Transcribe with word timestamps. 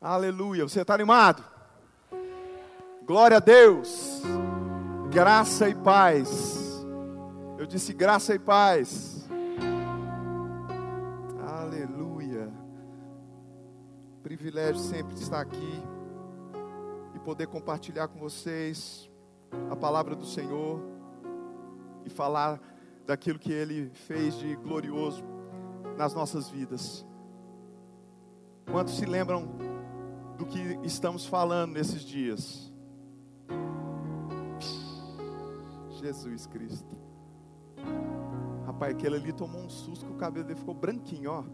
Aleluia. 0.00 0.62
Você 0.62 0.82
está 0.82 0.94
animado? 0.94 1.42
Glória 3.04 3.38
a 3.38 3.40
Deus. 3.40 4.22
Graça 5.10 5.68
e 5.68 5.74
paz. 5.74 6.86
Eu 7.58 7.66
disse 7.66 7.92
graça 7.92 8.32
e 8.32 8.38
paz. 8.38 9.28
Aleluia. 11.44 12.48
Privilégio 14.22 14.80
sempre 14.80 15.16
de 15.16 15.22
estar 15.22 15.40
aqui 15.40 15.82
e 17.16 17.18
poder 17.18 17.48
compartilhar 17.48 18.06
com 18.06 18.20
vocês 18.20 19.10
a 19.68 19.74
palavra 19.74 20.14
do 20.14 20.26
Senhor 20.26 20.80
e 22.04 22.10
falar 22.10 22.60
daquilo 23.04 23.38
que 23.38 23.50
Ele 23.50 23.90
fez 24.06 24.34
de 24.38 24.54
glorioso 24.54 25.24
nas 25.96 26.14
nossas 26.14 26.48
vidas. 26.48 27.04
Quantos 28.70 28.96
se 28.96 29.04
lembram 29.04 29.67
do 30.38 30.46
que 30.46 30.78
estamos 30.84 31.26
falando 31.26 31.72
nesses 31.72 32.02
dias. 32.02 32.72
Jesus 36.00 36.46
Cristo. 36.46 36.96
Rapaz, 38.64 38.94
aquele 38.94 39.16
ali 39.16 39.32
tomou 39.32 39.60
um 39.60 39.68
susto 39.68 40.06
que 40.06 40.12
o 40.12 40.16
cabelo 40.16 40.46
dele 40.46 40.58
ficou 40.58 40.74
branquinho, 40.74 41.32
ó. 41.32 41.44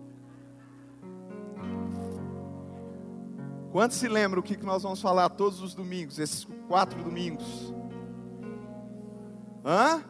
Quantos 3.72 3.96
se 3.96 4.06
lembram 4.06 4.40
o 4.40 4.42
que 4.42 4.56
nós 4.58 4.82
vamos 4.82 5.00
falar 5.00 5.30
todos 5.30 5.60
os 5.60 5.74
domingos, 5.74 6.18
esses 6.18 6.46
quatro 6.68 7.02
domingos? 7.02 7.74
Hã? 9.64 10.04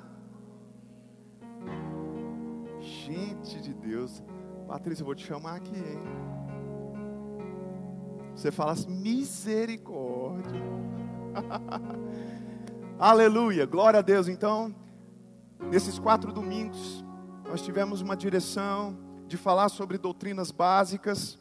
Gente 2.80 3.60
de 3.62 3.72
Deus. 3.72 4.22
Patrícia, 4.66 5.02
eu 5.02 5.06
vou 5.06 5.14
te 5.14 5.24
chamar 5.24 5.56
aqui, 5.56 5.76
hein? 5.76 6.33
Você 8.34 8.50
fala 8.50 8.72
assim, 8.72 8.90
misericórdia. 8.90 10.60
Aleluia, 12.98 13.64
glória 13.64 14.00
a 14.00 14.02
Deus. 14.02 14.28
Então, 14.28 14.74
nesses 15.70 15.98
quatro 15.98 16.32
domingos, 16.32 17.04
nós 17.48 17.62
tivemos 17.62 18.00
uma 18.00 18.16
direção 18.16 18.98
de 19.26 19.36
falar 19.36 19.68
sobre 19.68 19.98
doutrinas 19.98 20.50
básicas. 20.50 21.38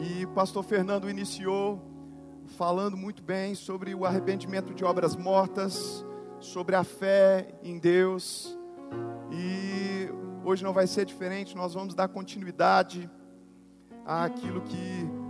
E 0.00 0.24
o 0.24 0.28
pastor 0.28 0.62
Fernando 0.62 1.08
iniciou 1.08 1.80
falando 2.56 2.96
muito 2.96 3.22
bem 3.22 3.54
sobre 3.54 3.94
o 3.94 4.04
arrependimento 4.04 4.74
de 4.74 4.84
obras 4.84 5.16
mortas, 5.16 6.04
sobre 6.38 6.76
a 6.76 6.84
fé 6.84 7.48
em 7.62 7.78
Deus. 7.78 8.56
E 9.32 10.08
hoje 10.44 10.62
não 10.62 10.72
vai 10.72 10.86
ser 10.86 11.04
diferente, 11.04 11.56
nós 11.56 11.74
vamos 11.74 11.94
dar 11.94 12.08
continuidade 12.08 13.10
àquilo 14.04 14.60
que 14.60 15.25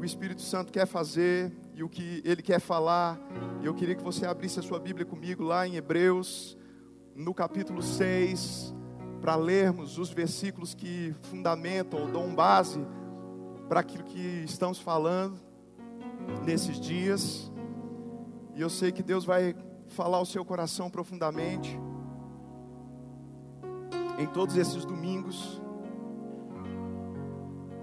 o 0.00 0.04
Espírito 0.04 0.40
Santo 0.40 0.72
quer 0.72 0.86
fazer 0.86 1.52
e 1.74 1.84
o 1.84 1.88
que 1.88 2.22
ele 2.24 2.40
quer 2.40 2.58
falar. 2.58 3.20
Eu 3.62 3.74
queria 3.74 3.94
que 3.94 4.02
você 4.02 4.24
abrisse 4.24 4.58
a 4.58 4.62
sua 4.62 4.80
Bíblia 4.80 5.04
comigo 5.04 5.44
lá 5.44 5.68
em 5.68 5.76
Hebreus, 5.76 6.56
no 7.14 7.34
capítulo 7.34 7.82
6, 7.82 8.74
para 9.20 9.36
lermos 9.36 9.98
os 9.98 10.08
versículos 10.08 10.72
que 10.72 11.14
fundamentam 11.24 12.00
ou 12.00 12.10
dão 12.10 12.34
base 12.34 12.80
para 13.68 13.80
aquilo 13.80 14.04
que 14.04 14.42
estamos 14.42 14.78
falando 14.78 15.38
nesses 16.46 16.80
dias. 16.80 17.52
E 18.54 18.60
eu 18.62 18.70
sei 18.70 18.90
que 18.90 19.02
Deus 19.02 19.26
vai 19.26 19.54
falar 19.88 20.16
ao 20.16 20.24
seu 20.24 20.46
coração 20.46 20.88
profundamente 20.88 21.78
em 24.18 24.26
todos 24.26 24.56
esses 24.56 24.82
domingos 24.86 25.60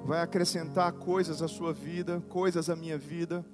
vai 0.08 0.22
acrescentar 0.22 0.94
coisas 0.94 1.42
à 1.42 1.50
sua 1.50 1.74
vida, 1.74 2.24
coisas 2.30 2.70
à 2.70 2.78
minha 2.78 2.98
vida, 2.98 3.46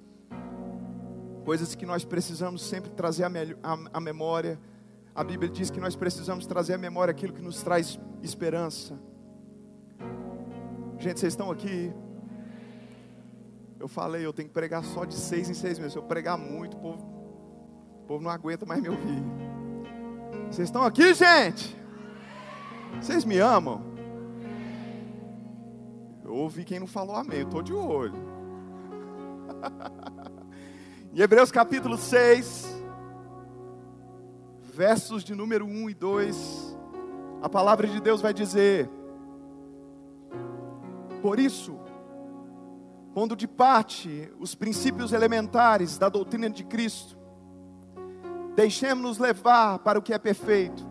coisas 1.44 1.74
que 1.74 1.84
nós 1.84 2.04
precisamos 2.04 2.62
sempre 2.62 2.92
trazer 2.92 3.24
à 3.92 4.00
memória. 4.00 4.56
A 5.12 5.24
Bíblia 5.24 5.50
diz 5.50 5.68
que 5.68 5.80
nós 5.80 5.96
precisamos 5.96 6.46
trazer 6.46 6.74
à 6.74 6.78
memória 6.78 7.10
aquilo 7.10 7.32
que 7.32 7.42
nos 7.42 7.60
traz 7.60 7.98
esperança. 8.22 8.96
Gente, 10.96 11.18
vocês 11.18 11.32
estão 11.32 11.50
aqui? 11.50 11.92
Eu 13.80 13.88
falei, 13.88 14.24
eu 14.24 14.32
tenho 14.32 14.46
que 14.46 14.54
pregar 14.54 14.84
só 14.84 15.04
de 15.04 15.16
seis 15.16 15.50
em 15.50 15.54
seis 15.54 15.76
meses. 15.76 15.92
Se 15.94 15.98
eu 15.98 16.04
pregar 16.04 16.38
muito, 16.38 16.76
o 16.76 16.80
povo, 16.80 17.04
o 17.96 18.06
povo 18.06 18.22
não 18.22 18.30
aguenta 18.30 18.64
mais 18.64 18.80
me 18.80 18.90
ouvir. 18.90 19.22
Vocês 20.52 20.68
estão 20.68 20.84
aqui, 20.84 21.12
gente? 21.14 21.76
Vocês 23.00 23.24
me 23.24 23.38
amam? 23.38 23.93
Ouvi 26.34 26.64
quem 26.64 26.80
não 26.80 26.86
falou 26.88 27.14
amém, 27.14 27.38
eu 27.38 27.44
estou 27.44 27.62
de 27.62 27.72
olho. 27.72 28.12
em 31.14 31.20
Hebreus 31.20 31.52
capítulo 31.52 31.96
6, 31.96 32.66
versos 34.60 35.22
de 35.22 35.32
número 35.32 35.64
1 35.64 35.90
e 35.90 35.94
2, 35.94 36.76
a 37.40 37.48
palavra 37.48 37.86
de 37.86 38.00
Deus 38.00 38.20
vai 38.20 38.34
dizer: 38.34 38.90
Por 41.22 41.38
isso, 41.38 41.78
pondo 43.14 43.36
de 43.36 43.46
parte 43.46 44.28
os 44.40 44.56
princípios 44.56 45.12
elementares 45.12 45.96
da 45.98 46.08
doutrina 46.08 46.50
de 46.50 46.64
Cristo, 46.64 47.16
deixemos-nos 48.56 49.18
levar 49.18 49.78
para 49.78 50.00
o 50.00 50.02
que 50.02 50.12
é 50.12 50.18
perfeito. 50.18 50.84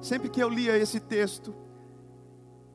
Sempre 0.00 0.30
que 0.30 0.42
eu 0.42 0.48
lia 0.48 0.78
esse 0.78 1.00
texto, 1.00 1.54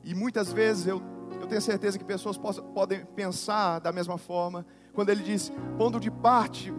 e 0.04 0.14
muitas 0.14 0.52
vezes 0.52 0.86
eu 0.86 1.13
eu 1.44 1.48
tenho 1.48 1.60
certeza 1.60 1.98
que 1.98 2.04
pessoas 2.04 2.36
possam, 2.36 2.64
podem 2.72 3.04
pensar 3.04 3.78
da 3.78 3.92
mesma 3.92 4.18
forma. 4.18 4.66
Quando 4.92 5.10
ele 5.10 5.22
diz, 5.22 5.52
pondo 5.78 6.00
de 6.00 6.10
parte 6.10 6.72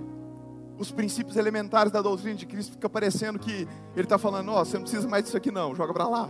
os 0.78 0.92
princípios 0.92 1.38
elementares 1.38 1.92
da 1.92 2.02
doutrina 2.02 2.36
de 2.36 2.46
Cristo, 2.46 2.74
fica 2.74 2.90
parecendo 2.90 3.40
que 3.40 3.68
ele 3.96 4.04
está 4.06 4.18
falando: 4.18 4.52
Ó, 4.52 4.62
oh, 4.62 4.66
você 4.66 4.78
não 4.78 4.84
precisa 4.84 5.08
mais 5.08 5.24
disso 5.24 5.38
aqui, 5.38 5.52
não, 5.52 5.74
joga 5.74 5.94
para 5.94 6.08
lá. 6.08 6.30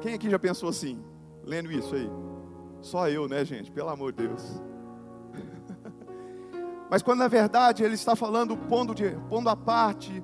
Quem 0.00 0.14
aqui 0.14 0.28
já 0.28 0.38
pensou 0.38 0.68
assim, 0.68 1.02
lendo 1.44 1.70
isso 1.70 1.94
aí? 1.94 2.10
Só 2.80 3.08
eu, 3.08 3.28
né, 3.28 3.44
gente? 3.44 3.70
Pelo 3.70 3.88
amor 3.88 4.12
de 4.12 4.26
Deus. 4.26 4.62
Mas 6.90 7.02
quando 7.02 7.20
na 7.20 7.28
verdade 7.28 7.82
ele 7.82 7.94
está 7.94 8.14
falando, 8.14 8.56
pondo, 8.56 8.94
de, 8.94 9.16
pondo 9.28 9.48
a 9.48 9.56
parte 9.56 10.22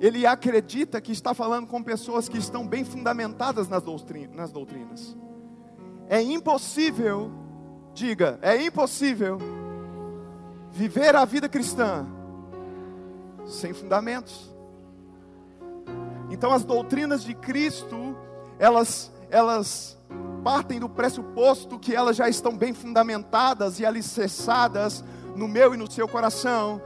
ele 0.00 0.26
acredita 0.26 0.98
que 0.98 1.12
está 1.12 1.34
falando 1.34 1.66
com 1.66 1.82
pessoas 1.82 2.26
que 2.26 2.38
estão 2.38 2.66
bem 2.66 2.84
fundamentadas 2.84 3.68
nas, 3.68 3.84
nas 4.34 4.50
doutrinas. 4.50 5.16
É 6.08 6.22
impossível, 6.22 7.30
diga, 7.92 8.38
é 8.40 8.60
impossível 8.64 9.38
viver 10.72 11.14
a 11.14 11.24
vida 11.26 11.48
cristã 11.50 12.06
sem 13.46 13.74
fundamentos. 13.74 14.50
Então 16.30 16.50
as 16.50 16.64
doutrinas 16.64 17.22
de 17.22 17.34
Cristo, 17.34 18.16
elas, 18.58 19.12
elas 19.28 19.98
partem 20.42 20.80
do 20.80 20.88
pressuposto 20.88 21.78
que 21.78 21.94
elas 21.94 22.16
já 22.16 22.26
estão 22.26 22.56
bem 22.56 22.72
fundamentadas 22.72 23.78
e 23.78 23.84
alicerçadas 23.84 25.04
no 25.36 25.46
meu 25.46 25.74
e 25.74 25.76
no 25.76 25.90
seu 25.90 26.08
coração, 26.08 26.80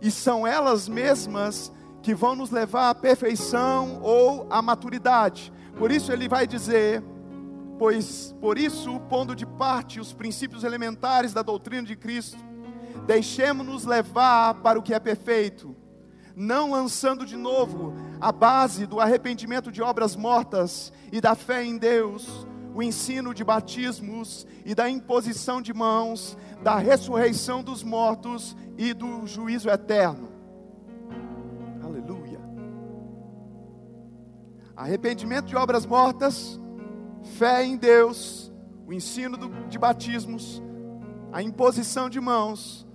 e 0.00 0.10
são 0.10 0.46
elas 0.46 0.88
mesmas 0.88 1.72
que 2.06 2.14
vão 2.14 2.36
nos 2.36 2.52
levar 2.52 2.90
à 2.90 2.94
perfeição 2.94 3.98
ou 4.00 4.46
à 4.48 4.62
maturidade. 4.62 5.52
Por 5.76 5.90
isso 5.90 6.12
ele 6.12 6.28
vai 6.28 6.46
dizer: 6.46 7.02
pois 7.80 8.32
por 8.40 8.56
isso, 8.56 9.00
pondo 9.08 9.34
de 9.34 9.44
parte 9.44 9.98
os 9.98 10.12
princípios 10.12 10.62
elementares 10.62 11.32
da 11.32 11.42
doutrina 11.42 11.84
de 11.84 11.96
Cristo, 11.96 12.38
deixemos-nos 13.08 13.84
levar 13.84 14.54
para 14.62 14.78
o 14.78 14.82
que 14.84 14.94
é 14.94 15.00
perfeito, 15.00 15.74
não 16.36 16.70
lançando 16.70 17.26
de 17.26 17.34
novo 17.34 17.92
a 18.20 18.30
base 18.30 18.86
do 18.86 19.00
arrependimento 19.00 19.72
de 19.72 19.82
obras 19.82 20.14
mortas 20.14 20.92
e 21.10 21.20
da 21.20 21.34
fé 21.34 21.64
em 21.64 21.76
Deus, 21.76 22.46
o 22.72 22.84
ensino 22.84 23.34
de 23.34 23.42
batismos 23.42 24.46
e 24.64 24.76
da 24.76 24.88
imposição 24.88 25.60
de 25.60 25.74
mãos, 25.74 26.38
da 26.62 26.78
ressurreição 26.78 27.64
dos 27.64 27.82
mortos 27.82 28.56
e 28.78 28.94
do 28.94 29.26
juízo 29.26 29.68
eterno. 29.68 30.35
Arrependimento 34.76 35.46
de 35.46 35.56
obras 35.56 35.86
mortas, 35.86 36.60
fé 37.38 37.64
em 37.64 37.76
Deus, 37.76 38.52
o 38.86 38.92
ensino 38.92 39.36
do, 39.36 39.48
de 39.68 39.78
batismos, 39.78 40.62
a 41.32 41.42
imposição 41.42 42.10
de 42.10 42.20
mãos, 42.20 42.86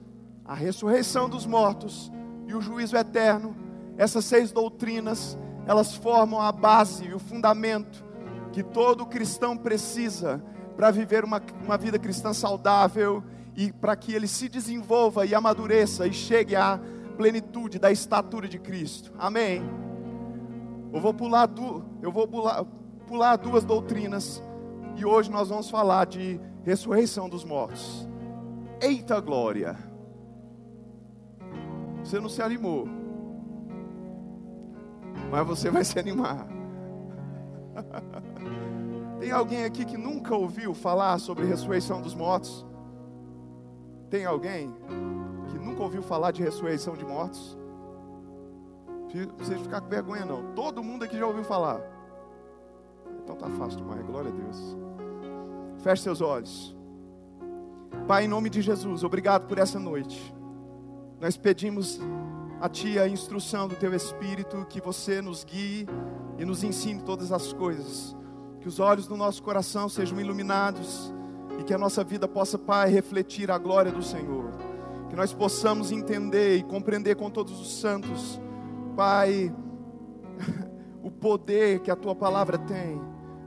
a 0.46 0.54
ressurreição 0.54 1.28
dos 1.28 1.46
mortos 1.46 2.12
e 2.48 2.54
o 2.54 2.62
juízo 2.62 2.96
eterno. 2.96 3.56
Essas 3.98 4.26
seis 4.26 4.52
doutrinas, 4.52 5.38
elas 5.66 5.96
formam 5.96 6.40
a 6.40 6.52
base 6.52 7.06
e 7.06 7.14
o 7.14 7.20
fundamento 7.20 8.06
que 8.52 8.64
todo 8.64 9.06
cristão 9.06 9.58
precisa 9.58 10.44
para 10.76 10.92
viver 10.92 11.24
uma, 11.24 11.42
uma 11.64 11.78
vida 11.78 11.98
cristã 11.98 12.34
saudável 12.34 13.24
e 13.56 13.72
para 13.72 13.96
que 13.96 14.14
ele 14.14 14.28
se 14.28 14.48
desenvolva 14.48 15.26
e 15.26 15.36
amadureça 15.36 16.08
e 16.08 16.14
chegue 16.14 16.56
à 16.56 16.80
plenitude 17.18 17.80
da 17.80 17.92
estatura 17.92 18.48
de 18.48 18.58
Cristo. 18.58 19.12
Amém. 19.18 19.91
Eu 20.94 21.00
vou 21.00 21.14
pular, 21.14 21.46
du, 21.46 21.84
eu 22.02 22.12
vou 22.12 22.28
pular, 22.28 22.66
pular 23.08 23.36
duas 23.38 23.64
doutrinas. 23.64 24.44
E 24.96 25.06
hoje 25.06 25.32
nós 25.32 25.50
vamos 25.50 25.70
falar 25.70 26.06
de 26.06 26.40
ressurreição 26.64 27.30
dos 27.30 27.44
mortos. 27.44 28.08
Eita 28.82 29.20
glória! 29.20 29.78
Você 32.04 32.20
não 32.20 32.28
se 32.28 32.42
animou, 32.42 32.88
mas 35.30 35.48
você 35.48 35.70
vai 35.70 35.84
se 35.84 35.98
animar. 36.00 36.48
Tem 39.20 39.32
alguém 39.32 39.66
aqui 39.66 39.86
que 39.86 39.98
nunca 39.98 40.36
ouviu 40.36 40.74
falar 40.74 41.20
sobre 41.20 41.46
ressurreição 41.46 42.02
dos 42.02 42.16
mortos? 42.16 42.66
Tem 44.10 44.26
alguém 44.26 44.76
que 45.52 45.60
nunca 45.60 45.84
ouviu 45.84 46.02
falar 46.02 46.32
de 46.32 46.42
ressurreição 46.42 46.96
de 46.96 47.06
mortos? 47.06 47.58
Precisa 49.36 49.58
ficar 49.60 49.82
com 49.82 49.90
vergonha, 49.90 50.26
não. 50.26 50.54
Todo 50.54 50.84
mundo 50.84 51.04
aqui 51.04 51.18
já 51.18 51.26
ouviu 51.26 51.44
falar. 51.44 51.82
Então 53.24 53.36
tá 53.36 53.50
fácil 53.50 53.80
demais, 53.80 54.06
glória 54.06 54.32
a 54.32 54.34
Deus. 54.34 54.78
Feche 55.84 56.04
seus 56.04 56.22
olhos. 56.22 56.76
Pai, 58.08 58.26
em 58.26 58.28
nome 58.28 58.50
de 58.50 58.62
Jesus, 58.62 59.04
obrigado 59.04 59.48
por 59.48 59.58
essa 59.58 59.80
noite. 59.80 60.34
Nós 61.20 61.38
pedimos 61.38 62.00
a 62.60 62.70
Ti 62.70 63.00
a 63.00 63.08
instrução 63.08 63.68
do 63.68 63.76
Teu 63.76 63.94
Espírito, 63.94 64.66
que 64.70 64.82
você 64.82 65.22
nos 65.22 65.44
guie 65.44 65.88
e 66.38 66.46
nos 66.46 66.64
ensine 66.64 67.02
todas 67.02 67.32
as 67.32 67.54
coisas. 67.54 68.16
Que 68.60 68.68
os 68.68 68.80
olhos 68.80 69.08
do 69.08 69.18
nosso 69.18 69.42
coração 69.42 69.90
sejam 69.90 70.20
iluminados 70.20 71.14
e 71.60 71.64
que 71.64 71.74
a 71.74 71.78
nossa 71.78 72.04
vida 72.04 72.28
possa, 72.28 72.58
Pai, 72.58 72.90
refletir 72.90 73.52
a 73.52 73.58
glória 73.58 73.92
do 73.92 74.04
Senhor. 74.04 74.52
Que 75.10 75.16
nós 75.16 75.34
possamos 75.34 75.92
entender 75.92 76.58
e 76.58 76.64
compreender 76.64 77.16
com 77.16 77.30
todos 77.30 77.60
os 77.60 77.80
santos, 77.80 78.40
Pai, 78.96 79.54
o 81.04 81.10
poder 81.10 81.80
que 81.80 81.92
a 81.92 81.96
Tua 81.96 82.16
palavra 82.16 82.58
tem. 82.58 83.02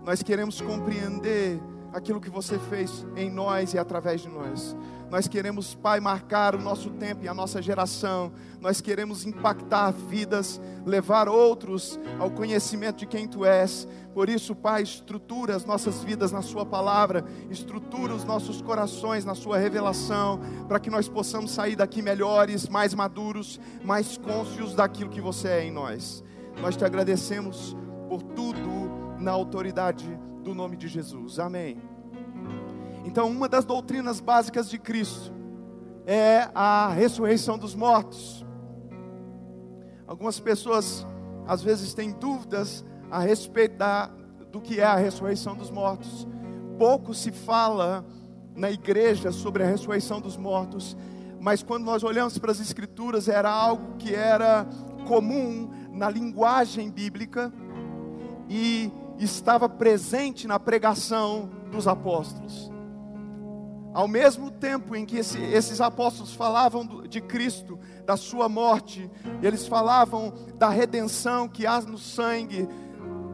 Nós 0.05 0.23
queremos 0.23 0.61
compreender 0.61 1.61
aquilo 1.94 2.20
que 2.20 2.29
você 2.29 2.58
fez 2.58 3.06
em 3.17 3.31
nós 3.31 3.73
e 3.73 3.79
através 3.79 4.20
de 4.20 4.29
nós. 4.29 4.76
Nós 5.11 5.29
queremos, 5.29 5.76
Pai, 5.76 6.00
marcar 6.00 6.56
o 6.56 6.61
nosso 6.61 6.91
tempo 6.91 7.25
e 7.25 7.29
a 7.29 7.35
nossa 7.35 7.62
geração. 7.62 8.32
Nós 8.61 8.81
queremos 8.81 9.25
impactar 9.25 9.93
vidas, 9.93 10.61
levar 10.85 11.29
outros 11.29 11.99
ao 12.19 12.32
conhecimento 12.32 12.99
de 12.99 13.06
quem 13.06 13.29
Tu 13.29 13.44
és. 13.44 13.87
Por 14.12 14.29
isso, 14.29 14.56
Pai, 14.56 14.82
estrutura 14.82 15.55
as 15.55 15.64
nossas 15.64 16.02
vidas 16.02 16.32
na 16.32 16.43
Sua 16.43 16.67
palavra, 16.67 17.25
estrutura 17.49 18.12
os 18.12 18.25
nossos 18.25 18.61
corações 18.61 19.25
na 19.25 19.37
Sua 19.37 19.56
revelação, 19.56 20.40
para 20.67 20.81
que 20.81 20.90
nós 20.90 21.08
possamos 21.08 21.52
sair 21.52 21.76
daqui 21.76 22.02
melhores, 22.02 22.69
mais 22.69 22.93
maduros, 22.93 23.61
mais 23.85 24.19
cônscios 24.19 24.75
daquilo 24.75 25.11
que 25.11 25.20
você 25.20 25.47
é 25.47 25.64
em 25.64 25.70
nós. 25.70 26.25
Nós 26.61 26.76
te 26.76 26.85
agradecemos 26.85 27.76
por 28.08 28.20
tudo 28.20 28.90
na 29.20 29.31
autoridade 29.31 30.19
do 30.44 30.55
nome 30.55 30.76
de 30.76 30.87
Jesus. 30.87 31.38
Amém. 31.38 31.79
Então, 33.05 33.31
uma 33.31 33.49
das 33.49 33.64
doutrinas 33.64 34.20
básicas 34.20 34.69
de 34.69 34.79
Cristo 34.79 35.32
é 36.06 36.50
a 36.55 36.91
ressurreição 36.91 37.56
dos 37.58 37.75
mortos. 37.75 38.44
Algumas 40.06 40.38
pessoas 40.38 41.06
às 41.46 41.62
vezes 41.62 41.94
têm 41.94 42.12
dúvidas 42.12 42.85
a 43.11 43.20
respeito 43.20 43.79
da, 43.79 44.11
do 44.52 44.61
que 44.61 44.81
é 44.81 44.85
a 44.85 44.96
ressurreição 44.96 45.56
dos 45.56 45.70
mortos. 45.70 46.29
Pouco 46.79 47.14
se 47.14 47.32
fala 47.32 48.05
na 48.55 48.70
igreja 48.70 49.32
sobre 49.32 49.62
a 49.62 49.67
ressurreição 49.67 50.20
dos 50.20 50.37
mortos, 50.37 50.94
mas 51.40 51.62
quando 51.62 51.85
nós 51.85 52.02
olhamos 52.02 52.38
para 52.38 52.52
as 52.52 52.61
Escrituras, 52.61 53.29
era 53.29 53.50
algo 53.50 53.97
que 53.97 54.14
era 54.14 54.67
comum 55.06 55.70
na 55.90 56.11
linguagem 56.11 56.90
bíblica 56.90 57.52
e 58.49 58.93
estava 59.19 59.69
presente 59.69 60.46
na 60.46 60.58
pregação 60.58 61.50
dos 61.70 61.87
apóstolos. 61.87 62.72
Ao 63.93 64.08
mesmo 64.08 64.50
tempo 64.50 64.96
em 64.96 65.06
que 65.06 65.19
esse, 65.19 65.38
esses 65.40 65.81
apóstolos 65.81 66.34
falavam 66.34 66.84
de 67.08 67.20
Cristo, 67.20 67.78
da 68.05 68.16
sua 68.16 68.49
morte, 68.49 69.08
eles 69.40 69.69
falavam 69.69 70.32
da 70.58 70.69
redenção 70.69 71.49
que 71.49 71.64
há 71.64 71.81
no 71.81 71.96
sangue, 71.96 72.69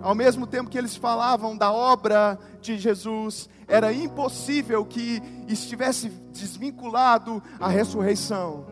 ao 0.02 0.14
mesmo 0.14 0.46
tempo 0.46 0.68
que 0.68 0.76
eles 0.76 0.96
falavam 0.96 1.56
da 1.56 1.72
obra 1.72 2.38
de 2.60 2.78
Jesus, 2.78 3.48
era 3.66 3.92
impossível 3.92 4.84
que 4.84 5.22
estivesse 5.48 6.10
desvinculado 6.30 7.42
a 7.58 7.68
ressurreição. 7.68 8.66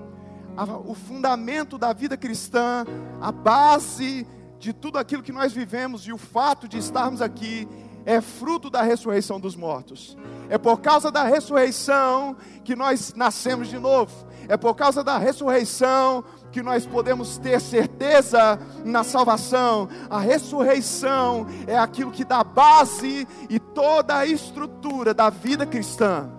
O 0.86 0.94
fundamento 0.94 1.78
da 1.78 1.92
vida 1.92 2.16
cristã, 2.16 2.84
a 3.20 3.30
base 3.30 4.26
de 4.58 4.72
tudo 4.72 4.98
aquilo 4.98 5.22
que 5.22 5.32
nós 5.32 5.52
vivemos 5.52 6.06
e 6.06 6.12
o 6.12 6.18
fato 6.18 6.68
de 6.68 6.78
estarmos 6.78 7.22
aqui 7.22 7.68
é 8.04 8.20
fruto 8.20 8.70
da 8.70 8.82
ressurreição 8.82 9.38
dos 9.38 9.54
mortos. 9.54 10.16
É 10.48 10.56
por 10.56 10.80
causa 10.80 11.10
da 11.10 11.24
ressurreição 11.24 12.36
que 12.64 12.74
nós 12.74 13.12
nascemos 13.14 13.68
de 13.68 13.78
novo. 13.78 14.26
É 14.48 14.56
por 14.56 14.74
causa 14.74 15.04
da 15.04 15.18
ressurreição 15.18 16.24
que 16.50 16.62
nós 16.62 16.86
podemos 16.86 17.36
ter 17.36 17.60
certeza 17.60 18.58
na 18.82 19.04
salvação. 19.04 19.88
A 20.08 20.18
ressurreição 20.18 21.46
é 21.66 21.78
aquilo 21.78 22.10
que 22.10 22.24
dá 22.24 22.42
base 22.42 23.28
e 23.50 23.60
toda 23.60 24.16
a 24.16 24.26
estrutura 24.26 25.12
da 25.12 25.28
vida 25.28 25.66
cristã. 25.66 26.30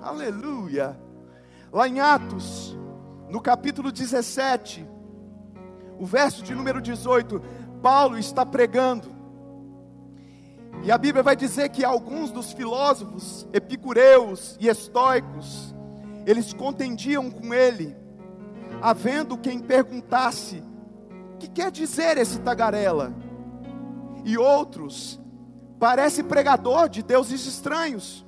Aleluia. 0.00 0.96
Lá 1.72 1.88
em 1.88 1.98
Atos, 1.98 2.78
no 3.28 3.40
capítulo 3.40 3.90
17, 3.90 4.86
o 5.98 6.04
verso 6.04 6.42
de 6.42 6.54
número 6.54 6.80
18, 6.80 7.40
Paulo 7.82 8.18
está 8.18 8.44
pregando. 8.44 9.14
E 10.82 10.90
a 10.92 10.98
Bíblia 10.98 11.22
vai 11.22 11.34
dizer 11.34 11.70
que 11.70 11.84
alguns 11.84 12.30
dos 12.30 12.52
filósofos 12.52 13.46
epicureus 13.52 14.56
e 14.60 14.68
estoicos, 14.68 15.74
eles 16.26 16.52
contendiam 16.52 17.30
com 17.30 17.54
ele, 17.54 17.96
havendo 18.82 19.38
quem 19.38 19.58
perguntasse: 19.58 20.62
"O 21.34 21.38
que 21.38 21.48
quer 21.48 21.70
dizer 21.70 22.18
esse 22.18 22.40
tagarela?" 22.40 23.14
E 24.24 24.36
outros: 24.36 25.20
"Parece 25.78 26.22
pregador 26.22 26.88
de 26.88 27.02
deuses 27.02 27.46
estranhos." 27.46 28.25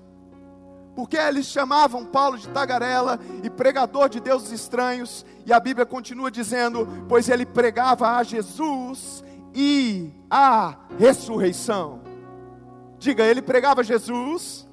Porque 0.98 1.16
eles 1.16 1.46
chamavam 1.46 2.04
Paulo 2.04 2.36
de 2.36 2.48
tagarela 2.48 3.20
e 3.44 3.48
pregador 3.48 4.08
de 4.08 4.18
deuses 4.18 4.50
estranhos, 4.50 5.24
e 5.46 5.52
a 5.52 5.60
Bíblia 5.60 5.86
continua 5.86 6.28
dizendo: 6.28 6.88
pois 7.08 7.28
ele 7.28 7.46
pregava 7.46 8.16
a 8.16 8.24
Jesus 8.24 9.22
e 9.54 10.10
a 10.28 10.74
ressurreição. 10.98 12.00
Diga, 12.98 13.22
ele 13.22 13.40
pregava 13.40 13.84
Jesus 13.84 14.66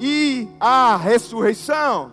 e 0.00 0.48
a 0.58 0.96
ressurreição. 0.96 2.10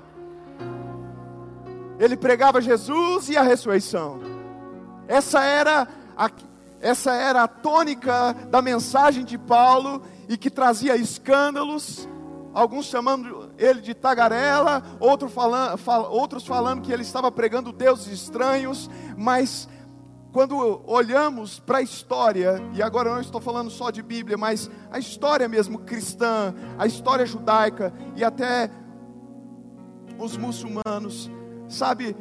Ele 1.98 2.16
pregava 2.16 2.62
Jesus 2.62 3.28
e 3.28 3.38
a 3.38 3.42
ressurreição. 3.42 4.20
Essa 5.08 5.44
era 5.44 5.88
a, 6.16 6.30
essa 6.80 7.12
era 7.12 7.42
a 7.42 7.48
tônica 7.48 8.36
da 8.52 8.62
mensagem 8.62 9.26
de 9.26 9.40
Paulo 9.40 10.04
e 10.30 10.38
que 10.38 10.52
trazia 10.52 10.96
escândalos, 10.96 12.08
alguns 12.54 12.86
chamando 12.86 13.52
ele 13.58 13.82
de 13.82 13.94
tagarela, 13.94 14.84
outro 15.00 15.30
falando, 15.30 15.78
fal, 15.78 16.12
outros 16.12 16.46
falando 16.46 16.82
que 16.82 16.92
ele 16.92 17.04
estava 17.04 17.32
pregando 17.32 17.72
deuses 17.72 18.08
estranhos, 18.08 18.90
mas 19.18 19.68
quando 20.32 20.82
olhamos 20.86 21.60
para 21.60 21.80
a 21.80 21.82
história, 21.82 22.62
e 22.74 22.82
agora 22.82 23.10
eu 23.10 23.14
não 23.16 23.22
estou 23.22 23.42
falando 23.42 23.70
só 23.70 23.92
de 23.92 24.02
Bíblia, 24.02 24.38
mas 24.38 24.70
a 24.90 24.98
história 24.98 25.48
mesmo 25.48 25.80
cristã, 25.80 26.54
a 26.78 26.86
história 26.86 27.26
judaica 27.26 27.94
e 28.16 28.24
até 28.24 28.70
os 30.18 30.38
muçulmanos, 30.38 31.30
sabe, 31.68 32.16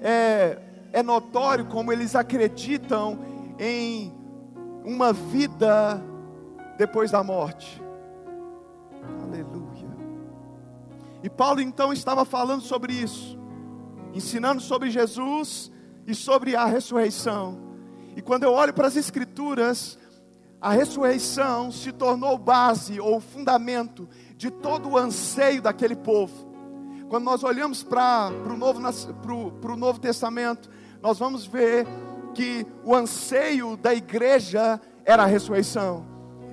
é, 0.00 0.58
é 0.92 1.02
notório 1.02 1.66
como 1.66 1.92
eles 1.92 2.14
acreditam 2.14 3.18
em 3.58 4.14
uma 4.84 5.12
vida 5.12 6.00
depois 6.78 7.10
da 7.10 7.24
morte. 7.24 7.82
Aleluia. 9.22 9.75
E 11.26 11.28
Paulo 11.28 11.60
então 11.60 11.92
estava 11.92 12.24
falando 12.24 12.62
sobre 12.62 12.92
isso, 12.92 13.36
ensinando 14.14 14.62
sobre 14.62 14.92
Jesus 14.92 15.72
e 16.06 16.14
sobre 16.14 16.54
a 16.54 16.66
ressurreição. 16.66 17.58
E 18.14 18.22
quando 18.22 18.44
eu 18.44 18.52
olho 18.52 18.72
para 18.72 18.86
as 18.86 18.94
Escrituras, 18.94 19.98
a 20.60 20.70
ressurreição 20.70 21.72
se 21.72 21.90
tornou 21.90 22.38
base 22.38 23.00
ou 23.00 23.18
fundamento 23.18 24.08
de 24.36 24.52
todo 24.52 24.90
o 24.90 24.96
anseio 24.96 25.60
daquele 25.60 25.96
povo. 25.96 26.48
Quando 27.08 27.24
nós 27.24 27.42
olhamos 27.42 27.82
para 27.82 28.30
o 28.30 28.56
novo, 28.56 28.80
novo 29.76 29.98
Testamento, 29.98 30.70
nós 31.02 31.18
vamos 31.18 31.44
ver 31.44 31.88
que 32.34 32.64
o 32.84 32.94
anseio 32.94 33.76
da 33.76 33.92
igreja 33.92 34.80
era 35.04 35.24
a 35.24 35.26
ressurreição. 35.26 36.06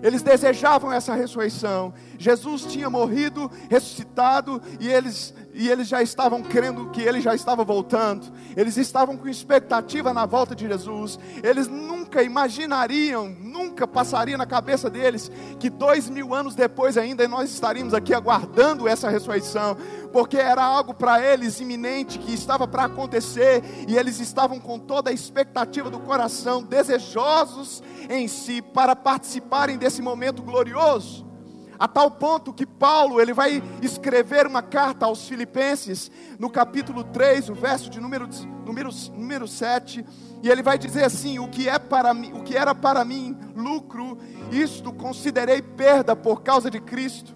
Eles 0.04 0.22
desejavam 0.22 0.92
essa 0.92 1.16
ressurreição. 1.16 1.94
Jesus 2.20 2.66
tinha 2.66 2.90
morrido, 2.90 3.50
ressuscitado, 3.70 4.62
e 4.80 4.90
eles 4.90 5.34
e 5.54 5.70
eles 5.70 5.88
já 5.88 6.02
estavam 6.02 6.42
crendo 6.42 6.90
que 6.90 7.02
ele 7.02 7.22
já 7.22 7.36
estava 7.36 7.64
voltando, 7.64 8.32
eles 8.56 8.78
estavam 8.78 9.16
com 9.16 9.28
expectativa 9.28 10.14
na 10.14 10.26
volta 10.26 10.56
de 10.56 10.68
Jesus, 10.68 11.20
eles 11.44 11.68
nunca 11.68 12.24
imaginariam, 12.24 13.30
nunca 13.30 13.88
passaria 13.88 14.38
na 14.38 14.46
cabeça 14.46 14.90
deles 14.90 15.32
que 15.60 15.70
dois 15.70 16.10
mil 16.10 16.34
anos 16.34 16.56
depois 16.56 16.98
ainda 16.98 17.28
nós 17.28 17.52
estaríamos 17.52 17.94
aqui 17.94 18.14
aguardando 18.14 18.88
essa 18.88 19.10
ressurreição, 19.10 19.78
porque 20.12 20.38
era 20.38 20.64
algo 20.64 20.94
para 20.94 21.22
eles 21.22 21.60
iminente 21.60 22.20
que 22.20 22.34
estava 22.34 22.68
para 22.68 22.86
acontecer. 22.86 23.64
E 23.88 23.98
eles 23.98 24.20
estavam 24.20 24.60
com 24.60 24.78
toda 24.78 25.10
a 25.10 25.14
expectativa 25.14 25.90
do 25.90 26.00
coração, 26.00 26.62
desejosos 26.64 27.82
em 28.10 28.28
si 28.28 28.62
para 28.62 28.96
participarem 28.96 29.78
desse 29.78 30.02
momento 30.02 30.42
glorioso 30.42 31.33
a 31.78 31.88
tal 31.88 32.12
ponto 32.12 32.54
que 32.54 32.66
Paulo, 32.66 33.20
ele 33.20 33.34
vai 33.34 33.62
escrever 33.82 34.48
uma 34.48 34.62
carta 34.62 35.06
aos 35.06 35.28
filipenses, 35.28 36.12
no 36.40 36.50
capítulo 36.50 37.04
3, 37.04 37.50
o 37.50 37.54
verso 37.54 37.90
de 37.90 38.00
número, 38.00 38.28
número, 38.66 38.90
número 39.16 39.48
7, 39.48 40.06
e 40.42 40.50
ele 40.50 40.62
vai 40.62 40.78
dizer 40.78 41.04
assim, 41.04 41.40
o 41.40 41.48
que, 41.48 41.68
é 41.68 41.80
para 41.80 42.14
mim, 42.14 42.34
o 42.34 42.44
que 42.44 42.56
era 42.56 42.76
para 42.76 43.04
mim 43.04 43.38
lucro, 43.56 44.18
isto 44.52 44.92
considerei 44.94 45.62
perda 45.62 46.16
por 46.16 46.42
causa 46.42 46.70
de 46.70 46.80
Cristo, 46.80 47.36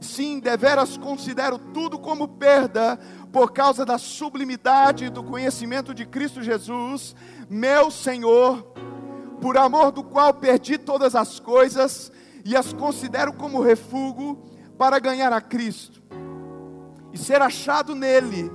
sim, 0.00 0.40
deveras 0.40 0.96
considero 0.96 1.58
tudo 1.58 1.98
como 1.98 2.28
perda, 2.28 2.98
por 3.32 3.52
causa 3.52 3.84
da 3.86 3.96
sublimidade 3.96 5.08
do 5.08 5.22
conhecimento 5.22 5.94
de 5.94 6.04
Cristo 6.04 6.42
Jesus, 6.42 7.16
meu 7.48 7.90
Senhor, 7.90 8.62
por 9.40 9.56
amor 9.56 9.90
do 9.90 10.04
qual 10.04 10.34
perdi 10.34 10.76
todas 10.76 11.14
as 11.14 11.40
coisas, 11.40 12.12
e 12.44 12.56
as 12.56 12.72
considero 12.72 13.32
como 13.32 13.62
refúgio 13.62 14.38
para 14.76 14.98
ganhar 14.98 15.32
a 15.32 15.40
Cristo. 15.40 16.02
E 17.12 17.18
ser 17.18 17.42
achado 17.42 17.94
nele, 17.94 18.50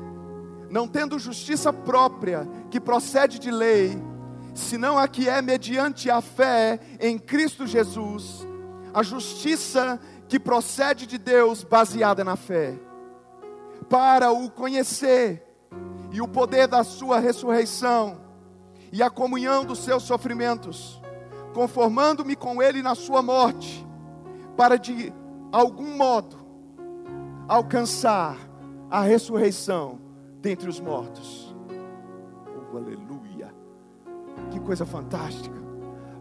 não 0.69 0.87
tendo 0.87 1.19
justiça 1.19 1.71
própria 1.71 2.47
que 2.69 2.79
procede 2.79 3.39
de 3.39 3.51
lei, 3.51 4.01
senão 4.53 4.97
a 4.97 5.07
que 5.07 5.29
é 5.29 5.41
mediante 5.41 6.09
a 6.09 6.21
fé 6.21 6.79
em 6.99 7.17
Cristo 7.17 7.65
Jesus, 7.65 8.45
a 8.93 9.03
justiça 9.03 9.99
que 10.27 10.39
procede 10.39 11.05
de 11.05 11.17
Deus 11.17 11.63
baseada 11.63 12.23
na 12.23 12.35
fé, 12.35 12.75
para 13.87 14.31
o 14.31 14.49
conhecer 14.49 15.43
e 16.11 16.19
o 16.19 16.27
poder 16.27 16.67
da 16.67 16.83
sua 16.83 17.19
ressurreição 17.19 18.19
e 18.91 19.03
a 19.03 19.09
comunhão 19.09 19.63
dos 19.63 19.79
seus 19.79 20.03
sofrimentos 20.03 20.99
conformando-me 21.57 22.35
com 22.35 22.61
ele 22.61 22.83
na 22.83 22.93
sua 22.93 23.23
morte, 23.23 23.83
para 24.55 24.77
de 24.77 25.11
algum 25.51 25.97
modo 25.97 26.37
alcançar 27.47 28.37
a 28.91 29.01
ressurreição 29.01 29.99
dentre 30.39 30.69
os 30.69 30.79
mortos. 30.79 31.55
Oh, 32.71 32.77
aleluia! 32.77 33.51
Que 34.51 34.59
coisa 34.59 34.85
fantástica. 34.85 35.57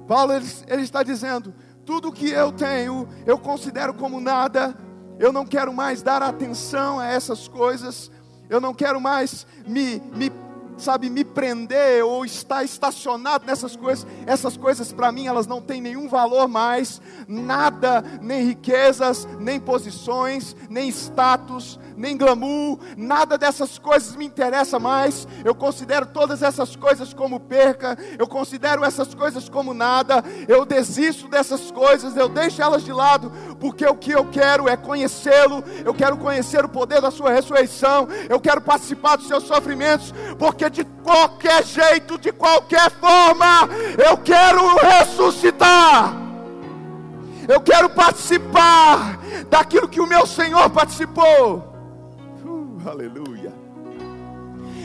Paulo 0.08 0.32
ele, 0.32 0.46
ele 0.68 0.80
está 0.80 1.02
dizendo: 1.02 1.52
tudo 1.84 2.10
que 2.10 2.30
eu 2.30 2.50
tenho, 2.50 3.06
eu 3.26 3.38
considero 3.38 3.92
como 3.92 4.22
nada. 4.22 4.74
Eu 5.18 5.34
não 5.34 5.44
quero 5.44 5.70
mais 5.70 6.02
dar 6.02 6.22
atenção 6.22 6.98
a 6.98 7.08
essas 7.08 7.46
coisas. 7.46 8.10
Eu 8.48 8.58
não 8.58 8.72
quero 8.72 8.98
mais 8.98 9.46
me, 9.66 10.00
me 10.14 10.30
sabe, 10.76 11.08
me 11.10 11.24
prender 11.24 12.04
ou 12.04 12.24
estar 12.24 12.64
estacionado 12.64 13.46
nessas 13.46 13.76
coisas, 13.76 14.06
essas 14.26 14.56
coisas 14.56 14.92
para 14.92 15.10
mim 15.10 15.26
elas 15.26 15.46
não 15.46 15.60
têm 15.60 15.80
nenhum 15.80 16.08
valor 16.08 16.48
mais, 16.48 17.00
nada, 17.26 18.02
nem 18.20 18.44
riquezas, 18.44 19.26
nem 19.38 19.58
posições, 19.58 20.54
nem 20.68 20.88
status, 20.88 21.78
nem 21.96 22.16
glamour, 22.16 22.78
nada 22.96 23.38
dessas 23.38 23.78
coisas 23.78 24.14
me 24.16 24.24
interessa 24.24 24.78
mais. 24.78 25.26
Eu 25.44 25.54
considero 25.54 26.06
todas 26.06 26.42
essas 26.42 26.76
coisas 26.76 27.12
como 27.14 27.40
perca, 27.40 27.96
eu 28.18 28.26
considero 28.26 28.84
essas 28.84 29.14
coisas 29.14 29.48
como 29.48 29.72
nada. 29.72 30.22
Eu 30.46 30.64
desisto 30.64 31.28
dessas 31.28 31.70
coisas, 31.70 32.16
eu 32.16 32.28
deixo 32.28 32.62
elas 32.62 32.84
de 32.84 32.92
lado, 32.92 33.32
porque 33.58 33.86
o 33.86 33.96
que 33.96 34.12
eu 34.12 34.24
quero 34.26 34.68
é 34.68 34.76
conhecê-lo. 34.76 35.64
Eu 35.84 35.94
quero 35.94 36.16
conhecer 36.16 36.64
o 36.64 36.68
poder 36.68 37.00
da 37.00 37.10
sua 37.10 37.30
ressurreição. 37.30 38.08
Eu 38.28 38.40
quero 38.40 38.60
participar 38.60 39.16
dos 39.16 39.28
seus 39.28 39.44
sofrimentos, 39.44 40.12
porque 40.38 40.65
de 40.70 40.84
qualquer 40.84 41.64
jeito, 41.64 42.18
de 42.18 42.32
qualquer 42.32 42.90
forma, 42.90 43.68
eu 44.06 44.16
quero 44.18 44.60
ressuscitar. 44.76 46.14
Eu 47.48 47.60
quero 47.60 47.88
participar 47.90 49.18
daquilo 49.48 49.88
que 49.88 50.00
o 50.00 50.06
meu 50.06 50.26
Senhor 50.26 50.68
participou. 50.70 51.76
Aleluia. 52.84 53.52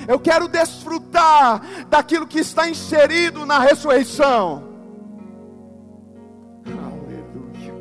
Eu 0.08 0.20
quero 0.20 0.48
desfrutar 0.48 1.62
daquilo 1.88 2.28
que 2.28 2.40
está 2.40 2.68
inserido 2.68 3.46
na 3.46 3.60
ressurreição. 3.60 4.64
Aleluia. 6.66 7.74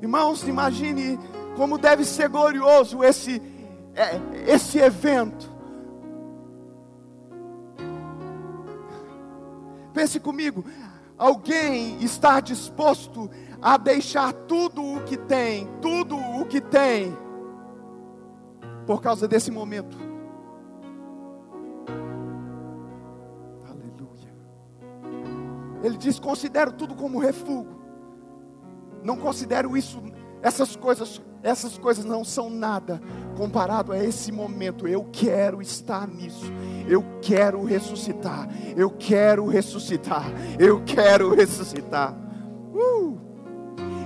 Irmãos, 0.00 0.46
imagine 0.46 1.18
como 1.56 1.78
deve 1.78 2.04
ser 2.04 2.28
glorioso 2.28 3.02
esse, 3.04 3.42
é, 3.94 4.20
esse 4.46 4.78
evento. 4.78 5.51
Pense 9.92 10.18
comigo, 10.18 10.64
alguém 11.18 12.02
está 12.02 12.40
disposto 12.40 13.30
a 13.60 13.76
deixar 13.76 14.32
tudo 14.32 14.82
o 14.82 15.04
que 15.04 15.16
tem, 15.16 15.68
tudo 15.80 16.16
o 16.16 16.44
que 16.46 16.60
tem, 16.60 17.16
por 18.86 19.00
causa 19.00 19.28
desse 19.28 19.50
momento. 19.50 19.96
Aleluia. 23.68 24.34
Ele 25.82 25.96
diz: 25.96 26.18
considero 26.18 26.72
tudo 26.72 26.94
como 26.94 27.18
refúgio. 27.18 27.80
Não 29.02 29.16
considero 29.16 29.76
isso, 29.76 30.00
essas 30.40 30.76
coisas, 30.76 31.20
essas 31.42 31.76
coisas 31.76 32.04
não 32.04 32.24
são 32.24 32.48
nada 32.48 33.00
comparado 33.36 33.92
a 33.92 34.02
esse 34.02 34.30
momento. 34.30 34.86
Eu 34.86 35.08
quero 35.12 35.60
estar 35.60 36.06
nisso. 36.06 36.46
Eu 36.86 37.04
quero 37.20 37.64
ressuscitar. 37.64 38.48
Eu 38.76 38.90
quero 38.90 39.46
ressuscitar. 39.46 40.26
Eu 40.58 40.82
quero 40.84 41.34
ressuscitar. 41.34 42.14
Uh! 42.72 43.18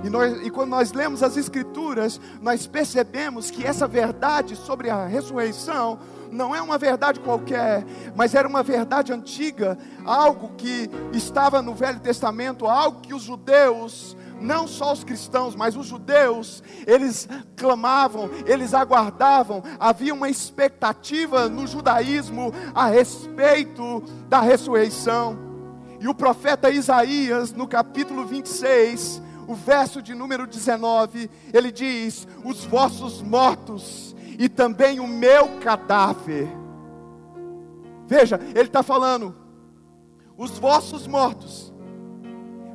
E, 0.05 0.09
nós, 0.09 0.47
e 0.47 0.51
quando 0.51 0.71
nós 0.71 0.93
lemos 0.93 1.23
as 1.23 1.37
Escrituras, 1.37 2.21
nós 2.41 2.67
percebemos 2.67 3.51
que 3.51 3.67
essa 3.67 3.87
verdade 3.89 4.55
sobre 4.55 4.89
a 4.89 5.05
ressurreição 5.05 5.99
não 6.31 6.55
é 6.55 6.63
uma 6.63 6.79
verdade 6.79 7.21
qualquer, 7.21 7.85
mas 8.15 8.35
era 8.35 8.47
uma 8.47 8.63
verdade 8.63 9.13
antiga, 9.13 9.79
algo 10.05 10.53
que 10.57 10.91
estava 11.13 11.63
no 11.63 11.75
Velho 11.75 12.01
Testamento, 12.01 12.67
algo 12.67 13.01
que 13.01 13.15
os 13.15 13.23
judeus 13.23 14.17
não 14.41 14.67
só 14.67 14.93
os 14.93 15.05
cristãos, 15.05 15.55
mas 15.55 15.77
os 15.77 15.87
judeus, 15.87 16.63
eles 16.87 17.29
clamavam, 17.57 18.31
eles 18.47 18.75
aguardavam, 18.75 19.63
havia 19.79 20.15
uma 20.15 20.29
expectativa 20.29 21.49
no 21.49 21.67
judaísmo 21.67 22.53
a 22.75 22.87
respeito 22.87 24.03
da 24.29 24.41
ressurreição. 24.41 25.39
E 26.01 26.09
o 26.09 26.15
profeta 26.15 26.71
Isaías, 26.71 27.53
no 27.53 27.67
capítulo 27.67 28.27
26, 28.27 29.23
o 29.47 29.55
verso 29.55 30.03
de 30.03 30.15
número 30.15 30.47
19, 30.47 31.31
ele 31.53 31.73
diz: 31.73 32.27
Os 32.45 32.65
vossos 32.65 33.23
mortos 33.23 34.15
e 34.39 34.49
também 34.49 35.01
o 35.01 35.07
meu 35.07 35.59
cadáver. 35.61 36.49
Veja, 38.07 38.39
ele 38.55 38.69
está 38.69 38.83
falando, 38.83 39.35
os 40.37 40.59
vossos 40.59 41.07
mortos, 41.07 41.73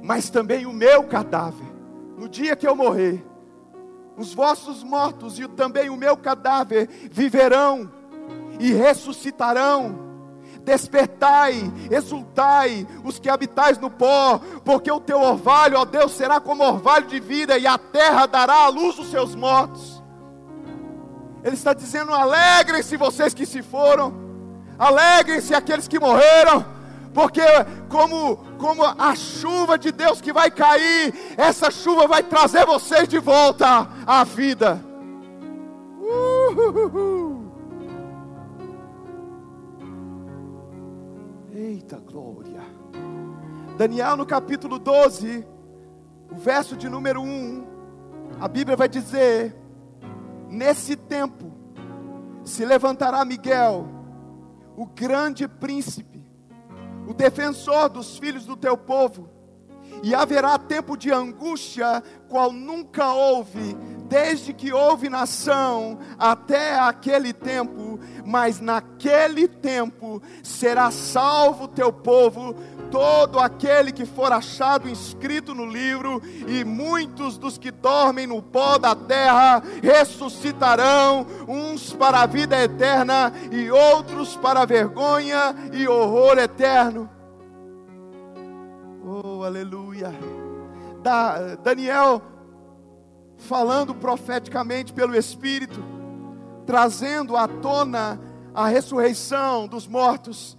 mas 0.02 0.30
também 0.30 0.66
o 0.66 0.74
meu 0.74 1.04
cadáver. 1.04 1.68
No 2.18 2.28
dia 2.28 2.56
que 2.56 2.68
eu 2.68 2.76
morrer, 2.76 3.26
os 4.18 4.34
vossos 4.34 4.84
mortos 4.84 5.40
e 5.40 5.48
também 5.48 5.90
o 5.90 5.98
meu 5.98 6.16
cadáver 6.18 6.88
viverão 7.12 7.92
e 8.60 8.72
ressuscitarão 8.74 10.12
Despertai, 10.64 11.72
exultai, 11.90 12.88
os 13.04 13.18
que 13.18 13.30
habitais 13.30 13.80
no 13.80 13.90
pó, 13.90 14.40
porque 14.64 14.92
o 14.92 15.00
teu 15.00 15.20
orvalho, 15.20 15.80
ó 15.80 15.86
Deus, 15.86 16.12
será 16.12 16.40
como 16.40 16.64
orvalho 16.64 17.08
de 17.08 17.20
vida, 17.20 17.58
e 17.58 17.66
a 17.66 17.80
terra 17.80 18.28
dará 18.28 18.66
à 18.66 18.68
luz 18.68 19.00
os 19.00 19.10
seus 19.10 19.34
mortos. 19.34 20.04
Ele 21.44 21.56
está 21.56 21.74
dizendo: 21.74 22.14
alegrem-se 22.14 22.96
vocês 22.96 23.34
que 23.34 23.46
se 23.46 23.64
foram, 23.64 24.14
alegrem-se 24.78 25.56
aqueles 25.56 25.88
que 25.88 26.00
morreram, 26.00 26.64
porque 27.14 27.42
como, 27.90 28.38
como 28.58 28.84
a 28.84 29.16
chuva 29.16 29.78
de 29.78 29.92
Deus 29.92 30.22
que 30.22 30.32
vai 30.32 30.50
cair, 30.50 31.14
essa 31.38 31.70
chuva 31.70 32.08
vai 32.08 32.24
trazer 32.24 32.66
vocês 32.66 33.08
de 33.08 33.20
volta 33.20 33.88
à 34.06 34.24
vida. 34.24 34.84
Uh, 36.00 37.52
Eita 41.54 42.00
glória. 42.00 42.62
Daniel 43.78 44.16
no 44.18 44.26
capítulo 44.26 44.80
12, 44.80 45.46
o 46.32 46.36
verso 46.36 46.76
de 46.76 46.90
número 46.90 47.22
1, 47.22 47.66
a 48.40 48.48
Bíblia 48.48 48.76
vai 48.76 48.90
dizer: 48.90 49.56
Nesse 50.50 50.96
tempo 50.96 51.52
se 52.44 52.66
levantará 52.66 53.24
Miguel, 53.24 53.88
o 54.76 54.86
grande 54.86 55.48
príncipe, 55.48 56.11
o 57.12 57.14
defensor 57.14 57.90
dos 57.90 58.18
filhos 58.18 58.46
do 58.46 58.56
teu 58.56 58.78
povo, 58.78 59.30
e 60.02 60.16
haverá 60.16 60.58
tempo 60.58 60.98
de 60.98 61.12
angústia, 61.12 62.02
qual 62.28 62.52
nunca 62.52 63.14
houve, 63.14 63.76
desde 64.12 64.52
que 64.52 64.74
houve 64.74 65.08
nação 65.08 65.98
até 66.20 66.78
aquele 66.78 67.32
tempo, 67.32 67.98
mas 68.26 68.60
naquele 68.60 69.48
tempo 69.48 70.22
será 70.44 70.92
salvo 70.92 71.66
teu 71.66 71.94
povo, 71.94 72.54
todo 72.92 73.40
aquele 73.40 73.94
que 73.94 74.06
for 74.06 74.34
achado 74.34 74.90
inscrito 74.90 75.56
no 75.56 75.66
livro, 75.66 76.22
e 76.46 76.66
muitos 76.66 77.38
dos 77.38 77.58
que 77.58 77.72
dormem 77.72 78.28
no 78.28 78.42
pó 78.42 78.78
da 78.78 78.94
terra 78.94 79.64
ressuscitarão, 79.82 81.26
uns 81.48 81.94
para 81.94 82.24
a 82.24 82.26
vida 82.26 82.62
eterna 82.62 83.32
e 83.50 83.72
outros 83.72 84.36
para 84.36 84.66
vergonha 84.66 85.56
e 85.72 85.88
horror 85.88 86.38
eterno. 86.38 87.10
Oh, 89.06 89.46
aleluia. 89.46 90.14
Da, 91.02 91.56
Daniel 91.56 92.22
falando 93.42 93.94
profeticamente 93.94 94.94
pelo 94.94 95.16
Espírito, 95.16 95.84
trazendo 96.66 97.36
à 97.36 97.48
tona 97.48 98.20
a 98.54 98.68
ressurreição 98.68 99.68
dos 99.68 99.88
mortos 99.88 100.58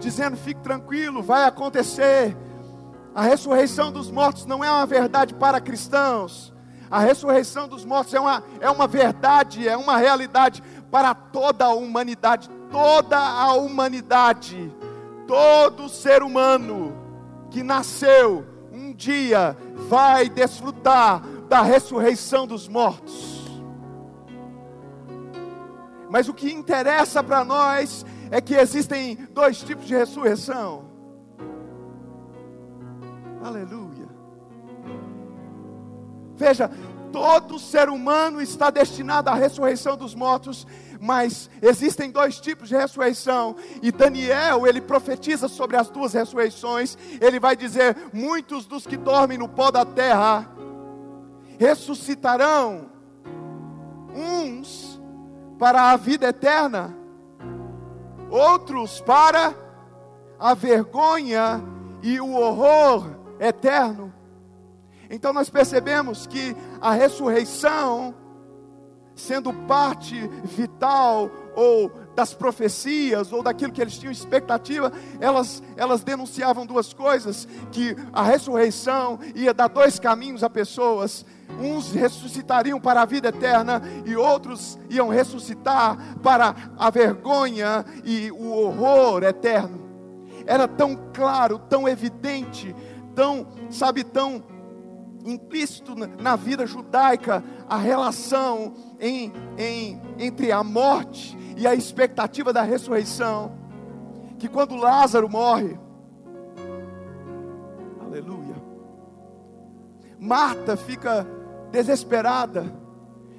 dizendo: 0.00 0.36
fique 0.36 0.60
tranquilo, 0.60 1.22
vai 1.22 1.44
acontecer. 1.44 2.36
A 3.14 3.22
ressurreição 3.22 3.92
dos 3.92 4.10
mortos 4.10 4.44
não 4.44 4.64
é 4.64 4.70
uma 4.70 4.86
verdade 4.86 5.34
para 5.34 5.60
cristãos. 5.60 6.52
A 6.90 6.98
ressurreição 6.98 7.68
dos 7.68 7.84
mortos 7.84 8.12
é 8.12 8.20
uma, 8.20 8.42
é 8.60 8.68
uma 8.68 8.86
verdade, 8.86 9.68
é 9.68 9.76
uma 9.76 9.96
realidade 9.96 10.62
para 10.90 11.14
toda 11.14 11.64
a 11.64 11.74
humanidade. 11.74 12.50
Toda 12.70 13.16
a 13.16 13.54
humanidade, 13.54 14.72
todo 15.28 15.88
ser 15.88 16.24
humano 16.24 16.92
que 17.50 17.62
nasceu 17.62 18.44
um 18.72 18.92
dia 18.92 19.56
vai 19.88 20.28
desfrutar 20.28 21.22
da 21.48 21.62
ressurreição 21.62 22.46
dos 22.46 22.68
mortos. 22.68 23.44
Mas 26.10 26.28
o 26.28 26.34
que 26.34 26.52
interessa 26.52 27.22
para 27.22 27.44
nós 27.44 28.04
é 28.30 28.40
que 28.40 28.54
existem 28.54 29.16
dois 29.32 29.60
tipos 29.60 29.86
de 29.86 29.94
ressurreição. 29.94 30.84
Aleluia. 33.42 34.08
Veja, 36.36 36.70
todo 37.12 37.58
ser 37.58 37.88
humano 37.88 38.40
está 38.40 38.70
destinado 38.70 39.30
à 39.30 39.34
ressurreição 39.34 39.96
dos 39.96 40.14
mortos, 40.14 40.66
mas 41.00 41.50
existem 41.60 42.10
dois 42.10 42.40
tipos 42.40 42.68
de 42.68 42.76
ressurreição, 42.76 43.54
e 43.82 43.92
Daniel, 43.92 44.66
ele 44.66 44.80
profetiza 44.80 45.46
sobre 45.46 45.76
as 45.76 45.88
duas 45.90 46.12
ressurreições. 46.14 46.96
Ele 47.20 47.38
vai 47.38 47.54
dizer: 47.54 47.96
muitos 48.12 48.66
dos 48.66 48.86
que 48.86 48.96
dormem 48.96 49.36
no 49.36 49.48
pó 49.48 49.70
da 49.70 49.84
terra 49.84 50.48
ressuscitarão, 51.64 52.90
uns 54.14 55.00
para 55.58 55.92
a 55.92 55.96
vida 55.96 56.28
eterna 56.28 56.94
outros 58.30 59.00
para 59.00 59.54
a 60.38 60.52
vergonha 60.54 61.62
e 62.02 62.20
o 62.20 62.34
horror 62.34 63.06
eterno. 63.40 64.12
Então 65.08 65.32
nós 65.32 65.48
percebemos 65.48 66.26
que 66.26 66.54
a 66.80 66.92
ressurreição, 66.92 68.14
sendo 69.14 69.52
parte 69.52 70.28
vital 70.42 71.30
ou 71.54 71.90
das 72.14 72.32
profecias 72.32 73.32
ou 73.32 73.42
daquilo 73.42 73.72
que 73.72 73.80
eles 73.80 73.98
tinham 73.98 74.12
expectativa, 74.12 74.92
elas, 75.20 75.62
elas 75.76 76.02
denunciavam 76.02 76.64
duas 76.64 76.92
coisas: 76.92 77.48
que 77.72 77.96
a 78.12 78.22
ressurreição 78.22 79.18
ia 79.34 79.52
dar 79.52 79.68
dois 79.68 79.98
caminhos 79.98 80.44
a 80.44 80.50
pessoas, 80.50 81.24
uns 81.60 81.92
ressuscitariam 81.92 82.80
para 82.80 83.02
a 83.02 83.04
vida 83.04 83.28
eterna 83.28 83.82
e 84.04 84.16
outros 84.16 84.78
iam 84.88 85.08
ressuscitar 85.08 86.18
para 86.22 86.54
a 86.78 86.90
vergonha 86.90 87.84
e 88.04 88.30
o 88.30 88.50
horror 88.50 89.22
eterno. 89.24 89.82
Era 90.46 90.68
tão 90.68 90.96
claro, 91.12 91.58
tão 91.58 91.88
evidente, 91.88 92.74
tão, 93.14 93.46
sabe, 93.70 94.04
tão 94.04 94.42
implícito 95.24 95.94
na 95.96 96.36
vida 96.36 96.66
judaica 96.66 97.42
a 97.66 97.78
relação 97.78 98.74
em, 99.00 99.32
em, 99.56 100.00
entre 100.18 100.52
a 100.52 100.62
morte 100.62 101.43
e 101.56 101.66
a 101.66 101.74
expectativa 101.74 102.52
da 102.52 102.62
ressurreição, 102.62 103.52
que 104.38 104.48
quando 104.48 104.76
Lázaro 104.76 105.28
morre, 105.28 105.78
aleluia, 108.00 108.56
Marta 110.18 110.76
fica 110.76 111.26
desesperada. 111.70 112.64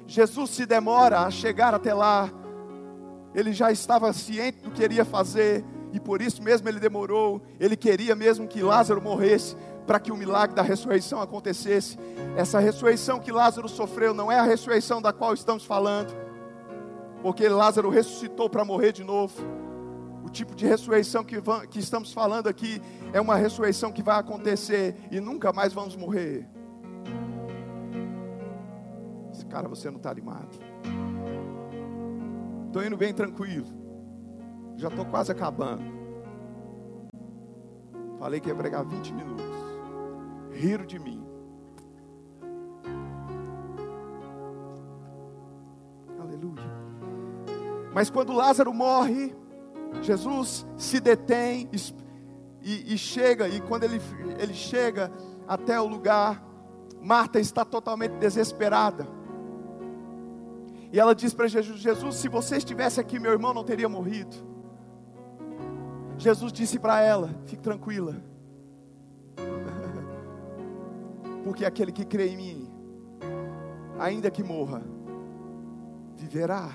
Jesus 0.06 0.50
se 0.50 0.66
demora 0.66 1.20
a 1.20 1.30
chegar 1.30 1.74
até 1.74 1.92
lá. 1.92 2.30
Ele 3.34 3.52
já 3.52 3.72
estava 3.72 4.12
ciente 4.12 4.60
do 4.60 4.70
que 4.70 4.82
iria 4.82 5.04
fazer 5.04 5.64
e 5.92 5.98
por 5.98 6.22
isso 6.22 6.42
mesmo 6.42 6.68
ele 6.68 6.78
demorou. 6.78 7.42
Ele 7.58 7.76
queria 7.76 8.14
mesmo 8.14 8.46
que 8.46 8.62
Lázaro 8.62 9.02
morresse 9.02 9.56
para 9.86 9.98
que 9.98 10.12
o 10.12 10.16
milagre 10.16 10.54
da 10.54 10.62
ressurreição 10.62 11.20
acontecesse. 11.20 11.98
Essa 12.36 12.58
ressurreição 12.58 13.18
que 13.18 13.32
Lázaro 13.32 13.68
sofreu 13.68 14.12
não 14.12 14.30
é 14.30 14.38
a 14.38 14.42
ressurreição 14.42 15.00
da 15.00 15.12
qual 15.12 15.34
estamos 15.34 15.64
falando, 15.64 16.14
porque 17.26 17.48
Lázaro 17.48 17.90
ressuscitou 17.90 18.48
para 18.48 18.64
morrer 18.64 18.92
de 18.92 19.02
novo. 19.02 19.34
O 20.24 20.28
tipo 20.28 20.54
de 20.54 20.64
ressurreição 20.64 21.24
que, 21.24 21.42
que 21.68 21.80
estamos 21.80 22.12
falando 22.12 22.46
aqui 22.46 22.80
é 23.12 23.20
uma 23.20 23.34
ressurreição 23.34 23.90
que 23.90 24.00
vai 24.00 24.16
acontecer 24.16 24.94
e 25.10 25.18
nunca 25.18 25.52
mais 25.52 25.72
vamos 25.72 25.96
morrer. 25.96 26.48
Cara, 29.50 29.66
você 29.66 29.90
não 29.90 29.96
está 29.96 30.08
animado. 30.08 30.56
Estou 32.68 32.84
indo 32.84 32.96
bem 32.96 33.12
tranquilo. 33.12 33.66
Já 34.76 34.86
estou 34.86 35.04
quase 35.04 35.32
acabando. 35.32 35.82
Falei 38.20 38.38
que 38.38 38.50
ia 38.50 38.54
pregar 38.54 38.84
20 38.84 39.12
minutos. 39.12 39.44
Riram 40.52 40.86
de 40.86 41.00
mim. 41.00 41.26
Aleluia. 46.20 46.85
Mas 47.92 48.10
quando 48.10 48.32
Lázaro 48.32 48.72
morre, 48.72 49.34
Jesus 50.02 50.66
se 50.76 51.00
detém 51.00 51.68
e, 52.62 52.94
e 52.94 52.98
chega, 52.98 53.48
e 53.48 53.60
quando 53.60 53.84
ele, 53.84 54.00
ele 54.38 54.54
chega 54.54 55.10
até 55.46 55.80
o 55.80 55.86
lugar, 55.86 56.42
Marta 57.00 57.38
está 57.38 57.64
totalmente 57.64 58.18
desesperada. 58.18 59.06
E 60.92 60.98
ela 60.98 61.14
diz 61.14 61.34
para 61.34 61.46
Jesus: 61.46 61.78
Jesus, 61.78 62.16
se 62.16 62.28
você 62.28 62.56
estivesse 62.56 63.00
aqui, 63.00 63.18
meu 63.18 63.32
irmão 63.32 63.54
não 63.54 63.64
teria 63.64 63.88
morrido. 63.88 64.36
Jesus 66.18 66.52
disse 66.52 66.78
para 66.78 67.00
ela: 67.00 67.30
Fique 67.44 67.62
tranquila, 67.62 68.16
porque 71.44 71.64
aquele 71.64 71.92
que 71.92 72.04
crê 72.04 72.28
em 72.28 72.36
mim, 72.36 72.70
ainda 73.98 74.30
que 74.30 74.42
morra, 74.42 74.82
viverá. 76.16 76.70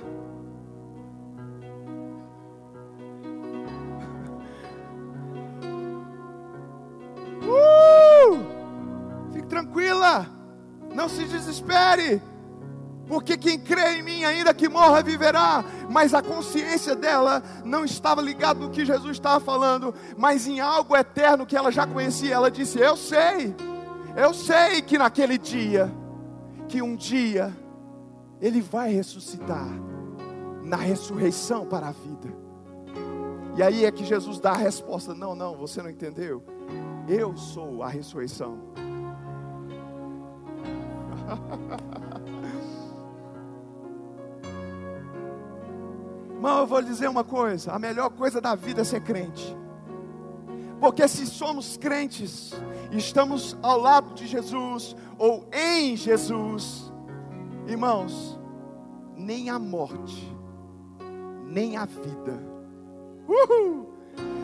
Não 11.02 11.10
se 11.10 11.26
desespere 11.26 12.22
porque 13.08 13.36
quem 13.36 13.60
crê 13.60 13.98
em 13.98 14.04
mim, 14.04 14.24
ainda 14.24 14.54
que 14.54 14.70
morra, 14.70 15.04
viverá. 15.04 15.66
Mas 15.90 16.14
a 16.14 16.22
consciência 16.22 16.96
dela 16.96 17.44
não 17.66 17.84
estava 17.84 18.22
ligada 18.22 18.62
no 18.62 18.70
que 18.70 18.86
Jesus 18.86 19.12
estava 19.12 19.44
falando, 19.44 19.94
mas 20.18 20.48
em 20.48 20.62
algo 20.62 20.96
eterno 20.96 21.46
que 21.46 21.58
ela 21.58 21.74
já 21.74 21.86
conhecia. 21.86 22.36
Ela 22.36 22.50
disse: 22.50 22.80
Eu 22.80 22.96
sei, 22.96 23.54
eu 24.16 24.34
sei 24.34 24.82
que 24.82 24.98
naquele 24.98 25.38
dia, 25.38 25.92
que 26.70 26.82
um 26.82 26.96
dia, 26.96 27.54
Ele 28.40 28.62
vai 28.62 28.94
ressuscitar, 28.94 29.68
na 30.64 30.78
ressurreição 30.78 31.66
para 31.66 31.90
a 31.90 31.92
vida. 31.92 32.34
E 33.58 33.62
aí 33.62 33.84
é 33.84 33.92
que 33.92 34.06
Jesus 34.06 34.40
dá 34.40 34.52
a 34.52 34.58
resposta: 34.58 35.14
Não, 35.14 35.36
não, 35.36 35.58
você 35.58 35.82
não 35.82 35.90
entendeu. 35.90 36.42
Eu 37.10 37.36
sou 37.36 37.84
a 37.84 37.90
ressurreição. 37.90 38.58
Mas 46.42 46.58
eu 46.58 46.66
vou 46.66 46.80
lhe 46.80 46.88
dizer 46.88 47.08
uma 47.08 47.24
coisa: 47.24 47.72
a 47.72 47.80
melhor 47.80 48.10
coisa 48.10 48.42
da 48.42 48.56
vida 48.56 48.82
é 48.82 48.84
ser 48.84 49.02
crente. 49.02 49.56
Porque 50.80 51.08
se 51.08 51.28
somos 51.28 51.78
crentes, 51.78 52.52
estamos 52.92 53.56
ao 53.62 53.80
lado 53.80 54.16
de 54.16 54.26
Jesus 54.26 54.96
ou 55.18 55.48
em 55.54 55.96
Jesus, 55.96 56.92
irmãos, 57.68 58.40
nem 59.16 59.52
a 59.52 59.60
morte, 59.60 60.36
nem 61.46 61.78
a 61.78 61.86
vida. 61.86 62.42
Uhul. 63.28 63.92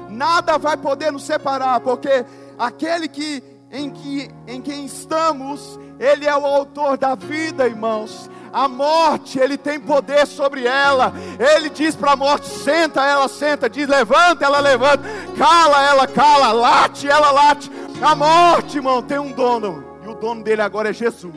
Nada 0.09 0.59
vai 0.59 0.77
poder 0.77 1.11
nos 1.11 1.23
separar, 1.23 1.81
porque 1.81 2.23
aquele 2.57 3.07
que 3.07 3.43
em, 3.71 3.89
que, 3.89 4.29
em 4.45 4.61
quem 4.61 4.85
estamos, 4.85 5.79
Ele 5.99 6.25
é 6.25 6.35
o 6.35 6.45
autor 6.45 6.97
da 6.97 7.15
vida, 7.15 7.67
irmãos. 7.67 8.29
A 8.53 8.67
morte, 8.67 9.39
Ele 9.39 9.57
tem 9.57 9.79
poder 9.79 10.25
sobre 10.25 10.65
ela. 10.65 11.13
Ele 11.39 11.69
diz 11.69 11.95
para 11.95 12.13
a 12.13 12.15
morte: 12.15 12.47
senta, 12.47 13.03
ela 13.03 13.27
senta. 13.27 13.69
Diz: 13.69 13.87
levanta, 13.87 14.45
ela 14.45 14.59
levanta. 14.59 15.03
Cala, 15.37 15.83
ela 15.83 16.07
cala. 16.07 16.51
Late, 16.51 17.07
ela 17.07 17.31
late. 17.31 17.69
A 18.01 18.15
morte, 18.15 18.77
irmão, 18.77 19.01
tem 19.01 19.19
um 19.19 19.31
dono. 19.31 19.83
E 20.03 20.07
o 20.07 20.15
dono 20.15 20.43
dele 20.43 20.61
agora 20.61 20.89
é 20.89 20.93
Jesus. 20.93 21.35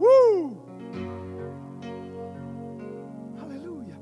Uh! 0.00 0.56
Aleluia. 3.42 4.00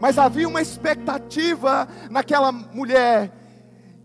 Mas 0.00 0.16
havia 0.16 0.48
uma 0.48 0.62
expectativa 0.62 1.88
naquela 2.08 2.52
mulher 2.52 3.39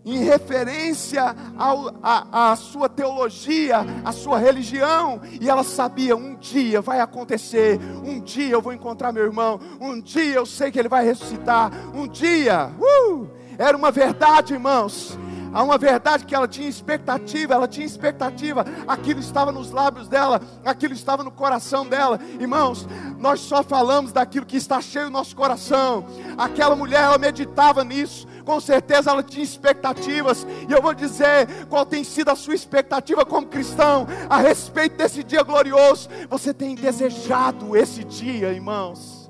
em 0.06 0.22
referência 0.22 1.34
à 1.58 2.54
sua 2.54 2.88
teologia, 2.88 3.84
à 4.04 4.12
sua 4.12 4.38
religião, 4.38 5.20
e 5.40 5.50
ela 5.50 5.64
sabia: 5.64 6.16
um 6.16 6.36
dia 6.36 6.80
vai 6.80 7.00
acontecer, 7.00 7.80
um 8.04 8.20
dia 8.20 8.50
eu 8.50 8.62
vou 8.62 8.72
encontrar 8.72 9.12
meu 9.12 9.24
irmão, 9.24 9.58
um 9.80 10.00
dia 10.00 10.34
eu 10.34 10.46
sei 10.46 10.70
que 10.70 10.78
ele 10.78 10.88
vai 10.88 11.04
ressuscitar, 11.04 11.72
um 11.92 12.06
dia, 12.06 12.70
uh, 12.78 13.28
era 13.58 13.76
uma 13.76 13.90
verdade, 13.90 14.54
irmãos. 14.54 15.18
Há 15.52 15.62
uma 15.62 15.78
verdade 15.78 16.26
que 16.26 16.34
ela 16.34 16.46
tinha 16.46 16.68
expectativa, 16.68 17.54
ela 17.54 17.66
tinha 17.66 17.86
expectativa, 17.86 18.62
aquilo 18.86 19.20
estava 19.20 19.50
nos 19.50 19.70
lábios 19.70 20.06
dela, 20.06 20.38
aquilo 20.62 20.92
estava 20.92 21.24
no 21.24 21.30
coração 21.30 21.86
dela. 21.86 22.20
Irmãos, 22.38 22.86
nós 23.18 23.40
só 23.40 23.62
falamos 23.62 24.12
daquilo 24.12 24.44
que 24.44 24.58
está 24.58 24.82
cheio 24.82 25.06
no 25.06 25.12
nosso 25.12 25.34
coração. 25.34 26.04
Aquela 26.36 26.76
mulher, 26.76 27.04
ela 27.04 27.16
meditava 27.16 27.82
nisso 27.84 28.28
com 28.46 28.60
certeza 28.60 29.10
ela 29.10 29.24
tinha 29.24 29.42
expectativas, 29.42 30.46
e 30.68 30.72
eu 30.72 30.80
vou 30.80 30.94
dizer 30.94 31.66
qual 31.68 31.84
tem 31.84 32.04
sido 32.04 32.30
a 32.30 32.36
sua 32.36 32.54
expectativa 32.54 33.26
como 33.26 33.48
cristão 33.48 34.06
a 34.30 34.38
respeito 34.38 34.96
desse 34.96 35.24
dia 35.24 35.42
glorioso. 35.42 36.08
Você 36.30 36.54
tem 36.54 36.76
desejado 36.76 37.76
esse 37.76 38.04
dia, 38.04 38.52
irmãos? 38.52 39.28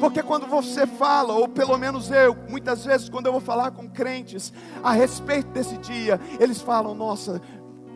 Porque 0.00 0.22
quando 0.22 0.46
você 0.46 0.86
fala, 0.86 1.34
ou 1.34 1.46
pelo 1.46 1.76
menos 1.76 2.10
eu, 2.10 2.34
muitas 2.48 2.84
vezes 2.84 3.08
quando 3.08 3.26
eu 3.26 3.32
vou 3.32 3.40
falar 3.40 3.72
com 3.72 3.88
crentes 3.88 4.52
a 4.82 4.92
respeito 4.92 5.50
desse 5.50 5.76
dia, 5.76 6.18
eles 6.40 6.62
falam: 6.62 6.94
nossa, 6.94 7.42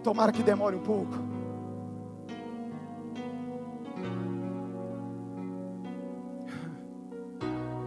tomara 0.02 0.32
que 0.32 0.42
demore 0.42 0.76
um 0.76 0.82
pouco. 0.82 1.31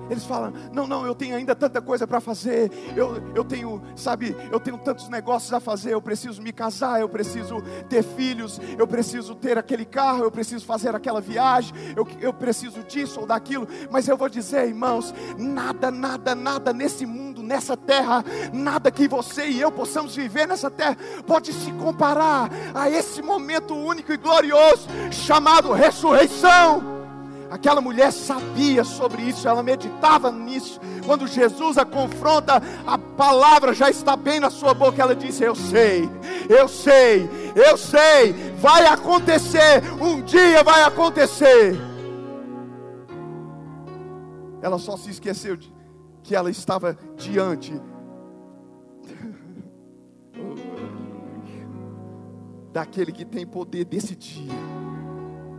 Eles 0.10 0.24
falam: 0.24 0.54
não, 0.74 0.88
não, 0.88 1.06
eu 1.06 1.16
tenho 1.16 1.36
ainda 1.36 1.56
tanta 1.56 1.82
coisa 1.82 2.06
para 2.06 2.20
fazer. 2.20 2.72
Eu, 2.96 3.22
eu 3.34 3.44
tenho, 3.44 3.82
sabe, 3.96 4.36
eu 4.52 4.60
tenho 4.60 4.78
tantos 4.78 5.10
negócios 5.10 5.52
a 5.54 5.60
fazer. 5.60 5.94
Eu 5.94 6.02
preciso 6.02 6.42
me 6.42 6.52
casar, 6.52 7.02
eu 7.02 7.10
preciso 7.10 7.62
ter 7.90 8.04
filhos, 8.04 8.60
eu 8.78 8.88
preciso 8.88 9.36
ter 9.36 9.58
aquele 9.58 9.86
carro, 9.86 10.24
eu 10.24 10.32
preciso 10.32 10.66
fazer 10.66 10.96
aquela 10.96 11.22
viagem, 11.22 11.74
eu, 11.96 12.08
eu 12.22 12.34
preciso 12.34 12.84
disso 12.84 13.22
ou 13.22 13.26
daquilo. 13.26 13.68
Mas 13.90 14.08
eu 14.08 14.18
vou 14.18 14.30
dizer, 14.30 14.68
irmãos: 14.68 15.14
nada, 15.38 15.90
nada, 15.92 16.36
nada 16.36 16.74
nesse 16.74 17.06
mundo, 17.06 17.42
nessa 17.42 17.76
terra, 17.76 18.24
nada 18.54 18.92
que 18.92 19.08
você 19.08 19.48
e 19.48 19.62
eu 19.62 19.72
possamos 19.72 20.16
viver 20.16 20.48
nessa 20.48 20.70
terra 20.70 20.98
pode 21.26 21.54
se 21.54 21.72
comparar 21.74 22.50
a 22.74 22.90
esse 22.90 23.22
momento 23.22 23.76
único 23.76 24.12
e 24.12 24.18
glorioso 24.18 24.88
chamado 25.12 25.72
ressurreição. 25.72 26.95
Aquela 27.56 27.80
mulher 27.80 28.12
sabia 28.12 28.84
sobre 28.84 29.22
isso, 29.22 29.48
ela 29.48 29.64
meditava 29.64 30.30
nisso. 30.30 30.78
Quando 31.06 31.26
Jesus 31.26 31.78
a 31.78 31.86
confronta, 31.86 32.62
a 32.86 32.98
palavra 32.98 33.74
já 33.74 33.90
está 33.90 34.18
bem 34.18 34.42
na 34.42 34.50
sua 34.50 34.74
boca. 34.74 35.02
Ela 35.02 35.16
disse: 35.16 35.42
Eu 35.42 35.56
sei, 35.56 36.04
eu 36.50 36.68
sei, 36.68 37.30
eu 37.56 37.78
sei, 37.78 38.34
vai 38.60 38.86
acontecer, 38.88 39.82
um 40.02 40.22
dia 40.22 40.66
vai 40.66 40.84
acontecer. 40.84 41.80
Ela 44.62 44.78
só 44.78 44.98
se 44.98 45.12
esqueceu 45.12 45.56
de 45.56 45.74
que 46.24 46.36
ela 46.36 46.52
estava 46.52 46.98
diante 47.16 47.72
daquele 52.74 53.14
que 53.14 53.24
tem 53.24 53.48
poder 53.48 53.86
desse 53.86 54.14
dia. 54.14 54.52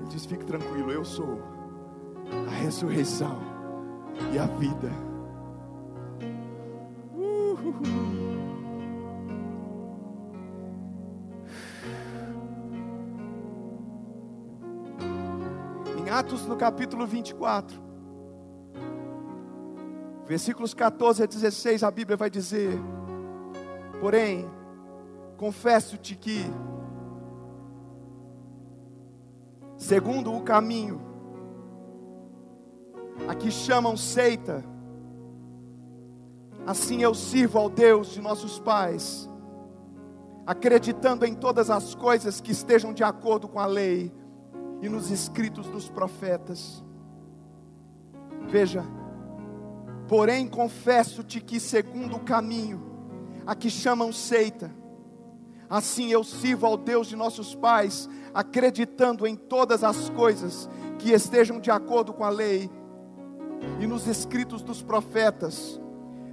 Ele 0.00 0.08
diz: 0.10 0.26
Fique 0.26 0.44
tranquilo, 0.44 0.92
eu 0.92 1.02
sou 1.02 1.55
a 2.46 2.50
ressurreição 2.50 3.38
e 4.32 4.38
a 4.38 4.46
vida. 4.46 4.90
Em 15.98 16.10
Atos, 16.10 16.46
no 16.46 16.56
capítulo 16.56 17.06
24, 17.06 17.80
versículos 20.26 20.74
14 20.74 21.22
a 21.22 21.26
16, 21.26 21.82
a 21.82 21.90
Bíblia 21.90 22.16
vai 22.16 22.30
dizer: 22.30 22.78
Porém, 24.00 24.48
confesso-te 25.36 26.14
que, 26.14 26.44
segundo 29.76 30.32
o 30.32 30.42
caminho, 30.42 31.15
a 33.28 33.34
que 33.34 33.50
chamam 33.50 33.96
seita. 33.96 34.64
Assim 36.66 37.02
eu 37.02 37.14
sirvo 37.14 37.58
ao 37.58 37.70
Deus 37.70 38.08
de 38.08 38.20
nossos 38.20 38.58
pais, 38.58 39.30
acreditando 40.44 41.24
em 41.24 41.34
todas 41.34 41.70
as 41.70 41.94
coisas 41.94 42.40
que 42.40 42.50
estejam 42.50 42.92
de 42.92 43.04
acordo 43.04 43.46
com 43.46 43.60
a 43.60 43.66
lei 43.66 44.12
e 44.82 44.88
nos 44.88 45.10
escritos 45.10 45.68
dos 45.68 45.88
profetas. 45.88 46.84
Veja, 48.48 48.84
porém 50.08 50.48
confesso-te 50.48 51.40
que, 51.40 51.58
segundo 51.58 52.16
o 52.16 52.20
caminho, 52.20 52.82
a 53.46 53.54
que 53.54 53.70
chamam 53.70 54.12
seita, 54.12 54.74
assim 55.70 56.10
eu 56.10 56.22
sirvo 56.24 56.66
ao 56.66 56.76
Deus 56.76 57.06
de 57.06 57.16
nossos 57.16 57.54
pais, 57.54 58.08
acreditando 58.34 59.26
em 59.26 59.36
todas 59.36 59.82
as 59.82 60.10
coisas 60.10 60.68
que 60.98 61.12
estejam 61.12 61.60
de 61.60 61.70
acordo 61.70 62.12
com 62.12 62.24
a 62.24 62.28
lei 62.28 62.70
e 63.80 63.86
nos 63.86 64.06
escritos 64.06 64.62
dos 64.62 64.82
profetas, 64.82 65.80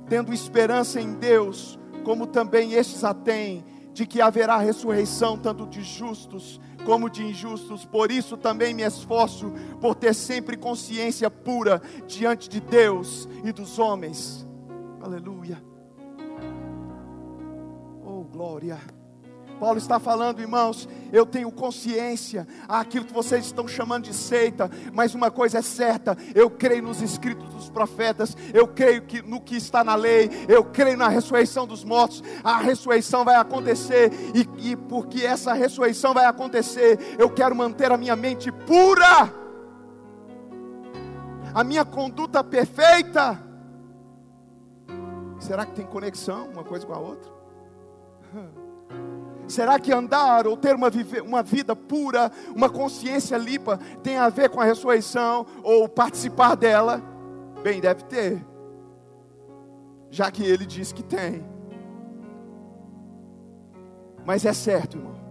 tendo 0.08 0.34
esperança 0.34 1.00
em 1.00 1.14
Deus, 1.14 1.80
como 2.04 2.28
também 2.28 2.74
estes 2.74 3.04
a 3.04 3.14
têm, 3.14 3.64
de 3.94 4.08
que 4.08 4.22
haverá 4.22 4.58
ressurreição 4.58 5.38
tanto 5.38 5.68
de 5.68 5.84
justos 5.84 6.60
como 6.86 7.10
de 7.10 7.24
injustos. 7.24 7.86
Por 7.86 8.12
isso 8.12 8.36
também 8.36 8.74
me 8.74 8.84
esforço 8.84 9.52
por 9.80 9.96
ter 9.96 10.14
sempre 10.14 10.58
consciência 10.58 11.30
pura 11.30 11.82
diante 12.08 12.50
de 12.50 12.60
Deus 12.60 13.28
e 13.44 13.52
dos 13.52 13.80
homens. 13.80 14.48
Aleluia. 15.02 15.64
Oh, 18.06 18.24
glória. 18.24 18.80
Paulo 19.54 19.78
está 19.78 20.00
falando, 20.00 20.42
irmãos, 20.42 20.88
eu 21.12 21.26
tenho 21.26 21.52
consciência 21.52 22.48
aquilo 22.68 23.06
que 23.06 23.13
vocês 23.13 23.46
estão 23.46 23.68
chamando 23.68 24.06
de 24.06 24.13
seita, 24.13 24.70
mas 24.92 25.13
uma 25.13 25.30
coisa 25.32 25.60
é 25.60 25.62
certa, 25.62 26.18
eu 26.34 26.50
creio 26.50 26.84
nos 26.84 27.02
escritos 27.02 27.48
dos 27.50 27.70
profetas, 27.70 28.36
eu 28.54 28.68
creio 28.68 29.04
que 29.04 29.22
no 29.22 29.39
que 29.39 29.56
está 29.56 29.84
na 29.84 29.96
lei, 29.96 30.30
eu 30.48 30.63
creio 30.63 30.98
na 30.98 31.08
ressurreição 31.08 31.66
dos 31.68 31.84
mortos, 31.84 32.24
a 32.44 32.58
ressurreição 32.58 33.24
vai 33.24 33.36
acontecer, 33.36 34.12
e, 34.34 34.72
e 34.72 34.76
porque 34.76 35.22
essa 35.22 35.54
ressurreição 35.54 36.13
vai 36.13 36.26
acontecer, 36.26 37.00
eu 37.18 37.30
quero 37.30 37.56
manter 37.56 37.92
a 37.92 37.98
minha 37.98 38.16
mente 38.16 38.52
pura, 38.52 39.34
a 41.54 41.63
minha 41.63 41.86
conduta 41.86 42.44
perfeita. 42.44 43.42
Será 45.39 45.66
que 45.66 45.74
tem 45.74 45.86
conexão 45.86 46.48
uma 46.48 46.63
coisa 46.63 46.86
com 46.86 46.94
a 46.94 47.00
outra? 47.00 47.32
Será 49.54 49.80
que 49.80 49.94
andar 49.94 50.48
ou 50.48 50.58
ter 50.58 50.76
uma, 50.76 50.89
uma 51.24 51.44
vida 51.44 51.76
pura, 51.76 52.32
uma 52.56 52.72
consciência 52.72 53.38
limpa, 53.38 53.78
tem 54.02 54.18
a 54.18 54.28
ver 54.28 54.50
com 54.50 54.60
a 54.60 54.66
ressurreição 54.66 55.46
ou 55.62 55.88
participar 55.88 56.56
dela? 56.56 57.00
Bem, 57.62 57.80
deve 57.80 58.04
ter, 58.06 58.44
já 60.10 60.32
que 60.32 60.44
ele 60.44 60.66
diz 60.66 60.92
que 60.92 61.04
tem. 61.04 61.46
Mas 64.26 64.44
é 64.44 64.54
certo, 64.54 64.98
irmão, 64.98 65.22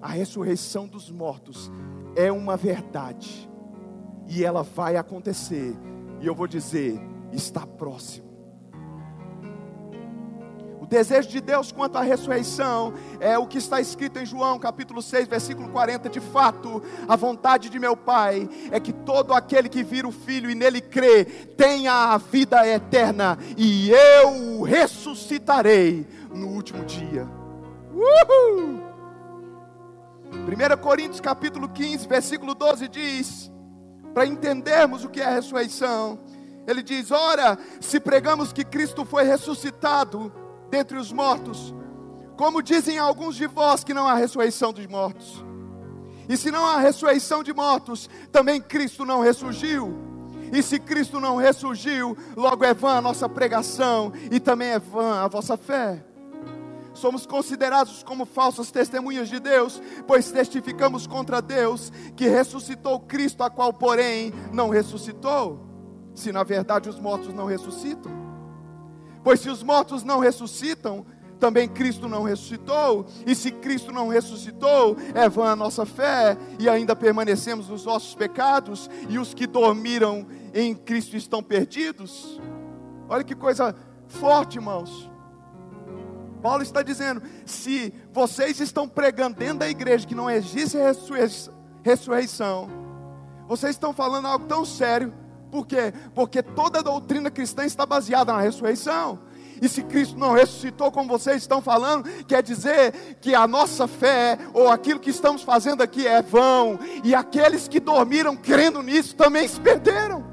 a 0.00 0.08
ressurreição 0.08 0.86
dos 0.86 1.10
mortos 1.10 1.72
é 2.14 2.30
uma 2.30 2.56
verdade, 2.56 3.50
e 4.28 4.44
ela 4.44 4.62
vai 4.62 4.96
acontecer, 4.96 5.76
e 6.20 6.26
eu 6.28 6.34
vou 6.34 6.46
dizer, 6.46 7.00
está 7.32 7.66
próximo 7.66 8.33
desejo 10.94 11.28
de 11.28 11.40
Deus 11.40 11.72
quanto 11.72 11.98
à 11.98 12.02
ressurreição 12.02 12.94
é 13.18 13.36
o 13.36 13.48
que 13.48 13.58
está 13.58 13.80
escrito 13.80 14.20
em 14.20 14.24
João 14.24 14.60
capítulo 14.60 15.02
6, 15.02 15.26
versículo 15.26 15.68
40. 15.70 16.08
De 16.08 16.20
fato, 16.20 16.80
a 17.08 17.16
vontade 17.16 17.68
de 17.68 17.80
meu 17.80 17.96
Pai 17.96 18.48
é 18.70 18.78
que 18.78 18.92
todo 18.92 19.34
aquele 19.34 19.68
que 19.68 19.82
vira 19.82 20.06
o 20.06 20.12
Filho 20.12 20.48
e 20.48 20.54
nele 20.54 20.80
crê 20.80 21.24
tenha 21.24 22.12
a 22.12 22.16
vida 22.16 22.64
eterna, 22.64 23.36
e 23.56 23.90
eu 23.90 24.60
o 24.60 24.62
ressuscitarei 24.62 26.06
no 26.32 26.46
último 26.46 26.84
dia. 26.84 27.26
Uhul! 27.92 28.80
1 30.32 30.76
Coríntios 30.80 31.20
capítulo 31.20 31.68
15, 31.68 32.06
versículo 32.06 32.54
12 32.54 32.88
diz: 32.88 33.50
para 34.12 34.26
entendermos 34.26 35.04
o 35.04 35.08
que 35.08 35.20
é 35.20 35.24
a 35.24 35.30
ressurreição, 35.30 36.20
ele 36.68 36.84
diz: 36.84 37.10
Ora, 37.10 37.58
se 37.80 37.98
pregamos 37.98 38.52
que 38.52 38.64
Cristo 38.64 39.04
foi 39.04 39.24
ressuscitado 39.24 40.43
dentre 40.70 40.96
os 40.98 41.12
mortos, 41.12 41.74
como 42.36 42.62
dizem 42.62 42.98
alguns 42.98 43.36
de 43.36 43.46
vós 43.46 43.84
que 43.84 43.94
não 43.94 44.06
há 44.06 44.14
ressurreição 44.14 44.72
dos 44.72 44.86
mortos. 44.86 45.44
E 46.28 46.36
se 46.36 46.50
não 46.50 46.64
há 46.64 46.78
ressurreição 46.78 47.42
de 47.42 47.52
mortos, 47.52 48.08
também 48.32 48.60
Cristo 48.60 49.04
não 49.04 49.20
ressurgiu. 49.20 49.94
E 50.52 50.62
se 50.62 50.78
Cristo 50.78 51.20
não 51.20 51.36
ressurgiu, 51.36 52.16
logo 52.36 52.64
é 52.64 52.72
vã 52.72 52.96
a 52.96 53.00
nossa 53.00 53.28
pregação 53.28 54.12
e 54.30 54.40
também 54.40 54.68
é 54.68 54.78
vã 54.78 55.20
a 55.20 55.28
vossa 55.28 55.56
fé. 55.56 56.04
Somos 56.94 57.26
considerados 57.26 58.02
como 58.04 58.24
falsas 58.24 58.70
testemunhas 58.70 59.28
de 59.28 59.40
Deus, 59.40 59.82
pois 60.06 60.30
testificamos 60.30 61.06
contra 61.06 61.42
Deus 61.42 61.92
que 62.16 62.28
ressuscitou 62.28 63.00
Cristo, 63.00 63.42
a 63.42 63.50
qual, 63.50 63.72
porém, 63.72 64.32
não 64.52 64.70
ressuscitou 64.70 65.74
se 66.14 66.30
na 66.30 66.44
verdade 66.44 66.88
os 66.88 66.98
mortos 66.98 67.34
não 67.34 67.46
ressuscitam. 67.46 68.23
Pois 69.24 69.40
se 69.40 69.48
os 69.48 69.62
mortos 69.62 70.04
não 70.04 70.20
ressuscitam, 70.20 71.04
também 71.40 71.66
Cristo 71.68 72.08
não 72.08 72.22
ressuscitou, 72.22 73.06
e 73.26 73.34
se 73.34 73.50
Cristo 73.50 73.90
não 73.90 74.08
ressuscitou, 74.08 74.96
é 75.14 75.28
vã 75.28 75.50
a 75.50 75.56
nossa 75.56 75.84
fé, 75.84 76.36
e 76.58 76.68
ainda 76.68 76.94
permanecemos 76.94 77.68
nos 77.68 77.84
nossos 77.84 78.14
pecados, 78.14 78.88
e 79.08 79.18
os 79.18 79.34
que 79.34 79.46
dormiram 79.46 80.26
em 80.52 80.74
Cristo 80.74 81.16
estão 81.16 81.42
perdidos. 81.42 82.40
Olha 83.08 83.24
que 83.24 83.34
coisa 83.34 83.74
forte, 84.06 84.56
irmãos. 84.58 85.10
Paulo 86.42 86.62
está 86.62 86.82
dizendo: 86.82 87.22
se 87.46 87.92
vocês 88.12 88.60
estão 88.60 88.86
pregando 88.86 89.38
dentro 89.38 89.58
da 89.60 89.68
igreja 89.68 90.06
que 90.06 90.14
não 90.14 90.30
existe 90.30 90.76
ressurreição, 91.82 92.68
vocês 93.48 93.74
estão 93.74 93.92
falando 93.92 94.26
algo 94.26 94.46
tão 94.46 94.64
sério 94.64 95.12
por 95.54 95.68
quê? 95.68 95.94
Porque 96.16 96.42
toda 96.42 96.82
doutrina 96.82 97.30
cristã 97.30 97.64
está 97.64 97.86
baseada 97.86 98.32
na 98.32 98.40
ressurreição. 98.40 99.20
E 99.62 99.68
se 99.68 99.84
Cristo 99.84 100.18
não 100.18 100.32
ressuscitou, 100.32 100.90
como 100.90 101.08
vocês 101.08 101.36
estão 101.36 101.62
falando, 101.62 102.08
quer 102.24 102.42
dizer 102.42 103.16
que 103.20 103.36
a 103.36 103.46
nossa 103.46 103.86
fé, 103.86 104.36
ou 104.52 104.68
aquilo 104.68 104.98
que 104.98 105.10
estamos 105.10 105.42
fazendo 105.42 105.80
aqui, 105.80 106.08
é 106.08 106.20
vão. 106.20 106.76
E 107.04 107.14
aqueles 107.14 107.68
que 107.68 107.78
dormiram 107.78 108.34
crendo 108.36 108.82
nisso 108.82 109.14
também 109.14 109.46
se 109.46 109.60
perderam. 109.60 110.24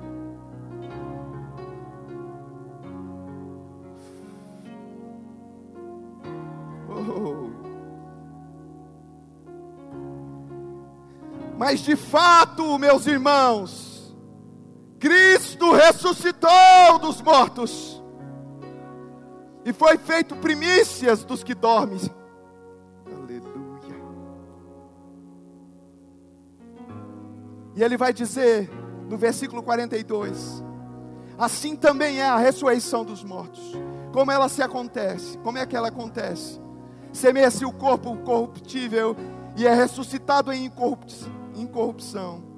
Oh. 6.89 7.51
Mas 11.59 11.81
de 11.81 11.95
fato, 11.95 12.79
meus 12.79 13.05
irmãos, 13.05 13.90
Cristo 15.01 15.71
ressuscitou 15.71 16.99
dos 17.01 17.23
mortos 17.23 18.03
e 19.65 19.73
foi 19.73 19.97
feito 19.97 20.35
primícias 20.35 21.23
dos 21.23 21.43
que 21.43 21.55
dormem. 21.55 21.99
Aleluia. 23.07 23.99
E 27.75 27.81
ele 27.83 27.97
vai 27.97 28.13
dizer 28.13 28.69
no 29.09 29.17
versículo 29.17 29.63
42: 29.63 30.63
Assim 31.35 31.75
também 31.75 32.19
é 32.19 32.29
a 32.29 32.37
ressurreição 32.37 33.03
dos 33.03 33.23
mortos. 33.23 33.73
Como 34.13 34.31
ela 34.31 34.47
se 34.47 34.61
acontece? 34.61 35.35
Como 35.39 35.57
é 35.57 35.65
que 35.65 35.75
ela 35.75 35.87
acontece? 35.87 36.61
Semeia-se 37.11 37.65
o 37.65 37.73
corpo 37.73 38.15
corruptível 38.17 39.15
e 39.57 39.65
é 39.65 39.73
ressuscitado 39.73 40.53
em 40.53 40.71
incorrupção 41.55 42.50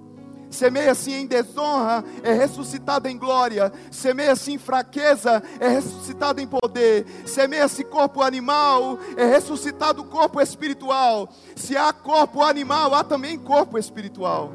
Semeia-se 0.54 1.12
em 1.12 1.26
desonra, 1.26 2.04
é 2.22 2.32
ressuscitado 2.32 3.08
em 3.08 3.18
glória. 3.18 3.74
Semeia-se 3.90 4.54
em 4.54 4.58
fraqueza, 4.60 5.42
é 5.60 5.68
ressuscitado 5.68 6.40
em 6.40 6.48
poder. 6.48 7.06
Semeia-se 7.26 7.84
corpo 7.84 8.22
animal, 8.22 9.00
é 9.18 9.26
ressuscitado 9.26 10.04
corpo 10.04 10.40
espiritual. 10.40 11.28
Se 11.56 11.76
há 11.76 11.92
corpo 11.92 12.44
animal, 12.44 12.94
há 12.94 13.04
também 13.04 13.38
corpo 13.38 13.80
espiritual. 13.80 14.54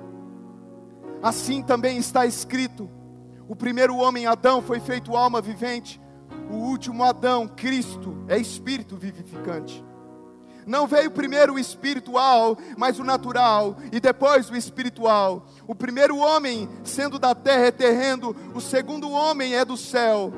Assim 1.21 1.63
também 1.63 1.99
está 1.99 2.25
escrito: 2.25 2.89
o 3.49 3.57
primeiro 3.57 3.97
homem, 3.97 4.27
Adão, 4.27 4.63
foi 4.63 4.79
feito 4.79 5.17
alma 5.17 5.41
vivente. 5.41 6.01
O 6.49 6.55
último 6.57 7.03
Adão, 7.03 7.49
Cristo, 7.49 8.25
é 8.29 8.39
espírito 8.39 8.97
vivificante. 8.97 9.85
Não 10.69 10.87
veio 10.87 11.11
primeiro 11.11 11.55
o 11.55 11.59
espiritual, 11.59 12.59
mas 12.77 12.99
o 12.99 13.05
natural, 13.05 13.79
e 13.91 13.99
depois 13.99 14.51
o 14.51 14.55
espiritual. 14.55 15.47
O 15.67 15.75
primeiro 15.75 16.19
homem, 16.19 16.69
sendo 16.85 17.19
da 17.19 17.35
terra, 17.35 17.69
é 17.69 17.71
terreno, 17.71 18.37
o 18.55 18.61
segundo 18.61 19.11
homem 19.11 19.55
é 19.55 19.65
do 19.65 19.79
céu. 19.79 20.31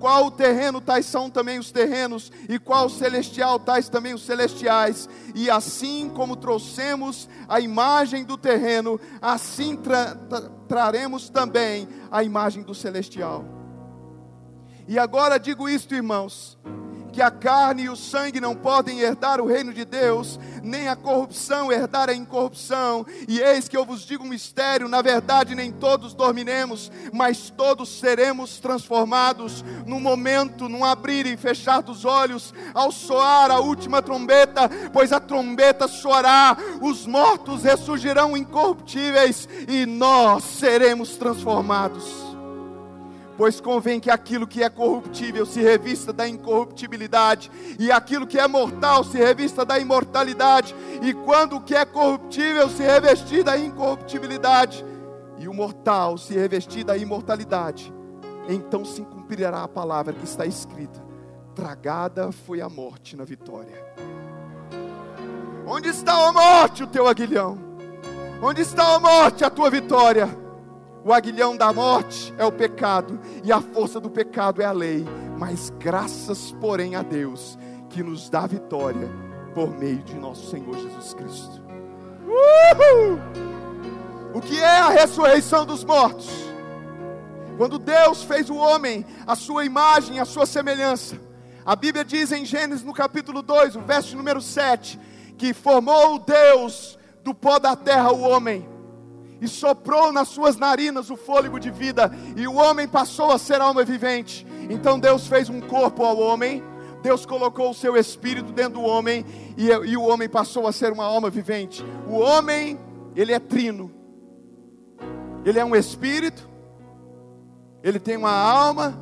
Qual 0.00 0.26
o 0.26 0.30
terreno, 0.32 0.80
tais 0.80 1.06
são 1.06 1.30
também 1.30 1.56
os 1.56 1.70
terrenos, 1.70 2.32
e 2.48 2.58
qual 2.58 2.86
o 2.86 2.90
celestial, 2.90 3.60
tais 3.60 3.88
também 3.88 4.12
os 4.12 4.26
celestiais. 4.26 5.08
E 5.36 5.48
assim 5.48 6.10
como 6.12 6.34
trouxemos 6.34 7.28
a 7.48 7.60
imagem 7.60 8.24
do 8.24 8.36
terreno, 8.36 8.98
assim 9.22 9.76
tra 9.76 10.16
tra 10.16 10.58
traremos 10.66 11.30
também 11.30 11.88
a 12.10 12.24
imagem 12.24 12.64
do 12.64 12.74
celestial. 12.74 13.44
E 14.88 14.98
agora 14.98 15.38
digo 15.38 15.68
isto, 15.68 15.94
irmãos: 15.94 16.58
que 17.18 17.22
a 17.22 17.32
carne 17.32 17.82
e 17.82 17.88
o 17.88 17.96
sangue 17.96 18.40
não 18.40 18.54
podem 18.54 19.00
herdar 19.00 19.40
o 19.40 19.46
reino 19.48 19.74
de 19.74 19.84
Deus, 19.84 20.38
nem 20.62 20.86
a 20.86 20.94
corrupção 20.94 21.72
herdar 21.72 22.08
a 22.08 22.14
incorrupção. 22.14 23.04
E 23.26 23.40
eis 23.40 23.66
que 23.66 23.76
eu 23.76 23.84
vos 23.84 24.02
digo 24.06 24.22
um 24.22 24.28
mistério: 24.28 24.88
na 24.88 25.02
verdade, 25.02 25.52
nem 25.52 25.72
todos 25.72 26.14
dormiremos, 26.14 26.92
mas 27.12 27.50
todos 27.50 27.88
seremos 27.98 28.60
transformados 28.60 29.64
no 29.84 29.98
momento, 29.98 30.68
num 30.68 30.84
abrir 30.84 31.26
e 31.26 31.36
fechar 31.36 31.82
dos 31.82 32.04
olhos, 32.04 32.54
ao 32.72 32.92
soar 32.92 33.50
a 33.50 33.58
última 33.58 34.00
trombeta, 34.00 34.70
pois 34.92 35.12
a 35.12 35.18
trombeta 35.18 35.88
soará, 35.88 36.56
os 36.80 37.04
mortos 37.04 37.64
ressurgirão 37.64 38.36
incorruptíveis 38.36 39.48
e 39.66 39.84
nós 39.86 40.44
seremos 40.44 41.16
transformados 41.16 42.27
pois 43.38 43.60
convém 43.60 44.00
que 44.00 44.10
aquilo 44.10 44.48
que 44.48 44.64
é 44.64 44.68
corruptível 44.68 45.46
se 45.46 45.62
revista 45.62 46.12
da 46.12 46.28
incorruptibilidade, 46.28 47.48
e 47.78 47.92
aquilo 47.92 48.26
que 48.26 48.36
é 48.36 48.48
mortal 48.48 49.04
se 49.04 49.16
revista 49.16 49.64
da 49.64 49.78
imortalidade, 49.78 50.74
e 51.00 51.14
quando 51.14 51.54
o 51.56 51.60
que 51.60 51.76
é 51.76 51.84
corruptível 51.84 52.68
se 52.68 52.82
revestir 52.82 53.44
da 53.44 53.56
incorruptibilidade, 53.56 54.84
e 55.38 55.46
o 55.46 55.54
mortal 55.54 56.18
se 56.18 56.34
revestir 56.34 56.82
da 56.82 56.96
imortalidade, 56.96 57.94
então 58.48 58.84
se 58.84 59.02
cumprirá 59.02 59.62
a 59.62 59.68
palavra 59.68 60.12
que 60.12 60.24
está 60.24 60.44
escrita: 60.44 61.00
tragada 61.54 62.32
foi 62.32 62.60
a 62.60 62.68
morte 62.68 63.16
na 63.16 63.22
vitória. 63.22 63.86
Onde 65.64 65.90
está 65.90 66.26
a 66.26 66.32
morte, 66.32 66.82
o 66.82 66.88
teu 66.88 67.06
aguilhão? 67.06 67.56
Onde 68.42 68.62
está 68.62 68.96
a 68.96 68.98
morte, 68.98 69.44
a 69.44 69.50
tua 69.50 69.70
vitória? 69.70 70.47
O 71.08 71.12
aguilhão 71.14 71.56
da 71.56 71.72
morte 71.72 72.34
é 72.36 72.44
o 72.44 72.52
pecado, 72.52 73.18
e 73.42 73.50
a 73.50 73.62
força 73.62 73.98
do 73.98 74.10
pecado 74.10 74.60
é 74.60 74.66
a 74.66 74.72
lei. 74.72 75.06
Mas 75.38 75.72
graças, 75.78 76.52
porém, 76.60 76.96
a 76.96 77.02
Deus, 77.02 77.58
que 77.88 78.02
nos 78.02 78.28
dá 78.28 78.46
vitória 78.46 79.08
por 79.54 79.70
meio 79.70 80.02
de 80.02 80.14
nosso 80.16 80.50
Senhor 80.50 80.76
Jesus 80.76 81.14
Cristo. 81.14 81.62
Uhul! 82.26 83.18
O 84.34 84.40
que 84.42 84.60
é 84.60 84.80
a 84.80 84.90
ressurreição 84.90 85.64
dos 85.64 85.82
mortos? 85.82 86.28
Quando 87.56 87.78
Deus 87.78 88.22
fez 88.22 88.50
o 88.50 88.56
homem, 88.56 89.06
a 89.26 89.34
sua 89.34 89.64
imagem, 89.64 90.20
a 90.20 90.26
sua 90.26 90.44
semelhança. 90.44 91.18
A 91.64 91.74
Bíblia 91.74 92.04
diz 92.04 92.32
em 92.32 92.44
Gênesis 92.44 92.84
no 92.84 92.92
capítulo 92.92 93.40
2, 93.40 93.76
o 93.76 93.80
verso 93.80 94.14
número 94.14 94.42
7, 94.42 95.00
que 95.38 95.54
formou 95.54 96.18
Deus 96.18 96.98
do 97.24 97.34
pó 97.34 97.58
da 97.58 97.74
terra 97.74 98.12
o 98.12 98.20
homem 98.20 98.76
e 99.40 99.48
soprou 99.48 100.12
nas 100.12 100.28
suas 100.28 100.56
narinas 100.56 101.10
o 101.10 101.16
fôlego 101.16 101.58
de 101.58 101.70
vida, 101.70 102.10
e 102.36 102.46
o 102.46 102.54
homem 102.54 102.88
passou 102.88 103.30
a 103.30 103.38
ser 103.38 103.60
alma 103.60 103.84
vivente. 103.84 104.46
Então 104.68 104.98
Deus 104.98 105.26
fez 105.26 105.48
um 105.48 105.60
corpo 105.60 106.04
ao 106.04 106.18
homem, 106.18 106.62
Deus 107.02 107.24
colocou 107.24 107.70
o 107.70 107.74
seu 107.74 107.96
espírito 107.96 108.52
dentro 108.52 108.80
do 108.80 108.82
homem, 108.82 109.24
e, 109.56 109.68
e 109.68 109.96
o 109.96 110.02
homem 110.02 110.28
passou 110.28 110.66
a 110.66 110.72
ser 110.72 110.92
uma 110.92 111.04
alma 111.04 111.30
vivente. 111.30 111.84
O 112.06 112.16
homem, 112.18 112.78
ele 113.14 113.32
é 113.32 113.38
trino, 113.38 113.90
ele 115.44 115.58
é 115.58 115.64
um 115.64 115.76
espírito, 115.76 116.48
ele 117.82 118.00
tem 118.00 118.16
uma 118.16 118.32
alma, 118.32 118.98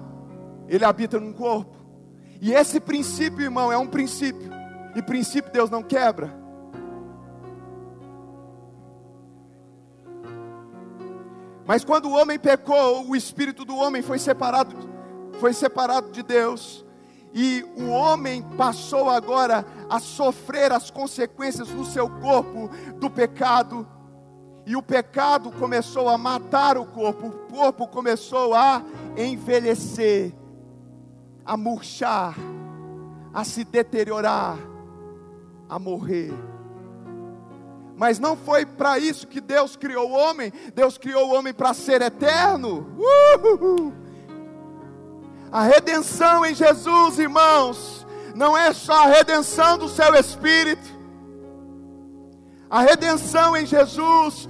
ele 0.68 0.84
habita 0.84 1.18
num 1.18 1.32
corpo. 1.32 1.74
E 2.40 2.52
esse 2.52 2.78
princípio, 2.78 3.40
irmão, 3.40 3.72
é 3.72 3.78
um 3.78 3.86
princípio. 3.86 4.50
E 4.94 5.02
princípio 5.02 5.50
Deus 5.50 5.70
não 5.70 5.82
quebra. 5.82 6.45
Mas 11.66 11.84
quando 11.84 12.06
o 12.06 12.12
homem 12.12 12.38
pecou, 12.38 13.08
o 13.08 13.16
espírito 13.16 13.64
do 13.64 13.76
homem 13.76 14.00
foi 14.00 14.18
separado, 14.18 14.76
foi 15.40 15.52
separado 15.52 16.12
de 16.12 16.22
Deus. 16.22 16.84
E 17.34 17.64
o 17.76 17.88
homem 17.88 18.42
passou 18.56 19.10
agora 19.10 19.66
a 19.90 19.98
sofrer 19.98 20.72
as 20.72 20.90
consequências 20.90 21.68
no 21.68 21.84
seu 21.84 22.08
corpo 22.08 22.70
do 22.98 23.10
pecado. 23.10 23.86
E 24.64 24.76
o 24.76 24.82
pecado 24.82 25.50
começou 25.52 26.08
a 26.08 26.16
matar 26.16 26.78
o 26.78 26.86
corpo, 26.86 27.26
o 27.26 27.32
corpo 27.52 27.86
começou 27.88 28.54
a 28.54 28.82
envelhecer, 29.16 30.32
a 31.44 31.56
murchar, 31.56 32.36
a 33.34 33.44
se 33.44 33.64
deteriorar, 33.64 34.56
a 35.68 35.78
morrer. 35.78 36.32
Mas 37.96 38.18
não 38.18 38.36
foi 38.36 38.66
para 38.66 38.98
isso 38.98 39.26
que 39.26 39.40
Deus 39.40 39.74
criou 39.74 40.10
o 40.10 40.12
homem. 40.12 40.52
Deus 40.74 40.98
criou 40.98 41.28
o 41.28 41.34
homem 41.34 41.54
para 41.54 41.72
ser 41.72 42.02
eterno. 42.02 42.94
Uhul. 42.98 43.92
A 45.50 45.62
redenção 45.62 46.44
em 46.44 46.54
Jesus, 46.54 47.18
irmãos, 47.18 48.06
não 48.34 48.56
é 48.56 48.72
só 48.74 49.04
a 49.04 49.06
redenção 49.06 49.78
do 49.78 49.88
seu 49.88 50.14
espírito. 50.14 50.94
A 52.68 52.82
redenção 52.82 53.56
em 53.56 53.64
Jesus, 53.64 54.46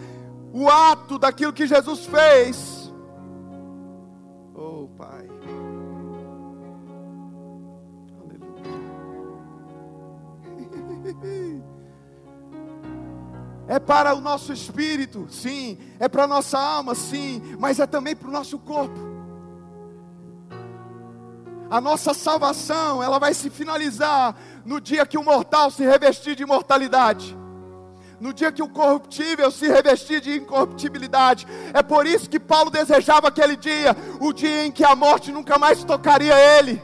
o 0.52 0.68
ato 0.68 1.18
daquilo 1.18 1.52
que 1.52 1.66
Jesus 1.66 2.06
fez. 2.06 2.92
Oh, 4.54 4.88
Pai. 4.96 5.35
É 13.68 13.80
para 13.80 14.14
o 14.14 14.20
nosso 14.20 14.52
espírito, 14.52 15.26
sim. 15.28 15.76
É 15.98 16.08
para 16.08 16.24
a 16.24 16.26
nossa 16.26 16.58
alma, 16.58 16.94
sim. 16.94 17.42
Mas 17.58 17.80
é 17.80 17.86
também 17.86 18.14
para 18.14 18.28
o 18.28 18.32
nosso 18.32 18.58
corpo. 18.58 18.98
A 21.68 21.80
nossa 21.80 22.14
salvação, 22.14 23.02
ela 23.02 23.18
vai 23.18 23.34
se 23.34 23.50
finalizar 23.50 24.36
no 24.64 24.80
dia 24.80 25.04
que 25.04 25.18
o 25.18 25.24
mortal 25.24 25.68
se 25.70 25.84
revestir 25.84 26.36
de 26.36 26.44
imortalidade. 26.44 27.36
No 28.20 28.32
dia 28.32 28.52
que 28.52 28.62
o 28.62 28.68
corruptível 28.68 29.50
se 29.50 29.66
revestir 29.66 30.20
de 30.20 30.36
incorruptibilidade. 30.36 31.44
É 31.74 31.82
por 31.82 32.06
isso 32.06 32.30
que 32.30 32.38
Paulo 32.38 32.70
desejava 32.70 33.28
aquele 33.28 33.56
dia, 33.56 33.96
o 34.20 34.32
dia 34.32 34.64
em 34.64 34.70
que 34.70 34.84
a 34.84 34.94
morte 34.94 35.32
nunca 35.32 35.58
mais 35.58 35.82
tocaria 35.82 36.34
ele. 36.56 36.80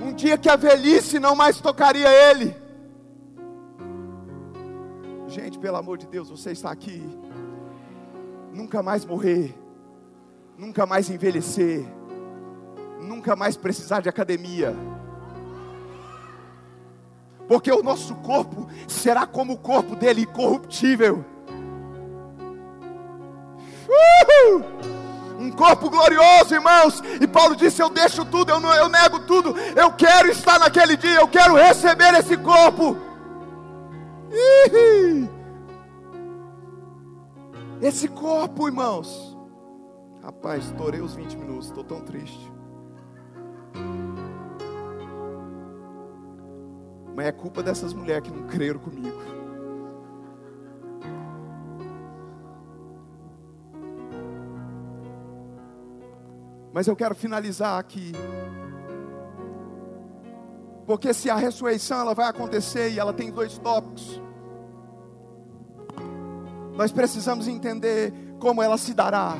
Um 0.00 0.14
dia 0.14 0.38
que 0.38 0.48
a 0.48 0.56
velhice 0.56 1.20
não 1.20 1.36
mais 1.36 1.60
tocaria 1.60 2.08
ele 2.08 2.63
pelo 5.64 5.78
amor 5.78 5.96
de 5.96 6.06
Deus, 6.06 6.28
você 6.28 6.50
está 6.50 6.70
aqui. 6.70 7.02
Nunca 8.52 8.82
mais 8.82 9.02
morrer, 9.02 9.58
nunca 10.58 10.84
mais 10.84 11.08
envelhecer, 11.08 11.82
nunca 13.00 13.34
mais 13.34 13.56
precisar 13.56 14.02
de 14.02 14.08
academia. 14.10 14.76
Porque 17.48 17.72
o 17.72 17.82
nosso 17.82 18.14
corpo 18.16 18.68
será 18.86 19.26
como 19.26 19.54
o 19.54 19.58
corpo 19.58 19.96
dele, 19.96 20.24
incorruptível. 20.24 21.24
Um 25.38 25.50
corpo 25.50 25.88
glorioso, 25.88 26.54
irmãos. 26.54 27.02
E 27.22 27.26
Paulo 27.26 27.56
disse: 27.56 27.82
Eu 27.82 27.88
deixo 27.88 28.22
tudo, 28.26 28.50
eu, 28.50 28.60
não, 28.60 28.74
eu 28.74 28.90
nego 28.90 29.20
tudo. 29.20 29.54
Eu 29.74 29.90
quero 29.92 30.30
estar 30.30 30.58
naquele 30.58 30.94
dia, 30.94 31.20
eu 31.20 31.28
quero 31.28 31.54
receber 31.54 32.12
esse 32.12 32.36
corpo. 32.36 32.98
Esse 37.84 38.08
corpo, 38.08 38.66
irmãos. 38.66 39.36
Rapaz, 40.22 40.64
estourei 40.64 41.02
os 41.02 41.14
20 41.14 41.36
minutos, 41.36 41.66
estou 41.66 41.84
tão 41.84 42.00
triste. 42.00 42.50
Mas 47.14 47.26
é 47.26 47.32
culpa 47.32 47.62
dessas 47.62 47.92
mulheres 47.92 48.26
que 48.26 48.34
não 48.34 48.46
creram 48.46 48.80
comigo. 48.80 49.18
Mas 56.72 56.86
eu 56.86 56.96
quero 56.96 57.14
finalizar 57.14 57.78
aqui. 57.78 58.12
Porque 60.86 61.12
se 61.12 61.28
a 61.28 61.36
ressurreição 61.36 62.00
ela 62.00 62.14
vai 62.14 62.28
acontecer 62.30 62.88
e 62.92 62.98
ela 62.98 63.12
tem 63.12 63.30
dois 63.30 63.58
tópicos. 63.58 64.22
Nós 66.76 66.90
precisamos 66.90 67.46
entender 67.46 68.12
como 68.38 68.62
ela 68.62 68.76
se 68.76 68.92
dará. 68.92 69.36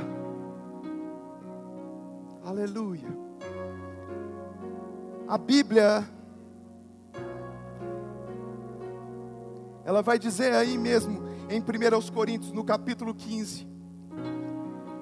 Aleluia. 2.44 3.08
A 5.26 5.38
Bíblia 5.38 6.08
ela 9.84 10.02
vai 10.02 10.18
dizer 10.18 10.54
aí 10.54 10.78
mesmo 10.78 11.22
em 11.48 11.60
1 11.60 12.12
Coríntios, 12.12 12.52
no 12.52 12.64
capítulo 12.64 13.14
15, 13.14 13.66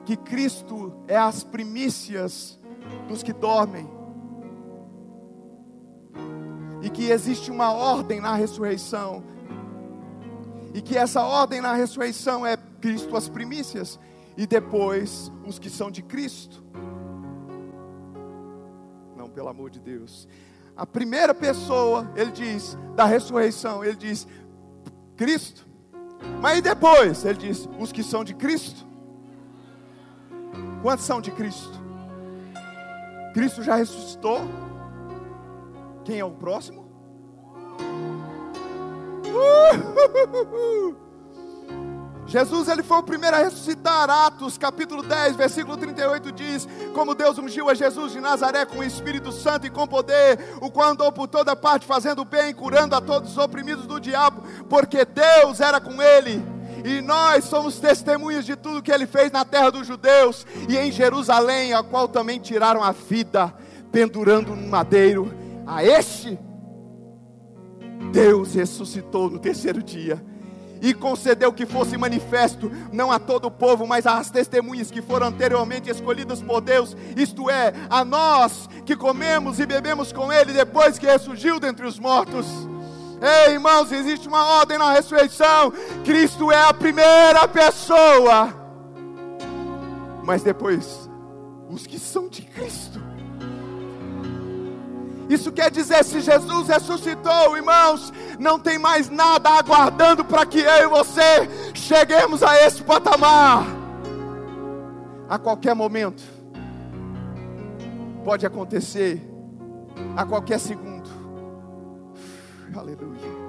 que 0.05 0.17
Cristo 0.17 0.93
é 1.07 1.17
as 1.17 1.45
primícias 1.45 2.59
dos 3.09 3.23
que 3.23 3.33
dormem, 3.33 3.89
e 6.83 6.91
que 6.91 7.11
existe 7.11 7.51
uma 7.51 7.73
ordem 7.73 8.21
na 8.21 8.35
ressurreição, 8.35 9.23
e 10.75 10.81
que 10.81 10.97
essa 10.97 11.23
ordem 11.23 11.61
na 11.61 11.75
ressurreição 11.75 12.47
é 12.47 12.57
Cristo 12.57 13.17
as 13.17 13.29
primícias 13.29 13.99
e 14.37 14.47
depois 14.47 15.31
os 15.47 15.59
que 15.59 15.69
são 15.69 15.91
de 15.91 16.03
Cristo. 16.03 16.65
Não, 19.17 19.29
pelo 19.29 19.49
amor 19.49 19.71
de 19.71 19.79
Deus. 19.79 20.27
A 20.77 20.87
primeira 20.87 21.35
pessoa, 21.35 22.11
ele 22.17 22.31
diz, 22.31 22.77
da 22.97 23.05
ressurreição, 23.05 23.85
ele 23.85 23.97
diz 23.97 24.27
Cristo. 25.17 25.67
Mas 26.41 26.63
depois, 26.63 27.25
ele 27.25 27.39
diz 27.39 27.69
os 27.79 27.93
que 27.93 28.03
são 28.03 28.25
de 28.25 28.35
Cristo. 28.35 28.87
Quantos 30.81 31.05
são 31.05 31.21
de 31.21 31.31
Cristo? 31.31 31.81
Cristo 33.35 33.63
já 33.63 33.77
ressuscitou. 33.77 34.41
Quem 36.05 36.19
é 36.19 36.25
o 36.25 36.31
próximo? 36.31 36.82
Jesus 42.33 42.67
ele 42.69 42.83
foi 42.83 42.97
o 42.97 43.03
primeiro 43.03 43.37
a 43.37 43.41
ressuscitar. 43.41 44.09
Atos 44.09 44.57
capítulo 44.57 45.03
10, 45.03 45.37
versículo 45.37 45.77
38 45.77 46.33
diz: 46.33 46.67
Como 46.95 47.15
Deus 47.15 47.37
ungiu 47.37 47.69
a 47.69 47.75
Jesus 47.75 48.13
de 48.13 48.21
Nazaré 48.21 48.65
com 48.65 48.79
o 48.79 48.85
Espírito 48.85 49.31
Santo 49.31 49.67
e 49.67 49.71
com 49.71 49.87
poder, 49.87 50.39
o 50.59 50.71
qual 50.71 50.91
andou 50.91 51.13
por 51.13 51.29
toda 51.29 51.55
parte 51.55 51.85
fazendo 51.85 52.25
bem, 52.25 52.55
curando 52.55 52.95
a 52.95 53.03
todos 53.03 53.33
os 53.33 53.39
oprimidos 53.39 53.87
do 53.87 54.01
diabo, 54.01 54.43
porque 54.67 55.05
Deus 55.05 55.61
era 55.61 55.79
com 55.79 56.01
ele. 56.01 56.43
E 56.85 57.03
nós 57.03 57.45
somos 57.45 57.79
testemunhas 57.79 58.47
de 58.47 58.57
tudo 58.57 58.83
que 58.83 58.91
ele 58.91 59.07
fez 59.07 59.31
na 59.31 59.45
terra 59.45 59.71
dos 59.71 59.87
judeus 59.87 60.47
e 60.69 60.77
em 60.79 60.91
Jerusalém, 60.91 61.75
a 61.75 61.83
qual 61.83 62.09
também 62.09 62.41
tiraram 62.41 62.83
a 62.83 62.93
vida, 62.93 63.53
pendurando 63.93 64.57
no 64.57 64.69
madeiro. 64.69 65.31
A 65.67 65.85
este 65.85 66.39
Deus 68.13 68.55
ressuscitou 68.55 69.31
no 69.31 69.39
terceiro 69.39 69.83
dia 69.83 70.23
e 70.83 70.93
concedeu 70.93 71.53
que 71.53 71.65
fosse 71.65 71.97
manifesto 71.97 72.71
não 72.93 73.11
a 73.11 73.19
todo 73.19 73.47
o 73.47 73.51
povo, 73.51 73.87
mas 73.87 74.07
às 74.07 74.31
testemunhas 74.31 74.91
que 74.91 75.01
foram 75.01 75.29
anteriormente 75.29 75.89
escolhidas 75.89 76.43
por 76.43 76.61
Deus, 76.61 76.97
isto 77.17 77.49
é, 77.49 77.73
a 77.89 78.05
nós 78.05 78.69
que 78.85 78.97
comemos 78.97 79.61
e 79.61 79.67
bebemos 79.67 80.13
com 80.13 80.33
Ele 80.33 80.53
depois 80.53 80.99
que 80.99 81.07
ressurgiu 81.07 81.59
dentre 81.59 81.87
os 81.87 81.99
mortos. 81.99 82.47
Ei, 83.23 83.55
irmãos, 83.55 83.93
existe 83.93 84.27
uma 84.27 84.45
ordem 84.59 84.77
na 84.77 84.93
ressurreição. 84.93 85.73
Cristo 86.05 86.51
é 86.51 86.65
a 86.65 86.75
primeira 86.75 87.47
pessoa, 87.47 88.53
mas 90.25 90.43
depois, 90.43 91.09
os 91.71 91.87
que 91.87 91.99
são 91.99 92.29
de 92.29 92.43
Cristo 92.43 93.02
isso 95.33 95.53
quer 95.53 95.71
dizer, 95.71 96.05
se 96.05 96.21
Jesus 96.21 96.69
ressuscitou, 96.69 97.57
irmãos, 97.57 98.13
não 98.39 98.59
tem 98.59 98.79
mais 98.79 99.09
nada 99.09 99.51
aguardando 99.51 100.25
para 100.25 100.45
que 100.45 100.61
eu 100.61 100.85
e 100.85 100.87
você 100.87 101.49
cheguemos 101.75 102.43
a 102.43 102.57
esse 102.67 102.83
patamar. 102.83 103.65
A 105.29 105.39
qualquer 105.39 105.75
momento, 105.75 106.23
pode 108.25 108.45
acontecer, 108.45 109.23
a 110.17 110.27
qualquer 110.27 110.59
segundo. 110.59 111.11
Aleluia. 112.75 113.43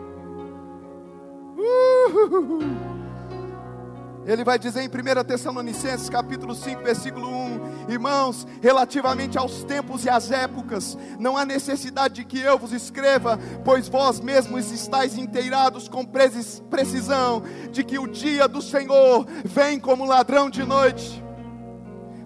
Ele 4.26 4.44
vai 4.44 4.58
dizer 4.58 4.82
em 4.82 4.88
1 4.88 5.24
Tessalonicenses 5.26 6.10
capítulo 6.10 6.56
5, 6.56 6.82
versículo 6.82 7.30
1: 7.30 7.90
Irmãos, 7.90 8.48
relativamente 8.62 9.38
aos 9.38 9.64
tempos 9.66 10.06
e 10.06 10.10
às 10.10 10.32
épocas, 10.32 10.98
não 11.20 11.38
há 11.38 11.46
necessidade 11.46 12.16
de 12.16 12.24
que 12.24 12.40
eu 12.40 12.58
vos 12.58 12.72
escreva, 12.72 13.38
pois 13.66 13.90
vós 13.90 14.22
mesmos 14.22 14.72
estáis 14.72 15.18
inteirados 15.18 15.90
com 15.90 16.06
precisão 16.06 17.44
de 17.72 17.84
que 17.84 18.00
o 18.00 18.08
dia 18.08 18.48
do 18.48 18.62
Senhor 18.62 19.28
vem 19.44 19.78
como 19.78 20.06
ladrão 20.06 20.50
de 20.50 20.64
noite. 20.64 21.22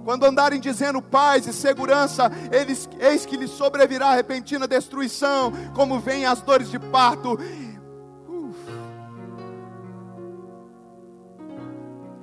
Quando 0.06 0.24
andarem 0.24 0.60
dizendo 0.60 1.02
paz 1.02 1.48
e 1.48 1.52
segurança, 1.52 2.32
eles, 2.50 2.88
eis 3.00 3.26
que 3.26 3.36
lhes 3.36 3.52
sobrevirá 3.52 4.14
repentina 4.14 4.66
destruição, 4.66 5.52
como 5.74 6.00
vêm 6.00 6.26
as 6.26 6.40
dores 6.42 6.70
de 6.70 6.80
parto 6.80 7.38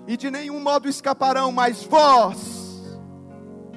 e 0.07 0.17
de 0.17 0.31
nenhum 0.31 0.61
modo 0.61 0.89
escaparão, 0.89 1.51
mas 1.51 1.85
vós, 1.85 2.99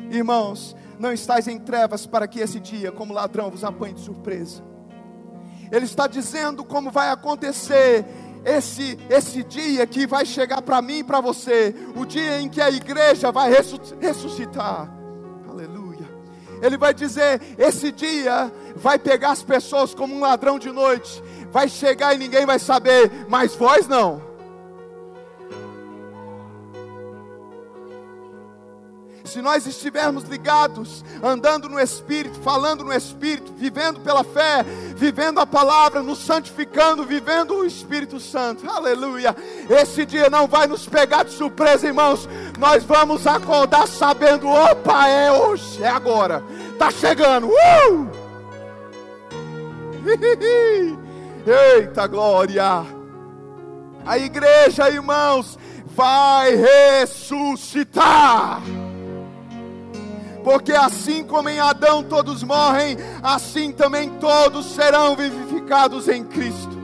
irmãos, 0.09 0.75
não 0.99 1.11
estáis 1.11 1.47
em 1.47 1.59
trevas 1.59 2.05
para 2.05 2.27
que 2.27 2.39
esse 2.39 2.59
dia, 2.59 2.91
como 2.91 3.13
ladrão, 3.13 3.49
vos 3.49 3.63
apanhe 3.63 3.93
de 3.93 4.01
surpresa. 4.01 4.63
Ele 5.71 5.85
está 5.85 6.07
dizendo 6.07 6.63
como 6.63 6.91
vai 6.91 7.09
acontecer 7.09 8.05
esse, 8.45 8.97
esse 9.09 9.43
dia 9.43 9.85
que 9.85 10.07
vai 10.07 10.25
chegar 10.25 10.61
para 10.61 10.81
mim 10.81 10.99
e 10.99 11.03
para 11.03 11.19
você, 11.19 11.75
o 11.95 12.05
dia 12.05 12.39
em 12.39 12.47
que 12.47 12.61
a 12.61 12.69
igreja 12.69 13.31
vai 13.31 13.51
ressuscitar. 13.99 14.91
Aleluia. 15.47 16.07
Ele 16.61 16.77
vai 16.77 16.93
dizer: 16.93 17.41
esse 17.57 17.91
dia 17.91 18.51
vai 18.75 18.97
pegar 18.97 19.31
as 19.31 19.43
pessoas 19.43 19.93
como 19.93 20.15
um 20.15 20.21
ladrão 20.21 20.57
de 20.57 20.71
noite, 20.71 21.21
vai 21.51 21.67
chegar 21.67 22.15
e 22.15 22.17
ninguém 22.17 22.45
vai 22.45 22.59
saber, 22.59 23.11
mas 23.27 23.53
vós 23.55 23.87
não. 23.87 24.21
Se 29.27 29.41
nós 29.41 29.67
estivermos 29.67 30.23
ligados, 30.23 31.03
andando 31.21 31.69
no 31.69 31.79
Espírito, 31.79 32.39
falando 32.41 32.83
no 32.83 32.93
Espírito, 32.93 33.53
vivendo 33.53 33.99
pela 33.99 34.23
fé, 34.23 34.63
vivendo 34.95 35.39
a 35.39 35.45
palavra, 35.45 36.01
nos 36.01 36.19
santificando, 36.19 37.03
vivendo 37.03 37.55
o 37.55 37.65
Espírito 37.65 38.19
Santo, 38.19 38.69
aleluia. 38.69 39.35
Esse 39.69 40.05
dia 40.05 40.29
não 40.29 40.47
vai 40.47 40.65
nos 40.65 40.87
pegar 40.87 41.23
de 41.23 41.31
surpresa, 41.31 41.87
irmãos. 41.87 42.27
Nós 42.57 42.83
vamos 42.83 43.27
acordar 43.27 43.87
sabendo: 43.87 44.47
opa, 44.47 45.07
é 45.07 45.31
hoje, 45.31 45.83
é 45.83 45.89
agora, 45.89 46.43
está 46.71 46.89
chegando, 46.89 47.47
uh! 47.47 48.27
Eita 51.77 52.07
glória! 52.07 52.85
A 54.05 54.17
igreja, 54.17 54.89
irmãos, 54.89 55.59
vai 55.85 56.55
ressuscitar 56.55 58.61
porque 60.47 60.71
assim 60.71 61.25
como 61.25 61.49
em 61.49 61.59
Adão 61.59 62.01
todos 62.01 62.41
morrem, 62.41 62.95
assim 63.21 63.73
também 63.73 64.09
todos 64.11 64.65
serão 64.67 65.13
vivificados 65.13 66.07
em 66.07 66.23
Cristo, 66.23 66.77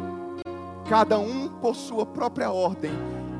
cada 0.89 1.17
um 1.17 1.47
por 1.47 1.73
sua 1.73 2.05
própria 2.05 2.51
ordem. 2.51 2.91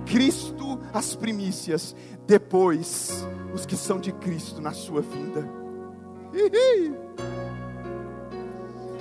Cristo 0.06 0.80
as 0.94 1.14
primícias, 1.14 1.94
depois 2.26 3.28
os 3.54 3.66
que 3.66 3.76
são 3.76 4.00
de 4.00 4.14
Cristo 4.14 4.62
na 4.62 4.72
sua 4.72 5.02
vinda. 5.02 5.46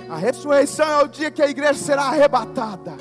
A 0.09 0.17
ressurreição 0.17 0.85
é 0.85 1.03
o 1.03 1.07
dia 1.07 1.31
que 1.31 1.41
a 1.41 1.49
igreja 1.49 1.75
será 1.75 2.03
arrebatada. 2.03 2.97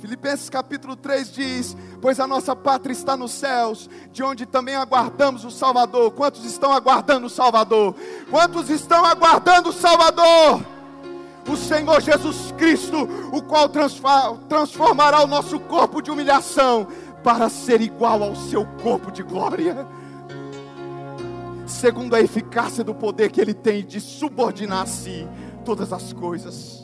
Filipenses 0.00 0.48
capítulo 0.48 0.96
3 0.96 1.30
diz: 1.30 1.76
Pois 2.00 2.18
a 2.18 2.26
nossa 2.26 2.56
pátria 2.56 2.92
está 2.92 3.16
nos 3.16 3.32
céus, 3.32 3.88
de 4.10 4.22
onde 4.22 4.46
também 4.46 4.74
aguardamos 4.74 5.44
o 5.44 5.50
Salvador. 5.50 6.10
Quantos 6.12 6.44
estão 6.46 6.72
aguardando 6.72 7.26
o 7.26 7.30
Salvador? 7.30 7.94
Quantos 8.30 8.70
estão 8.70 9.04
aguardando 9.04 9.68
o 9.68 9.72
Salvador? 9.72 10.64
O 11.46 11.56
Senhor 11.56 12.00
Jesus 12.00 12.52
Cristo, 12.56 13.08
o 13.32 13.42
qual 13.42 13.68
transformará 14.48 15.22
o 15.22 15.26
nosso 15.26 15.60
corpo 15.60 16.00
de 16.00 16.10
humilhação 16.10 16.86
para 17.22 17.50
ser 17.50 17.82
igual 17.82 18.22
ao 18.22 18.34
seu 18.34 18.64
corpo 18.82 19.10
de 19.10 19.22
glória, 19.22 19.86
segundo 21.66 22.14
a 22.14 22.20
eficácia 22.20 22.82
do 22.82 22.94
poder 22.94 23.30
que 23.30 23.40
ele 23.40 23.52
tem 23.52 23.84
de 23.84 24.00
subordinar 24.00 24.82
a 24.82 24.86
si 24.86 25.28
todas 25.64 25.92
as 25.92 26.12
coisas. 26.12 26.79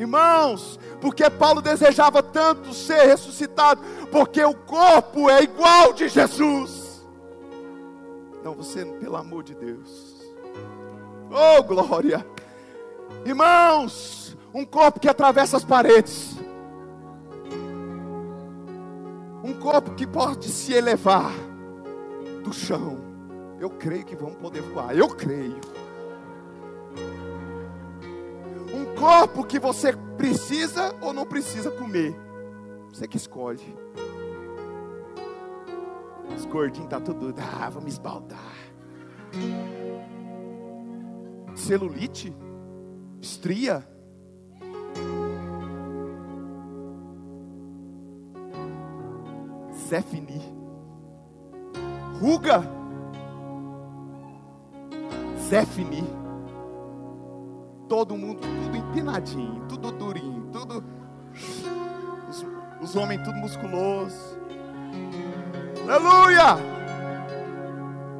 Irmãos, 0.00 0.80
porque 0.98 1.28
Paulo 1.28 1.60
desejava 1.60 2.22
tanto 2.22 2.72
ser 2.72 3.04
ressuscitado, 3.04 3.82
porque 4.10 4.42
o 4.42 4.54
corpo 4.54 5.28
é 5.28 5.42
igual 5.42 5.92
de 5.92 6.08
Jesus. 6.08 7.06
Não, 8.42 8.54
você, 8.54 8.82
pelo 8.86 9.16
amor 9.16 9.42
de 9.42 9.54
Deus. 9.54 10.24
Oh, 11.30 11.62
glória. 11.62 12.26
Irmãos, 13.26 14.34
um 14.54 14.64
corpo 14.64 14.98
que 14.98 15.08
atravessa 15.08 15.58
as 15.58 15.64
paredes. 15.64 16.34
Um 19.44 19.52
corpo 19.52 19.94
que 19.94 20.06
pode 20.06 20.48
se 20.48 20.72
elevar 20.72 21.30
do 22.42 22.54
chão. 22.54 22.98
Eu 23.60 23.68
creio 23.68 24.06
que 24.06 24.16
vamos 24.16 24.36
poder 24.36 24.62
voar. 24.62 24.96
Eu 24.96 25.08
creio 25.08 25.60
corpo 29.00 29.42
que 29.44 29.58
você 29.58 29.94
precisa 30.18 30.94
ou 31.00 31.14
não 31.14 31.24
precisa 31.24 31.70
comer. 31.70 32.14
Você 32.92 33.08
que 33.08 33.16
escolhe. 33.16 33.74
Os 36.36 36.44
gordinhos 36.44 36.90
tá 36.90 37.00
tudo, 37.00 37.34
ah, 37.38 37.70
vamos 37.70 37.94
esbaldar. 37.94 38.38
Celulite, 41.54 42.34
estria. 43.22 43.88
Zefini. 49.88 50.40
Ruga. 52.20 52.62
Zefini 55.48 56.19
todo 57.90 58.16
mundo, 58.16 58.40
tudo 58.40 58.76
empinadinho, 58.76 59.66
tudo 59.68 59.90
durinho, 59.90 60.48
tudo. 60.52 60.84
Os, 62.28 62.46
os 62.80 62.94
homens 62.94 63.24
tudo 63.24 63.36
musculoso. 63.36 64.38
Aleluia! 65.82 66.56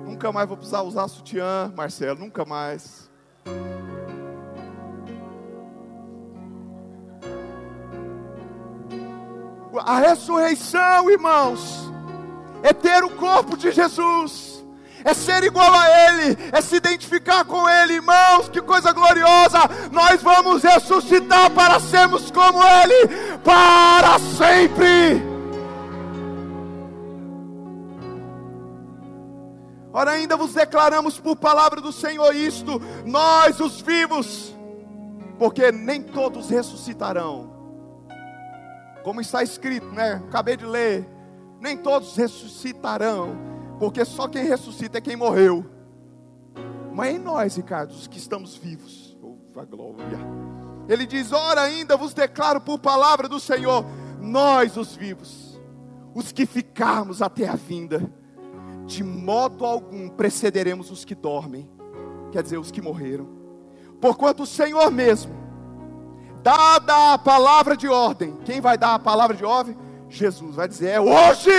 Nunca 0.04 0.32
mais 0.32 0.48
vou 0.48 0.56
precisar 0.56 0.82
usar 0.82 1.06
sutiã, 1.06 1.72
Marcelo, 1.76 2.18
nunca 2.18 2.44
mais. 2.44 3.08
A 9.86 10.00
ressurreição, 10.00 11.08
irmãos, 11.08 11.92
é 12.64 12.72
ter 12.72 13.04
o 13.04 13.10
corpo 13.10 13.56
de 13.56 13.70
Jesus 13.70 14.49
é 15.05 15.14
ser 15.14 15.44
igual 15.44 15.72
a 15.72 15.86
Ele, 15.88 16.36
é 16.53 16.61
se 16.61 16.76
identificar 16.76 17.44
com 17.44 17.68
Ele, 17.68 17.94
irmãos, 17.94 18.48
que 18.48 18.61
coisa 18.61 18.92
gloriosa! 18.92 19.59
Nós 19.90 20.22
vamos 20.22 20.62
ressuscitar 20.62 21.51
para 21.51 21.80
sermos 21.80 22.30
como 22.30 22.62
Ele, 22.62 23.09
para 23.44 24.18
sempre. 24.18 25.22
Ora, 29.92 30.12
ainda 30.12 30.36
vos 30.36 30.55
declaramos 30.55 31.18
por 31.18 31.34
palavra 31.36 31.80
do 31.80 31.90
Senhor 31.90 32.34
isto, 32.34 32.80
nós 33.05 33.59
os 33.59 33.80
vivos, 33.80 34.55
porque 35.38 35.72
nem 35.72 36.01
todos 36.01 36.48
ressuscitarão, 36.48 37.51
como 39.03 39.20
está 39.20 39.42
escrito, 39.42 39.86
né? 39.86 40.22
Acabei 40.28 40.57
de 40.57 40.64
ler, 40.64 41.09
nem 41.59 41.76
todos 41.76 42.16
ressuscitarão 42.16 43.49
porque 43.80 44.04
só 44.04 44.28
quem 44.28 44.44
ressuscita 44.44 44.98
é 44.98 45.00
quem 45.00 45.16
morreu. 45.16 45.64
Mas 46.92 47.14
em 47.14 47.18
nós, 47.18 47.56
Ricardo, 47.56 47.92
os 47.92 48.06
que 48.06 48.18
estamos 48.18 48.54
vivos, 48.54 49.16
oh, 49.22 49.38
glória. 49.64 50.18
Ele 50.86 51.06
diz: 51.06 51.32
Ora, 51.32 51.62
ainda 51.62 51.96
vos 51.96 52.12
declaro 52.12 52.60
por 52.60 52.78
palavra 52.78 53.26
do 53.26 53.40
Senhor, 53.40 53.86
nós 54.20 54.76
os 54.76 54.94
vivos, 54.94 55.58
os 56.14 56.30
que 56.30 56.44
ficarmos 56.44 57.22
até 57.22 57.48
a 57.48 57.56
vinda, 57.56 58.02
de 58.84 59.02
modo 59.02 59.64
algum 59.64 60.10
precederemos 60.10 60.90
os 60.90 61.02
que 61.02 61.14
dormem, 61.14 61.66
quer 62.30 62.42
dizer, 62.42 62.58
os 62.58 62.70
que 62.70 62.82
morreram, 62.82 63.28
porquanto 63.98 64.42
o 64.42 64.46
Senhor 64.46 64.90
mesmo, 64.90 65.32
dada 66.42 67.14
a 67.14 67.18
palavra 67.18 67.74
de 67.74 67.88
ordem, 67.88 68.36
quem 68.44 68.60
vai 68.60 68.76
dar 68.76 68.94
a 68.94 68.98
palavra 68.98 69.34
de 69.34 69.44
ordem? 69.44 69.74
Jesus 70.06 70.56
vai 70.56 70.68
dizer: 70.68 70.88
É 70.88 71.00
hoje 71.00 71.50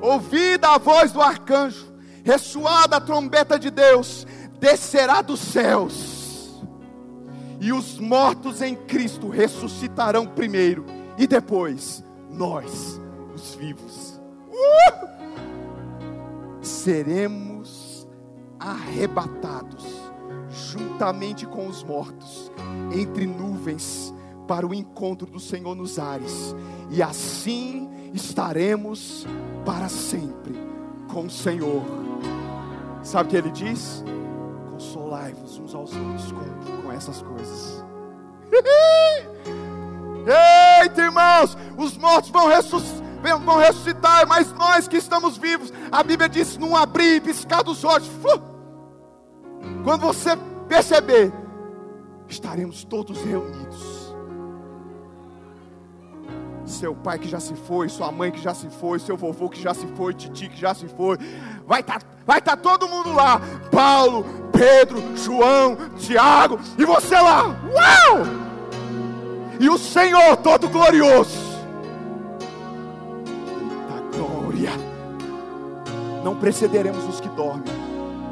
ouvida 0.00 0.68
a 0.70 0.78
voz 0.78 1.12
do 1.12 1.20
arcanjo, 1.20 1.92
ressoada 2.24 2.96
a 2.96 3.00
trombeta 3.00 3.58
de 3.58 3.70
Deus, 3.70 4.26
descerá 4.60 5.22
dos 5.22 5.40
céus, 5.40 6.16
E 7.60 7.72
os 7.72 7.98
mortos 7.98 8.62
em 8.62 8.76
Cristo 8.76 9.28
ressuscitarão 9.28 10.26
primeiro, 10.26 10.86
e 11.16 11.26
depois 11.26 12.04
nós, 12.30 13.00
os 13.34 13.56
vivos, 13.56 14.20
uh! 14.48 15.08
seremos 16.62 18.06
arrebatados 18.60 19.84
juntamente 20.50 21.46
com 21.46 21.66
os 21.66 21.82
mortos 21.82 22.50
entre 22.92 23.26
nuvens 23.26 24.14
para 24.46 24.66
o 24.66 24.72
encontro 24.72 25.26
do 25.26 25.40
Senhor 25.40 25.74
nos 25.74 25.98
ares, 25.98 26.54
e 26.90 27.02
assim 27.02 27.90
estaremos 28.14 29.26
para 29.64 29.88
sempre 29.88 30.54
com 31.08 31.26
o 31.26 31.30
Senhor. 31.30 31.82
Sabe 33.02 33.28
o 33.28 33.30
que 33.30 33.36
ele 33.36 33.50
diz? 33.50 34.04
Consolai-vos 34.70 35.58
uns 35.58 35.74
aos 35.74 35.94
outros 35.94 36.32
com, 36.32 36.82
com 36.82 36.92
essas 36.92 37.22
coisas. 37.22 37.84
Eita, 40.82 41.00
irmãos, 41.00 41.56
os 41.76 41.96
mortos 41.96 42.30
vão 42.30 42.48
ressuscitar 42.48 43.08
vão 43.44 43.56
ressuscitar, 43.56 44.28
mas 44.28 44.52
nós 44.52 44.86
que 44.86 44.96
estamos 44.96 45.36
vivos, 45.36 45.72
a 45.90 46.04
Bíblia 46.04 46.28
diz: 46.28 46.56
não 46.56 46.76
abrir 46.76 47.16
e 47.16 47.20
piscar 47.20 47.62
dos 47.62 47.82
olhos. 47.82 48.08
Quando 49.82 50.02
você 50.02 50.36
perceber, 50.68 51.32
estaremos 52.28 52.84
todos 52.84 53.20
reunidos 53.22 53.97
seu 56.68 56.94
pai 56.94 57.18
que 57.18 57.28
já 57.28 57.40
se 57.40 57.54
foi, 57.54 57.88
sua 57.88 58.12
mãe 58.12 58.30
que 58.30 58.40
já 58.40 58.54
se 58.54 58.68
foi, 58.68 58.98
seu 58.98 59.16
vovô 59.16 59.48
que 59.48 59.60
já 59.60 59.74
se 59.74 59.86
foi, 59.88 60.14
titi 60.14 60.48
que 60.48 60.60
já 60.60 60.74
se 60.74 60.86
foi. 60.88 61.18
Vai 61.66 61.80
estar 61.80 62.00
tá, 62.00 62.06
vai 62.26 62.40
tá 62.40 62.56
todo 62.56 62.88
mundo 62.88 63.12
lá. 63.12 63.40
Paulo, 63.70 64.24
Pedro, 64.52 65.02
João, 65.16 65.76
Tiago 65.96 66.58
e 66.78 66.84
você 66.84 67.14
lá. 67.14 67.46
Uau! 67.46 68.26
E 69.60 69.68
o 69.68 69.78
Senhor 69.78 70.36
todo 70.36 70.68
glorioso. 70.68 71.38
Da 73.88 74.16
glória. 74.16 74.72
Não 76.22 76.36
precederemos 76.36 77.04
os 77.08 77.20
que 77.20 77.28
dormem, 77.30 77.72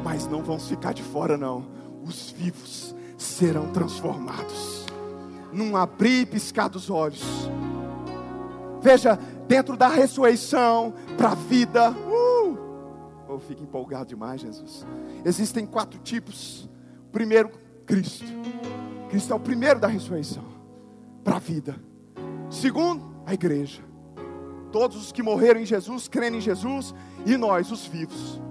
mas 0.03 0.27
não 0.27 0.41
vamos 0.43 0.67
ficar 0.67 0.93
de 0.93 1.03
fora 1.03 1.37
não. 1.37 1.65
Os 2.03 2.31
vivos 2.31 2.95
serão 3.17 3.67
transformados. 3.71 4.85
Num 5.51 5.75
abrir 5.75 6.21
e 6.21 6.25
piscar 6.25 6.67
dos 6.67 6.89
olhos 6.89 7.49
Veja, 8.81 9.17
dentro 9.47 9.75
da 9.75 9.87
ressurreição 9.87 10.93
para 11.17 11.29
a 11.29 11.35
vida. 11.35 11.91
Uh! 11.91 13.39
Fico 13.39 13.63
empolgado 13.63 14.07
demais, 14.07 14.41
Jesus. 14.41 14.85
Existem 15.23 15.65
quatro 15.65 15.99
tipos. 15.99 16.69
Primeiro, 17.11 17.51
Cristo. 17.85 18.25
Cristo 19.09 19.31
é 19.31 19.35
o 19.35 19.39
primeiro 19.39 19.79
da 19.79 19.87
ressurreição 19.87 20.43
para 21.23 21.35
a 21.35 21.39
vida. 21.39 21.75
Segundo, 22.49 23.15
a 23.25 23.33
igreja. 23.33 23.81
Todos 24.71 24.97
os 24.97 25.11
que 25.11 25.21
morreram 25.21 25.59
em 25.59 25.65
Jesus, 25.65 26.07
creem 26.07 26.37
em 26.37 26.41
Jesus, 26.41 26.93
e 27.25 27.37
nós, 27.37 27.71
os 27.71 27.85
vivos. 27.85 28.41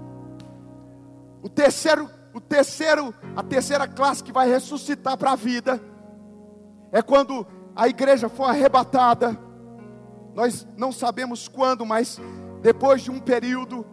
O 1.41 1.49
terceiro, 1.49 2.09
o 2.33 2.41
terceiro, 2.41 3.13
a 3.35 3.43
terceira 3.43 3.87
classe 3.87 4.23
que 4.23 4.31
vai 4.31 4.47
ressuscitar 4.47 5.17
para 5.17 5.31
a 5.31 5.35
vida 5.35 5.81
é 6.91 7.01
quando 7.01 7.45
a 7.75 7.87
igreja 7.87 8.29
for 8.29 8.45
arrebatada 8.45 9.46
nós 10.37 10.67
não 10.77 10.91
sabemos 10.91 11.47
quando, 11.47 11.83
mas 11.83 12.21
depois 12.61 13.01
de 13.01 13.09
um 13.09 13.19
período, 13.19 13.83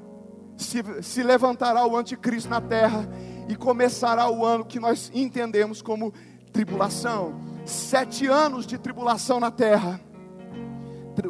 se, 0.59 0.85
se 1.03 1.23
levantará 1.23 1.87
o 1.87 1.97
anticristo 1.97 2.51
na 2.51 2.61
terra 2.61 3.09
e 3.49 3.57
começará 3.57 4.29
o 4.29 4.45
ano 4.45 4.63
que 4.63 4.79
nós 4.79 5.11
entendemos 5.15 5.81
como 5.81 6.13
tribulação. 6.53 7.41
Sete 7.65 8.27
anos 8.27 8.67
de 8.67 8.77
tribulação 8.77 9.41
na 9.41 9.51
terra. 9.51 9.99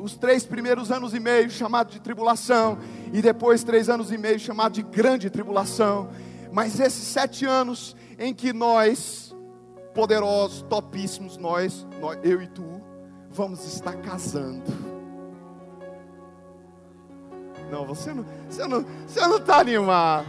Os 0.03 0.17
três 0.17 0.45
primeiros 0.45 0.91
anos 0.91 1.15
e 1.15 1.21
meio 1.21 1.49
chamado 1.49 1.93
de 1.93 2.01
tribulação, 2.01 2.77
e 3.13 3.23
depois 3.23 3.63
três 3.63 3.89
anos 3.89 4.11
e 4.11 4.19
meio 4.19 4.41
chamado 4.41 4.73
de 4.73 4.83
grande 4.83 5.31
tribulação. 5.31 6.11
Mas 6.51 6.81
esses 6.81 7.05
sete 7.05 7.47
anos 7.47 7.95
em 8.19 8.35
que 8.35 8.53
nós, 8.53 9.33
poderosos, 9.95 10.63
topíssimos, 10.63 11.37
nós, 11.37 11.87
nós 12.01 12.19
eu 12.25 12.43
e 12.43 12.49
tu, 12.49 12.83
vamos 13.31 13.65
estar 13.65 13.95
casando 13.99 14.94
não, 17.71 17.85
você 17.85 18.13
não, 18.13 18.25
você 18.49 18.67
não, 18.67 18.85
você 19.07 19.21
não 19.27 19.37
está 19.37 19.59
animado. 19.59 20.27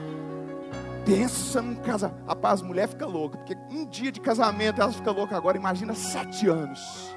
Pensa 1.05 1.61
num 1.61 1.75
casamento. 1.75 2.25
Rapaz, 2.27 2.61
a 2.61 2.65
mulher 2.65 2.87
fica 2.87 3.05
louca, 3.05 3.37
porque 3.37 3.55
um 3.69 3.85
dia 3.85 4.11
de 4.11 4.19
casamento 4.19 4.81
ela 4.81 4.91
fica 4.91 5.11
louca 5.11 5.37
agora, 5.37 5.57
imagina 5.57 5.93
sete 5.93 6.47
anos. 6.47 7.15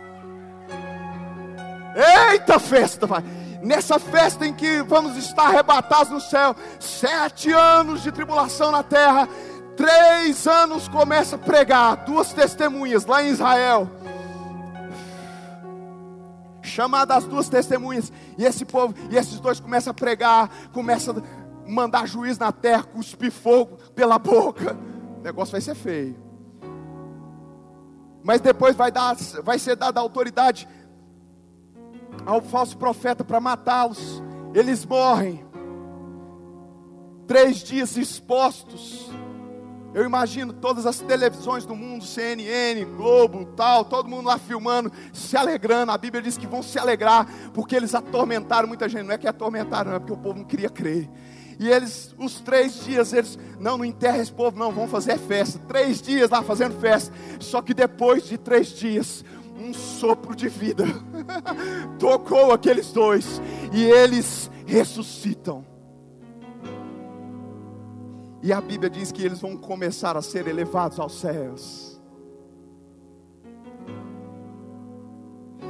Eita 2.30 2.58
festa, 2.58 3.06
vai. 3.06 3.24
Nessa 3.62 3.98
festa 3.98 4.46
em 4.46 4.52
que 4.52 4.82
vamos 4.82 5.16
estar 5.16 5.46
arrebatados 5.46 6.10
no 6.12 6.20
céu, 6.20 6.54
sete 6.78 7.50
anos 7.50 8.02
de 8.02 8.12
tribulação 8.12 8.70
na 8.70 8.82
terra, 8.82 9.28
três 9.76 10.46
anos 10.46 10.86
começa 10.86 11.36
a 11.36 11.38
pregar, 11.38 12.04
duas 12.04 12.32
testemunhas 12.32 13.04
lá 13.06 13.22
em 13.22 13.30
Israel 13.30 13.90
chamada 16.78 17.16
as 17.16 17.24
duas 17.24 17.48
testemunhas, 17.48 18.12
e 18.38 18.44
esse 18.44 18.64
povo, 18.64 18.94
e 19.10 19.16
esses 19.16 19.40
dois 19.40 19.58
começam 19.58 19.90
a 19.90 19.94
pregar, 19.94 20.48
começam 20.72 21.16
a 21.16 21.68
mandar 21.68 22.06
juiz 22.06 22.38
na 22.38 22.52
terra, 22.52 22.84
cuspir 22.84 23.32
fogo 23.32 23.78
pela 23.96 24.16
boca. 24.16 24.76
O 25.18 25.20
negócio 25.20 25.50
vai 25.50 25.60
ser 25.60 25.74
feio. 25.74 26.16
Mas 28.22 28.40
depois 28.40 28.76
vai, 28.76 28.92
dar, 28.92 29.16
vai 29.42 29.58
ser 29.58 29.74
dada 29.74 29.98
autoridade 29.98 30.68
ao 32.24 32.40
falso 32.40 32.78
profeta 32.78 33.24
para 33.24 33.40
matá-los. 33.40 34.22
Eles 34.54 34.86
morrem. 34.86 35.44
Três 37.26 37.56
dias 37.56 37.96
expostos 37.96 39.10
eu 39.94 40.04
imagino 40.04 40.52
todas 40.52 40.86
as 40.86 41.00
televisões 41.00 41.64
do 41.64 41.74
mundo, 41.74 42.04
CNN, 42.04 42.84
Globo, 42.96 43.46
tal, 43.56 43.84
todo 43.84 44.08
mundo 44.08 44.26
lá 44.26 44.38
filmando, 44.38 44.92
se 45.12 45.36
alegrando. 45.36 45.92
A 45.92 45.98
Bíblia 45.98 46.22
diz 46.22 46.36
que 46.36 46.46
vão 46.46 46.62
se 46.62 46.78
alegrar 46.78 47.26
porque 47.54 47.74
eles 47.74 47.94
atormentaram 47.94 48.68
muita 48.68 48.88
gente. 48.88 49.04
Não 49.04 49.14
é 49.14 49.18
que 49.18 49.26
atormentaram, 49.26 49.94
é 49.94 49.98
porque 49.98 50.12
o 50.12 50.16
povo 50.16 50.38
não 50.38 50.44
queria 50.44 50.68
crer. 50.68 51.08
E 51.58 51.68
eles, 51.68 52.14
os 52.18 52.40
três 52.40 52.84
dias, 52.84 53.12
eles, 53.12 53.36
não, 53.58 53.78
não 53.78 53.84
enterra 53.84 54.18
esse 54.18 54.32
povo, 54.32 54.56
não, 54.58 54.70
vão 54.70 54.86
fazer 54.86 55.18
festa. 55.18 55.58
Três 55.66 56.00
dias 56.00 56.30
lá 56.30 56.42
fazendo 56.42 56.78
festa. 56.78 57.12
Só 57.40 57.60
que 57.60 57.74
depois 57.74 58.24
de 58.28 58.38
três 58.38 58.68
dias, 58.68 59.24
um 59.58 59.74
sopro 59.74 60.36
de 60.36 60.48
vida 60.48 60.84
tocou 61.98 62.52
aqueles 62.52 62.92
dois, 62.92 63.40
e 63.72 63.84
eles 63.84 64.50
ressuscitam. 64.66 65.77
E 68.48 68.52
a 68.54 68.62
Bíblia 68.62 68.88
diz 68.88 69.12
que 69.12 69.22
eles 69.22 69.40
vão 69.40 69.58
começar 69.58 70.16
a 70.16 70.22
ser 70.22 70.46
elevados 70.46 70.98
aos 70.98 71.20
céus. 71.20 72.00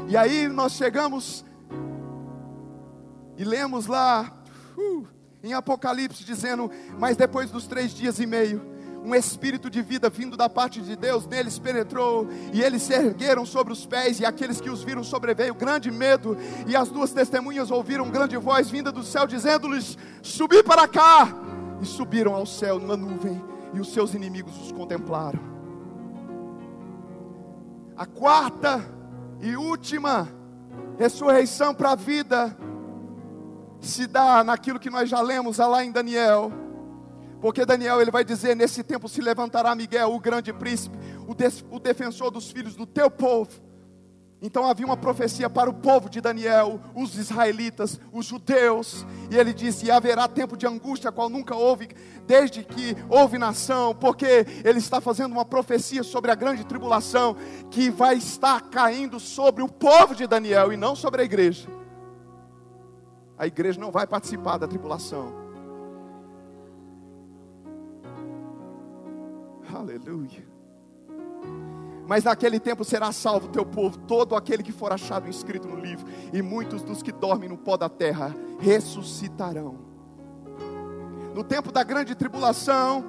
E 0.06 0.16
aí 0.16 0.46
nós 0.46 0.74
chegamos 0.74 1.44
e 3.36 3.42
lemos 3.42 3.88
lá 3.88 4.32
uh, 4.76 5.04
em 5.42 5.54
Apocalipse 5.54 6.22
dizendo: 6.22 6.70
Mas 6.96 7.16
depois 7.16 7.50
dos 7.50 7.66
três 7.66 7.92
dias 7.92 8.20
e 8.20 8.26
meio, 8.26 8.62
um 9.04 9.12
espírito 9.12 9.68
de 9.68 9.82
vida 9.82 10.08
vindo 10.08 10.36
da 10.36 10.48
parte 10.48 10.80
de 10.80 10.94
Deus 10.94 11.26
neles 11.26 11.58
penetrou, 11.58 12.28
e 12.52 12.62
eles 12.62 12.82
se 12.82 12.94
ergueram 12.94 13.44
sobre 13.44 13.72
os 13.72 13.84
pés, 13.86 14.20
e 14.20 14.24
aqueles 14.24 14.60
que 14.60 14.70
os 14.70 14.84
viram 14.84 15.02
sobreveio 15.02 15.52
grande 15.52 15.90
medo, 15.90 16.36
e 16.64 16.76
as 16.76 16.90
duas 16.90 17.10
testemunhas 17.10 17.72
ouviram 17.72 18.08
grande 18.08 18.36
voz 18.36 18.70
vinda 18.70 18.92
do 18.92 19.02
céu, 19.02 19.26
dizendo-lhes: 19.26 19.98
Subi 20.22 20.62
para 20.62 20.86
cá 20.86 21.47
e 21.80 21.86
subiram 21.86 22.34
ao 22.34 22.46
céu 22.46 22.78
numa 22.78 22.96
nuvem, 22.96 23.42
e 23.72 23.80
os 23.80 23.92
seus 23.92 24.14
inimigos 24.14 24.56
os 24.60 24.72
contemplaram. 24.72 25.40
A 27.96 28.06
quarta 28.06 28.84
e 29.40 29.56
última 29.56 30.28
ressurreição 30.96 31.74
para 31.74 31.92
a 31.92 31.96
vida 31.96 32.56
se 33.80 34.06
dá 34.06 34.42
naquilo 34.42 34.78
que 34.78 34.90
nós 34.90 35.08
já 35.08 35.20
lemos 35.20 35.58
lá 35.58 35.84
em 35.84 35.92
Daniel. 35.92 36.52
Porque 37.40 37.64
Daniel 37.64 38.00
ele 38.00 38.10
vai 38.10 38.24
dizer: 38.24 38.56
Nesse 38.56 38.82
tempo 38.82 39.08
se 39.08 39.20
levantará 39.20 39.74
Miguel, 39.74 40.12
o 40.12 40.18
grande 40.18 40.52
príncipe, 40.52 40.96
o, 41.26 41.76
o 41.76 41.78
defensor 41.78 42.30
dos 42.30 42.50
filhos 42.50 42.74
do 42.74 42.86
teu 42.86 43.10
povo 43.10 43.67
então 44.40 44.64
havia 44.64 44.86
uma 44.86 44.96
profecia 44.96 45.50
para 45.50 45.68
o 45.68 45.74
povo 45.74 46.08
de 46.08 46.20
Daniel, 46.20 46.80
os 46.94 47.16
israelitas, 47.16 48.00
os 48.12 48.24
judeus, 48.24 49.04
e 49.30 49.36
ele 49.36 49.52
disse: 49.52 49.86
e 49.86 49.90
haverá 49.90 50.28
tempo 50.28 50.56
de 50.56 50.66
angústia, 50.66 51.10
qual 51.10 51.28
nunca 51.28 51.56
houve, 51.56 51.88
desde 52.24 52.62
que 52.62 52.96
houve 53.08 53.36
nação, 53.36 53.94
porque 53.94 54.46
ele 54.64 54.78
está 54.78 55.00
fazendo 55.00 55.32
uma 55.32 55.44
profecia 55.44 56.04
sobre 56.04 56.30
a 56.30 56.36
grande 56.36 56.64
tribulação 56.64 57.36
que 57.70 57.90
vai 57.90 58.16
estar 58.16 58.60
caindo 58.70 59.18
sobre 59.18 59.62
o 59.62 59.68
povo 59.68 60.14
de 60.14 60.26
Daniel 60.26 60.72
e 60.72 60.76
não 60.76 60.94
sobre 60.94 61.22
a 61.22 61.24
igreja. 61.24 61.68
A 63.36 63.46
igreja 63.46 63.80
não 63.80 63.90
vai 63.90 64.06
participar 64.06 64.56
da 64.56 64.68
tribulação. 64.68 65.32
Aleluia. 69.72 70.47
Mas 72.08 72.24
naquele 72.24 72.58
tempo 72.58 72.86
será 72.86 73.12
salvo 73.12 73.48
o 73.48 73.50
teu 73.50 73.66
povo, 73.66 73.98
todo 73.98 74.34
aquele 74.34 74.62
que 74.62 74.72
for 74.72 74.90
achado 74.90 75.28
inscrito 75.28 75.68
no 75.68 75.76
livro, 75.76 76.06
e 76.32 76.40
muitos 76.40 76.80
dos 76.80 77.02
que 77.02 77.12
dormem 77.12 77.50
no 77.50 77.58
pó 77.58 77.76
da 77.76 77.90
terra 77.90 78.34
ressuscitarão. 78.58 79.76
No 81.34 81.44
tempo 81.44 81.70
da 81.70 81.82
grande 81.82 82.14
tribulação, 82.14 83.04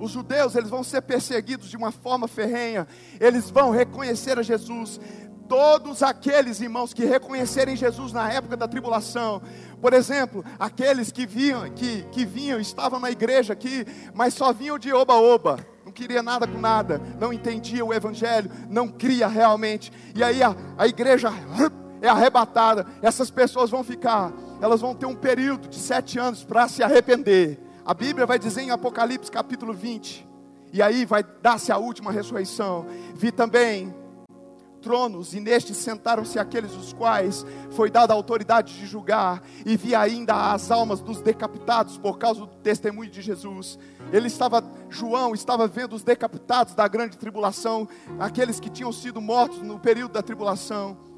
os 0.00 0.10
judeus, 0.10 0.56
eles 0.56 0.68
vão 0.68 0.82
ser 0.82 1.02
perseguidos 1.02 1.70
de 1.70 1.76
uma 1.76 1.92
forma 1.92 2.26
ferrenha. 2.26 2.88
Eles 3.20 3.48
vão 3.50 3.70
reconhecer 3.70 4.36
a 4.36 4.42
Jesus. 4.42 5.00
Todos 5.48 6.02
aqueles 6.02 6.60
irmãos 6.60 6.92
que 6.92 7.04
reconhecerem 7.04 7.76
Jesus 7.76 8.12
na 8.12 8.32
época 8.32 8.56
da 8.56 8.66
tribulação, 8.66 9.40
por 9.80 9.92
exemplo, 9.92 10.44
aqueles 10.58 11.12
que 11.12 11.24
vinham, 11.24 11.70
que, 11.70 12.02
que 12.10 12.26
vinham, 12.26 12.58
estavam 12.58 12.98
na 12.98 13.12
igreja 13.12 13.52
aqui, 13.52 13.86
mas 14.12 14.34
só 14.34 14.52
vinham 14.52 14.76
de 14.76 14.92
oba-oba 14.92 15.73
queria 15.94 16.22
nada 16.22 16.46
com 16.46 16.58
nada, 16.58 17.00
não 17.18 17.32
entendia 17.32 17.84
o 17.84 17.94
Evangelho, 17.94 18.50
não 18.68 18.88
cria 18.88 19.28
realmente. 19.28 19.92
E 20.14 20.22
aí 20.22 20.42
a, 20.42 20.54
a 20.76 20.86
igreja 20.86 21.30
é 22.02 22.08
arrebatada. 22.08 22.86
Essas 23.00 23.30
pessoas 23.30 23.70
vão 23.70 23.82
ficar, 23.82 24.32
elas 24.60 24.80
vão 24.80 24.94
ter 24.94 25.06
um 25.06 25.14
período 25.14 25.68
de 25.68 25.78
sete 25.78 26.18
anos 26.18 26.44
para 26.44 26.68
se 26.68 26.82
arrepender. 26.82 27.58
A 27.86 27.94
Bíblia 27.94 28.26
vai 28.26 28.38
dizer 28.38 28.62
em 28.62 28.70
Apocalipse 28.70 29.30
capítulo 29.30 29.72
20. 29.72 30.26
E 30.72 30.82
aí 30.82 31.04
vai 31.04 31.24
dar-se 31.40 31.70
a 31.70 31.78
última 31.78 32.10
ressurreição. 32.10 32.86
Vi 33.14 33.30
também 33.30 33.94
tronos, 34.84 35.32
e 35.34 35.40
nestes 35.40 35.78
sentaram-se 35.78 36.38
aqueles 36.38 36.76
os 36.76 36.92
quais 36.92 37.44
foi 37.70 37.90
dada 37.90 38.12
a 38.12 38.16
autoridade 38.16 38.78
de 38.78 38.86
julgar, 38.86 39.42
e 39.64 39.76
vi 39.76 39.94
ainda 39.94 40.52
as 40.52 40.70
almas 40.70 41.00
dos 41.00 41.22
decapitados 41.22 41.96
por 41.96 42.18
causa 42.18 42.40
do 42.40 42.46
testemunho 42.46 43.10
de 43.10 43.22
Jesus. 43.22 43.78
Ele 44.12 44.26
estava, 44.26 44.62
João 44.90 45.34
estava 45.34 45.66
vendo 45.66 45.96
os 45.96 46.04
decapitados 46.04 46.74
da 46.74 46.86
grande 46.86 47.16
tribulação, 47.16 47.88
aqueles 48.20 48.60
que 48.60 48.68
tinham 48.68 48.92
sido 48.92 49.20
mortos 49.20 49.62
no 49.62 49.80
período 49.80 50.12
da 50.12 50.22
tribulação 50.22 51.13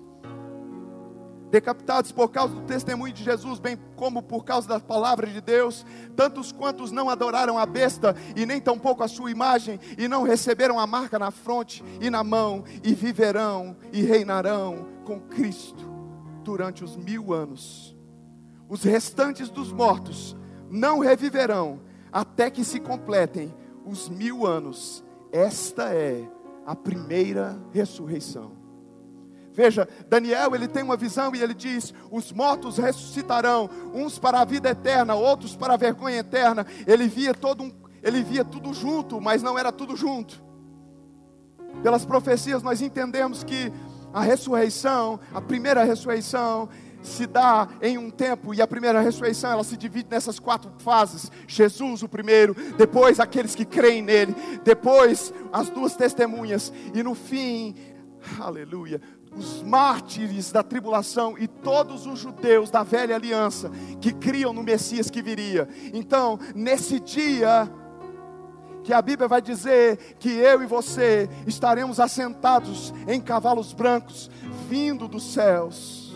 decapitados 1.50 2.12
por 2.12 2.28
causa 2.28 2.54
do 2.54 2.62
testemunho 2.62 3.12
de 3.12 3.22
Jesus, 3.22 3.58
bem 3.58 3.78
como 3.94 4.22
por 4.22 4.44
causa 4.44 4.68
da 4.68 4.80
palavra 4.80 5.26
de 5.26 5.40
Deus, 5.40 5.84
tantos 6.14 6.52
quantos 6.52 6.90
não 6.90 7.08
adoraram 7.08 7.58
a 7.58 7.66
besta 7.66 8.16
e 8.34 8.44
nem 8.44 8.60
tampouco 8.60 9.02
a 9.02 9.08
sua 9.08 9.30
imagem, 9.30 9.78
e 9.96 10.08
não 10.08 10.22
receberam 10.22 10.78
a 10.78 10.86
marca 10.86 11.18
na 11.18 11.30
fronte 11.30 11.84
e 12.00 12.10
na 12.10 12.24
mão, 12.24 12.64
e 12.82 12.94
viverão 12.94 13.76
e 13.92 14.02
reinarão 14.02 14.86
com 15.04 15.20
Cristo 15.20 15.88
durante 16.42 16.84
os 16.84 16.96
mil 16.96 17.32
anos. 17.32 17.96
Os 18.68 18.82
restantes 18.82 19.48
dos 19.48 19.72
mortos 19.72 20.36
não 20.68 20.98
reviverão 20.98 21.80
até 22.10 22.50
que 22.50 22.64
se 22.64 22.80
completem 22.80 23.54
os 23.84 24.08
mil 24.08 24.46
anos. 24.46 25.04
Esta 25.30 25.94
é 25.94 26.28
a 26.64 26.74
primeira 26.74 27.56
ressurreição. 27.72 28.55
Veja, 29.56 29.88
Daniel, 30.06 30.54
ele 30.54 30.68
tem 30.68 30.82
uma 30.82 30.98
visão 30.98 31.34
e 31.34 31.40
ele 31.40 31.54
diz: 31.54 31.94
os 32.10 32.30
mortos 32.30 32.76
ressuscitarão, 32.76 33.70
uns 33.94 34.18
para 34.18 34.42
a 34.42 34.44
vida 34.44 34.68
eterna, 34.68 35.14
outros 35.14 35.56
para 35.56 35.72
a 35.72 35.78
vergonha 35.78 36.18
eterna. 36.18 36.66
Ele 36.86 37.08
via 37.08 37.32
todo 37.32 37.62
um, 37.62 37.72
ele 38.02 38.22
via 38.22 38.44
tudo 38.44 38.74
junto, 38.74 39.18
mas 39.18 39.42
não 39.42 39.58
era 39.58 39.72
tudo 39.72 39.96
junto. 39.96 40.44
Pelas 41.82 42.04
profecias 42.04 42.62
nós 42.62 42.82
entendemos 42.82 43.42
que 43.42 43.72
a 44.12 44.20
ressurreição, 44.20 45.18
a 45.32 45.40
primeira 45.40 45.84
ressurreição, 45.84 46.68
se 47.00 47.26
dá 47.26 47.66
em 47.80 47.96
um 47.96 48.10
tempo 48.10 48.52
e 48.52 48.60
a 48.60 48.66
primeira 48.66 49.00
ressurreição 49.00 49.52
ela 49.52 49.64
se 49.64 49.78
divide 49.78 50.08
nessas 50.10 50.38
quatro 50.38 50.70
fases: 50.80 51.32
Jesus 51.48 52.02
o 52.02 52.08
primeiro, 52.10 52.54
depois 52.76 53.18
aqueles 53.18 53.54
que 53.54 53.64
creem 53.64 54.02
nele, 54.02 54.34
depois 54.62 55.32
as 55.50 55.70
duas 55.70 55.96
testemunhas 55.96 56.70
e 56.92 57.02
no 57.02 57.14
fim, 57.14 57.74
aleluia, 58.38 59.00
os 59.36 59.62
mártires 59.62 60.50
da 60.50 60.62
tribulação 60.62 61.36
e 61.38 61.46
todos 61.46 62.06
os 62.06 62.18
judeus 62.18 62.70
da 62.70 62.82
velha 62.82 63.14
aliança 63.14 63.70
que 64.00 64.12
criam 64.12 64.52
no 64.52 64.62
Messias 64.62 65.10
que 65.10 65.20
viria. 65.20 65.68
Então, 65.92 66.38
nesse 66.54 66.98
dia, 66.98 67.70
que 68.82 68.92
a 68.92 69.02
Bíblia 69.02 69.28
vai 69.28 69.42
dizer 69.42 70.16
que 70.18 70.30
eu 70.30 70.62
e 70.62 70.66
você 70.66 71.28
estaremos 71.46 71.98
assentados 71.98 72.94
em 73.08 73.20
cavalos 73.20 73.72
brancos, 73.72 74.30
vindo 74.68 75.08
dos 75.08 75.32
céus. 75.32 76.06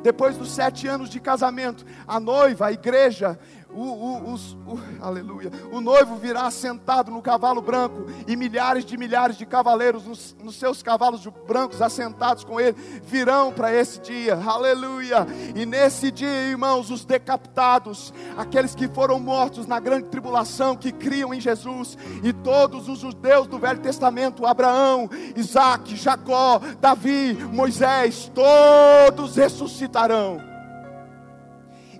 Depois 0.00 0.36
dos 0.36 0.52
sete 0.52 0.86
anos 0.86 1.10
de 1.10 1.18
casamento, 1.18 1.84
a 2.06 2.20
noiva, 2.20 2.66
a 2.66 2.72
igreja, 2.72 3.38
o, 3.70 3.82
o, 3.82 4.32
os, 4.32 4.52
o, 4.66 4.78
aleluia, 5.00 5.50
o 5.70 5.80
noivo 5.80 6.16
virá 6.16 6.50
sentado 6.50 7.10
no 7.10 7.20
cavalo 7.20 7.60
branco 7.60 8.06
e 8.26 8.36
milhares 8.36 8.84
de 8.84 8.96
milhares 8.96 9.36
de 9.36 9.44
cavaleiros 9.44 10.04
nos, 10.04 10.36
nos 10.42 10.56
seus 10.56 10.82
cavalos 10.82 11.26
brancos 11.46 11.82
assentados 11.82 12.44
com 12.44 12.60
ele 12.60 12.76
virão 13.02 13.52
para 13.52 13.72
esse 13.72 14.00
dia, 14.00 14.34
aleluia. 14.34 15.26
E 15.54 15.66
nesse 15.66 16.10
dia, 16.10 16.28
irmãos, 16.28 16.90
os 16.90 17.04
decapitados, 17.04 18.12
aqueles 18.36 18.74
que 18.74 18.88
foram 18.88 19.20
mortos 19.20 19.66
na 19.66 19.78
grande 19.78 20.08
tribulação, 20.08 20.76
que 20.76 20.92
criam 20.92 21.34
em 21.34 21.40
Jesus, 21.40 21.96
e 22.22 22.32
todos 22.32 22.88
os 22.88 23.00
judeus 23.00 23.46
do 23.46 23.58
Velho 23.58 23.80
Testamento, 23.80 24.46
Abraão, 24.46 25.08
Isaac, 25.36 25.94
Jacó, 25.96 26.60
Davi, 26.80 27.34
Moisés, 27.52 28.30
todos 28.34 29.36
ressuscitarão 29.36 30.47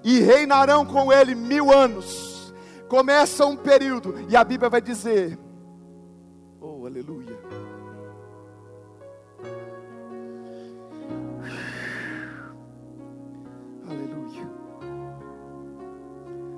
e 0.09 0.21
reinarão 0.21 0.87
com 0.87 1.13
ele 1.13 1.35
mil 1.35 1.71
anos. 1.71 2.55
Começa 2.89 3.45
um 3.45 3.55
período, 3.55 4.15
e 4.27 4.35
a 4.35 4.43
Bíblia 4.43 4.71
vai 4.71 4.81
dizer: 4.81 5.39
Oh, 6.59 6.87
aleluia. 6.87 7.39
Aleluia. 13.87 14.51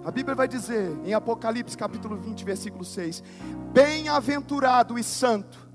A 0.05 0.11
Bíblia 0.13 0.37
vai 0.37 0.47
dizer 0.47 0.97
em 1.05 1.13
Apocalipse 1.13 1.77
capítulo 1.77 2.15
20, 2.15 2.45
versículo 2.45 2.85
6: 2.85 3.21
Bem-aventurado 3.73 4.97
e 4.97 5.03
santo 5.03 5.69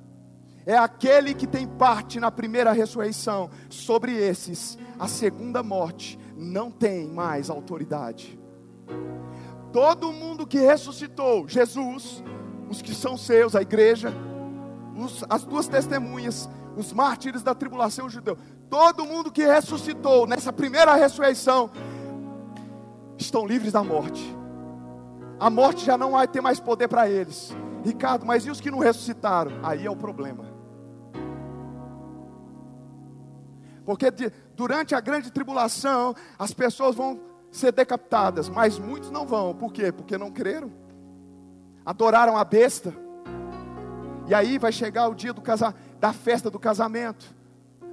é 0.66 0.78
aquele 0.78 1.34
que 1.34 1.46
tem 1.46 1.68
parte 1.68 2.22
na 2.22 2.32
primeira 2.32 2.72
ressurreição. 2.72 3.50
Sobre 3.70 4.14
esses, 4.14 4.78
a 4.98 5.10
segunda 5.10 5.62
morte 5.62 6.18
não 6.36 6.70
tem 6.70 7.08
mais 7.08 7.50
autoridade. 7.50 8.40
Todo 9.72 10.14
mundo 10.14 10.46
que 10.48 10.60
ressuscitou, 10.60 11.48
Jesus, 11.48 12.24
os 12.70 12.82
que 12.82 12.94
são 12.94 13.18
seus, 13.18 13.56
a 13.56 13.62
igreja, 13.62 14.14
os, 14.96 15.24
as 15.30 15.44
duas 15.44 15.68
testemunhas, 15.68 16.50
os 16.76 16.94
mártires 16.94 17.44
da 17.44 17.54
tribulação 17.54 18.10
judeu, 18.10 18.38
todo 18.70 19.06
mundo 19.06 19.32
que 19.32 19.46
ressuscitou 19.46 20.28
nessa 20.28 20.52
primeira 20.52 20.96
ressurreição, 20.96 21.70
estão 23.18 23.46
livres 23.46 23.74
da 23.74 23.84
morte. 23.84 24.36
A 25.40 25.50
morte 25.50 25.86
já 25.86 25.98
não 25.98 26.12
vai 26.12 26.28
ter 26.28 26.42
mais 26.42 26.60
poder 26.60 26.88
para 26.88 27.10
eles. 27.10 27.56
Ricardo, 27.84 28.26
mas 28.26 28.46
e 28.46 28.50
os 28.50 28.62
que 28.62 28.72
não 28.72 28.80
ressuscitaram? 28.80 29.52
Aí 29.62 29.86
é 29.86 29.92
o 29.92 29.96
problema. 29.96 30.46
Porque 33.86 34.12
durante 34.56 34.96
a 34.96 35.00
grande 35.00 35.32
tribulação, 35.32 36.16
as 36.40 36.54
pessoas 36.54 36.96
vão 36.96 37.20
ser 37.52 37.72
decapitadas, 37.72 38.50
mas 38.50 38.80
muitos 38.80 39.12
não 39.12 39.26
vão. 39.26 39.54
Por 39.54 39.72
quê? 39.72 39.92
Porque 39.92 40.18
não 40.18 40.32
creram. 40.32 40.72
Adoraram 41.86 42.38
a 42.38 42.44
besta. 42.44 42.94
E 44.28 44.34
aí 44.34 44.58
vai 44.58 44.72
chegar 44.72 45.08
o 45.08 45.14
dia 45.14 45.34
do 45.34 45.42
casa, 45.42 45.76
da 46.00 46.12
festa 46.12 46.50
do 46.50 46.58
casamento. 46.58 47.36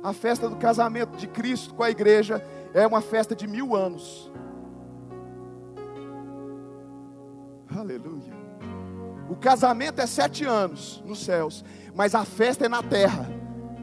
A 0.03 0.13
festa 0.13 0.49
do 0.49 0.57
casamento 0.57 1.17
de 1.17 1.27
Cristo 1.27 1.75
com 1.75 1.83
a 1.83 1.91
igreja 1.91 2.45
é 2.73 2.87
uma 2.87 3.01
festa 3.01 3.37
de 3.37 3.47
mil 3.47 3.77
anos. 3.77 4.31
Aleluia. 7.77 8.43
O 9.29 9.37
casamento 9.37 10.01
é 10.01 10.07
sete 10.07 10.45
anos 10.45 11.03
nos 11.07 11.25
céus, 11.25 11.65
mas 11.95 12.15
a 12.15 12.25
festa 12.25 12.67
é 12.67 12.69
na 12.69 12.83
terra 12.83 13.43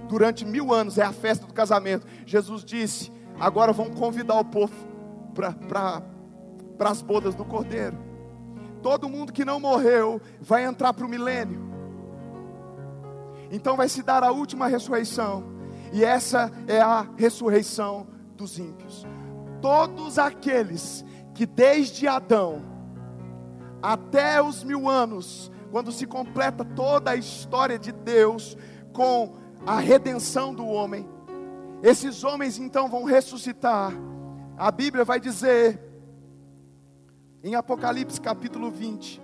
durante 0.10 0.44
mil 0.44 0.74
anos 0.74 0.98
é 0.98 1.04
a 1.04 1.14
festa 1.14 1.46
do 1.46 1.54
casamento. 1.54 2.06
Jesus 2.26 2.66
disse: 2.66 3.12
agora 3.40 3.72
vamos 3.72 3.98
convidar 3.98 4.40
o 4.40 4.44
povo 4.44 4.74
para 5.34 6.02
as 6.80 7.02
bodas 7.02 7.36
do 7.36 7.46
cordeiro. 7.46 7.98
Todo 8.82 9.08
mundo 9.08 9.32
que 9.32 9.46
não 9.46 9.60
morreu 9.60 10.20
vai 10.42 10.66
entrar 10.66 10.94
para 10.94 11.06
o 11.06 11.10
milênio. 11.10 11.70
Então 13.52 13.78
vai 13.78 13.88
se 13.88 14.02
dar 14.02 14.24
a 14.24 14.32
última 14.32 14.68
ressurreição. 14.68 15.44
E 15.94 16.04
essa 16.04 16.52
é 16.68 16.82
a 16.82 17.08
ressurreição 17.16 18.08
dos 18.36 18.58
ímpios. 18.58 19.06
Todos 19.62 20.18
aqueles 20.18 21.06
que 21.34 21.46
desde 21.46 22.08
Adão 22.08 22.64
até 23.82 24.42
os 24.42 24.64
mil 24.64 24.90
anos, 24.90 25.52
quando 25.72 25.92
se 25.92 26.06
completa 26.06 26.64
toda 26.64 27.12
a 27.12 27.16
história 27.16 27.78
de 27.78 27.92
Deus 27.92 28.58
com 28.92 29.38
a 29.66 29.80
redenção 29.80 30.54
do 30.54 30.66
homem. 30.66 31.08
Esses 31.82 32.24
homens 32.24 32.58
então 32.58 32.90
vão 32.90 33.04
ressuscitar. 33.04 33.94
A 34.58 34.72
Bíblia 34.72 35.06
vai 35.06 35.20
dizer, 35.20 35.80
em 37.44 37.56
Apocalipse 37.56 38.20
capítulo 38.20 38.70
20: 38.70 39.22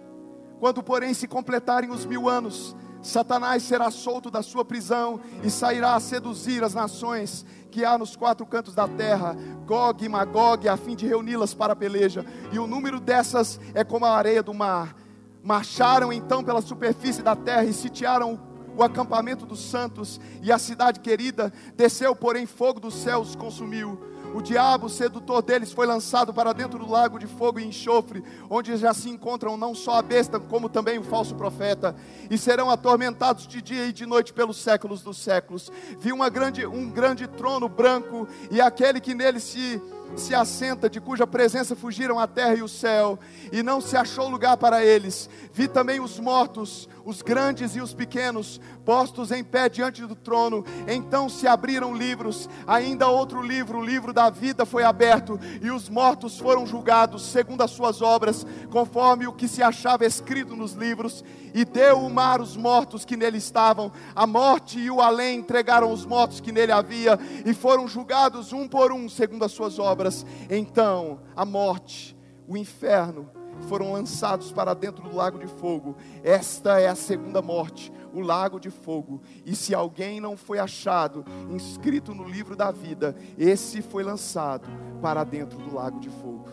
quando, 0.59 0.81
porém, 0.81 1.13
se 1.13 1.27
completarem 1.27 1.91
os 1.91 2.05
mil 2.05 2.29
anos, 2.29 2.75
Satanás 3.01 3.63
será 3.63 3.91
solto 3.91 4.31
da 4.31 4.41
sua 4.41 4.65
prisão 4.65 5.19
e 5.43 5.49
sairá 5.49 5.95
a 5.95 5.99
seduzir 5.99 6.63
as 6.63 6.73
nações 6.73 7.45
que 7.69 7.83
há 7.83 7.97
nos 7.97 8.15
quatro 8.15 8.45
cantos 8.45 8.73
da 8.73 8.87
terra, 8.87 9.35
Gog 9.65 10.03
e 10.03 10.09
Magog, 10.09 10.67
a 10.67 10.77
fim 10.77 10.95
de 10.95 11.05
reuni-las 11.05 11.53
para 11.53 11.73
a 11.73 11.75
peleja. 11.75 12.25
E 12.51 12.57
o 12.57 12.65
número 12.65 12.99
dessas 12.99 13.59
é 13.73 13.83
como 13.83 14.05
a 14.05 14.17
areia 14.17 14.41
do 14.41 14.53
mar. 14.53 14.95
Marcharam 15.43 16.11
então 16.11 16.43
pela 16.43 16.61
superfície 16.61 17.21
da 17.21 17.35
terra 17.35 17.65
e 17.65 17.73
sitiaram 17.73 18.33
o 18.33 18.37
acampamento 18.83 19.45
dos 19.45 19.59
santos 19.59 20.19
e 20.41 20.51
a 20.51 20.57
cidade 20.57 20.99
querida. 20.99 21.51
Desceu, 21.75 22.15
porém, 22.15 22.45
fogo 22.45 22.79
dos 22.79 22.95
céus 22.95 23.35
consumiu 23.35 23.99
o 24.35 24.41
diabo, 24.41 24.89
sedutor 24.89 25.41
deles, 25.41 25.71
foi 25.71 25.87
lançado 25.87 26.33
para 26.33 26.51
dentro 26.51 26.77
do 26.77 26.91
lago 26.91 27.17
de 27.17 27.25
fogo 27.25 27.57
e 27.57 27.65
enxofre, 27.65 28.21
onde 28.49 28.75
já 28.75 28.93
se 28.93 29.09
encontram 29.09 29.55
não 29.55 29.73
só 29.73 29.95
a 29.95 30.01
besta, 30.01 30.41
como 30.41 30.67
também 30.67 30.99
o 30.99 31.03
falso 31.03 31.33
profeta, 31.35 31.95
e 32.29 32.37
serão 32.37 32.69
atormentados 32.69 33.47
de 33.47 33.61
dia 33.61 33.85
e 33.85 33.93
de 33.93 34.05
noite 34.05 34.33
pelos 34.33 34.57
séculos 34.57 35.01
dos 35.01 35.19
séculos. 35.19 35.71
Vi 35.99 36.11
uma 36.11 36.27
grande, 36.27 36.65
um 36.65 36.89
grande 36.89 37.27
trono 37.27 37.69
branco, 37.69 38.27
e 38.51 38.59
aquele 38.59 38.99
que 38.99 39.15
nele 39.15 39.39
se 39.39 39.81
se 40.15 40.35
assenta, 40.35 40.89
de 40.89 41.01
cuja 41.01 41.25
presença 41.25 41.75
fugiram 41.75 42.19
a 42.19 42.27
terra 42.27 42.55
e 42.55 42.61
o 42.61 42.67
céu, 42.67 43.17
e 43.51 43.63
não 43.63 43.81
se 43.81 43.97
achou 43.97 44.29
lugar 44.29 44.55
para 44.55 44.83
eles. 44.83 45.29
Vi 45.51 45.67
também 45.67 45.99
os 45.99 46.19
mortos, 46.19 46.87
os 47.05 47.21
grandes 47.21 47.75
e 47.75 47.79
os 47.79 47.93
pequenos, 47.93 48.59
postos 48.83 49.31
em 49.31 49.43
pé 49.43 49.69
diante 49.69 50.05
do 50.05 50.15
trono. 50.15 50.65
Então 50.87 51.29
se 51.29 51.47
abriram 51.47 51.95
livros, 51.95 52.49
ainda 52.65 53.07
outro 53.07 53.41
livro, 53.41 53.77
o 53.77 53.85
livro 53.85 54.11
da 54.11 54.29
vida 54.31 54.65
foi 54.65 54.83
aberto, 54.83 55.39
e 55.61 55.69
os 55.69 55.87
mortos 55.87 56.39
foram 56.39 56.65
julgados 56.65 57.21
segundo 57.21 57.61
as 57.61 57.71
suas 57.71 58.01
obras, 58.01 58.45
conforme 58.71 59.27
o 59.27 59.33
que 59.33 59.47
se 59.47 59.61
achava 59.61 60.05
escrito 60.05 60.55
nos 60.55 60.73
livros. 60.73 61.23
E 61.53 61.63
deu 61.63 61.99
o 61.99 62.09
mar 62.09 62.41
os 62.41 62.57
mortos 62.57 63.05
que 63.05 63.15
nele 63.15 63.37
estavam, 63.37 63.89
a 64.13 64.27
morte 64.27 64.77
e 64.77 64.91
o 64.91 64.99
além 64.99 65.39
entregaram 65.39 65.91
os 65.91 66.05
mortos 66.05 66.41
que 66.41 66.51
nele 66.51 66.71
havia, 66.71 67.17
e 67.45 67.53
foram 67.53 67.87
julgados 67.87 68.51
um 68.51 68.67
por 68.67 68.91
um 68.91 69.07
segundo 69.07 69.45
as 69.45 69.51
suas 69.51 69.79
obras. 69.79 70.25
Então 70.49 71.19
a 71.35 71.45
morte, 71.45 72.17
o 72.47 72.57
inferno, 72.57 73.29
foram 73.65 73.91
lançados 73.93 74.51
para 74.51 74.73
dentro 74.73 75.03
do 75.03 75.15
lago 75.15 75.37
de 75.37 75.47
fogo. 75.47 75.95
Esta 76.23 76.79
é 76.79 76.87
a 76.87 76.95
segunda 76.95 77.41
morte, 77.41 77.91
o 78.13 78.21
lago 78.21 78.59
de 78.59 78.69
fogo. 78.69 79.21
E 79.45 79.55
se 79.55 79.75
alguém 79.75 80.19
não 80.19 80.37
foi 80.37 80.59
achado 80.59 81.25
inscrito 81.49 82.13
no 82.13 82.23
livro 82.23 82.55
da 82.55 82.71
vida, 82.71 83.15
esse 83.37 83.81
foi 83.81 84.03
lançado 84.03 84.67
para 85.01 85.23
dentro 85.23 85.57
do 85.57 85.73
lago 85.73 85.99
de 85.99 86.09
fogo. 86.09 86.47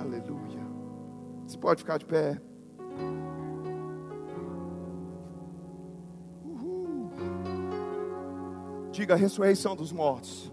Aleluia. 0.00 0.66
Você 1.46 1.56
pode 1.56 1.82
ficar 1.82 1.98
de 1.98 2.04
pé. 2.04 2.40
Uhul. 6.44 7.10
Diga 8.92 9.14
a 9.14 9.16
ressurreição 9.16 9.74
dos 9.74 9.92
mortos. 9.92 10.52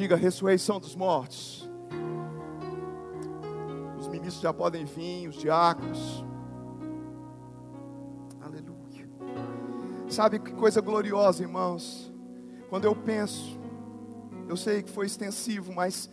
Diga 0.00 0.16
ressurreição 0.16 0.80
dos 0.80 0.96
mortos. 0.96 1.70
Os 3.98 4.08
ministros 4.08 4.40
já 4.40 4.50
podem 4.50 4.86
vir, 4.86 5.28
os 5.28 5.36
diáconos. 5.36 6.24
Aleluia. 8.40 9.06
Sabe 10.08 10.38
que 10.38 10.52
coisa 10.52 10.80
gloriosa, 10.80 11.42
irmãos? 11.42 12.10
Quando 12.70 12.86
eu 12.86 12.96
penso, 12.96 13.60
eu 14.48 14.56
sei 14.56 14.82
que 14.82 14.88
foi 14.88 15.04
extensivo, 15.04 15.70
mas 15.70 16.08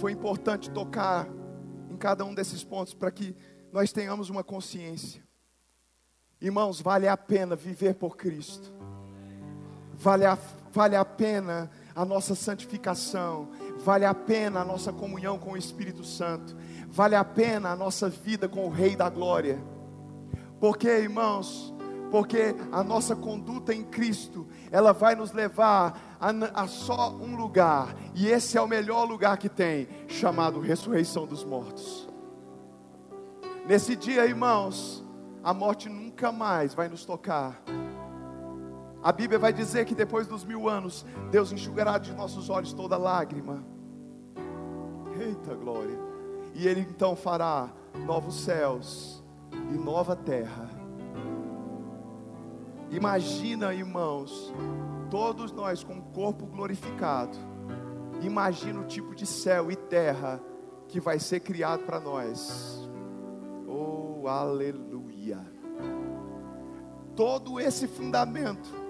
foi 0.00 0.12
importante 0.12 0.70
tocar 0.70 1.28
em 1.90 1.98
cada 1.98 2.24
um 2.24 2.34
desses 2.34 2.64
pontos 2.64 2.94
para 2.94 3.10
que 3.10 3.36
nós 3.70 3.92
tenhamos 3.92 4.30
uma 4.30 4.42
consciência. 4.42 5.22
Irmãos, 6.40 6.80
vale 6.80 7.06
a 7.06 7.16
pena 7.18 7.54
viver 7.54 7.96
por 7.96 8.16
Cristo. 8.16 8.72
Vale 9.92 10.24
a 10.24 10.38
vale 10.72 10.96
a 10.96 11.04
pena 11.04 11.70
a 11.94 12.04
nossa 12.04 12.34
santificação, 12.34 13.48
vale 13.78 14.04
a 14.04 14.14
pena 14.14 14.60
a 14.60 14.64
nossa 14.64 14.92
comunhão 14.92 15.38
com 15.38 15.52
o 15.52 15.56
Espírito 15.56 16.04
Santo, 16.04 16.56
vale 16.88 17.14
a 17.14 17.24
pena 17.24 17.70
a 17.70 17.76
nossa 17.76 18.08
vida 18.08 18.48
com 18.48 18.66
o 18.66 18.70
Rei 18.70 18.96
da 18.96 19.08
Glória. 19.08 19.62
Porque, 20.60 20.88
irmãos, 20.88 21.74
porque 22.10 22.54
a 22.72 22.82
nossa 22.82 23.14
conduta 23.14 23.74
em 23.74 23.84
Cristo, 23.84 24.46
ela 24.70 24.92
vai 24.92 25.14
nos 25.14 25.32
levar 25.32 26.16
a, 26.20 26.62
a, 26.62 26.66
só 26.66 27.10
um 27.12 27.36
lugar, 27.36 27.94
e 28.14 28.28
esse 28.28 28.58
é 28.58 28.60
o 28.60 28.68
melhor 28.68 29.04
lugar 29.04 29.38
que 29.38 29.48
tem, 29.48 29.88
chamado 30.08 30.60
ressurreição 30.60 31.26
dos 31.26 31.44
mortos. 31.44 32.08
Nesse 33.66 33.94
dia, 33.94 34.26
irmãos, 34.26 35.04
a 35.42 35.54
morte 35.54 35.88
nunca 35.88 36.32
mais 36.32 36.74
vai 36.74 36.88
nos 36.88 37.04
tocar. 37.04 37.62
A 39.02 39.12
Bíblia 39.12 39.38
vai 39.38 39.52
dizer 39.52 39.86
que 39.86 39.94
depois 39.94 40.26
dos 40.26 40.44
mil 40.44 40.68
anos, 40.68 41.06
Deus 41.30 41.50
enxugará 41.52 41.96
de 41.96 42.12
nossos 42.12 42.50
olhos 42.50 42.74
toda 42.74 42.98
lágrima. 42.98 43.64
Eita 45.18 45.54
glória! 45.54 45.98
E 46.54 46.66
Ele 46.66 46.80
então 46.80 47.16
fará 47.16 47.70
novos 48.06 48.42
céus 48.42 49.24
e 49.52 49.78
nova 49.78 50.14
terra. 50.14 50.68
Imagina, 52.90 53.72
irmãos, 53.72 54.52
todos 55.10 55.50
nós 55.52 55.82
com 55.82 55.98
o 55.98 56.02
corpo 56.02 56.44
glorificado. 56.44 57.38
Imagina 58.20 58.80
o 58.80 58.84
tipo 58.86 59.14
de 59.14 59.24
céu 59.24 59.70
e 59.70 59.76
terra 59.76 60.42
que 60.88 61.00
vai 61.00 61.18
ser 61.18 61.40
criado 61.40 61.84
para 61.84 62.00
nós. 62.00 62.86
Oh, 63.66 64.28
aleluia! 64.28 65.38
Todo 67.16 67.58
esse 67.58 67.86
fundamento 67.86 68.89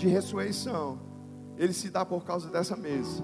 de 0.00 0.08
ressurreição, 0.08 0.98
ele 1.58 1.74
se 1.74 1.90
dá 1.90 2.06
por 2.06 2.24
causa 2.24 2.48
dessa 2.48 2.74
mesa. 2.74 3.22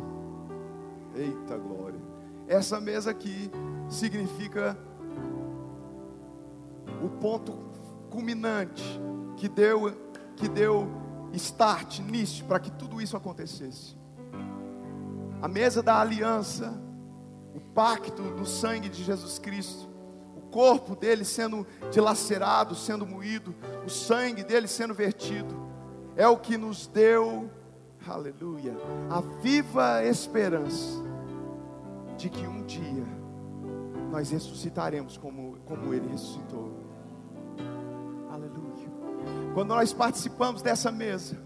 Eita 1.14 1.56
glória! 1.56 1.98
Essa 2.46 2.78
mesa 2.78 3.10
aqui 3.10 3.50
significa 3.88 4.78
o 7.02 7.08
ponto 7.08 7.52
culminante 8.10 9.00
que 9.38 9.48
deu 9.48 9.90
que 10.36 10.48
deu 10.48 10.86
start, 11.32 11.98
início 11.98 12.44
para 12.44 12.60
que 12.60 12.70
tudo 12.70 13.00
isso 13.00 13.16
acontecesse. 13.16 13.96
A 15.40 15.48
mesa 15.48 15.82
da 15.82 15.98
aliança, 15.98 16.78
o 17.54 17.60
pacto 17.60 18.22
do 18.34 18.44
sangue 18.44 18.90
de 18.90 19.02
Jesus 19.02 19.38
Cristo, 19.38 19.88
o 20.36 20.42
corpo 20.42 20.94
dele 20.94 21.24
sendo 21.24 21.66
dilacerado, 21.90 22.74
sendo 22.74 23.06
moído, 23.06 23.54
o 23.86 23.88
sangue 23.88 24.44
dele 24.44 24.68
sendo 24.68 24.92
vertido 24.92 25.65
é 26.16 26.26
o 26.26 26.36
que 26.36 26.56
nos 26.56 26.86
deu, 26.86 27.50
aleluia, 28.08 28.74
a 29.10 29.20
viva 29.40 30.02
esperança 30.04 31.04
de 32.16 32.30
que 32.30 32.46
um 32.46 32.62
dia 32.64 33.04
nós 34.10 34.30
ressuscitaremos 34.30 35.18
como, 35.18 35.58
como 35.66 35.92
Ele 35.92 36.08
ressuscitou. 36.08 36.72
Aleluia. 38.30 38.88
Quando 39.52 39.68
nós 39.68 39.92
participamos 39.92 40.62
dessa 40.62 40.90
mesa, 40.90 41.36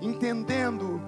entendendo 0.00 1.00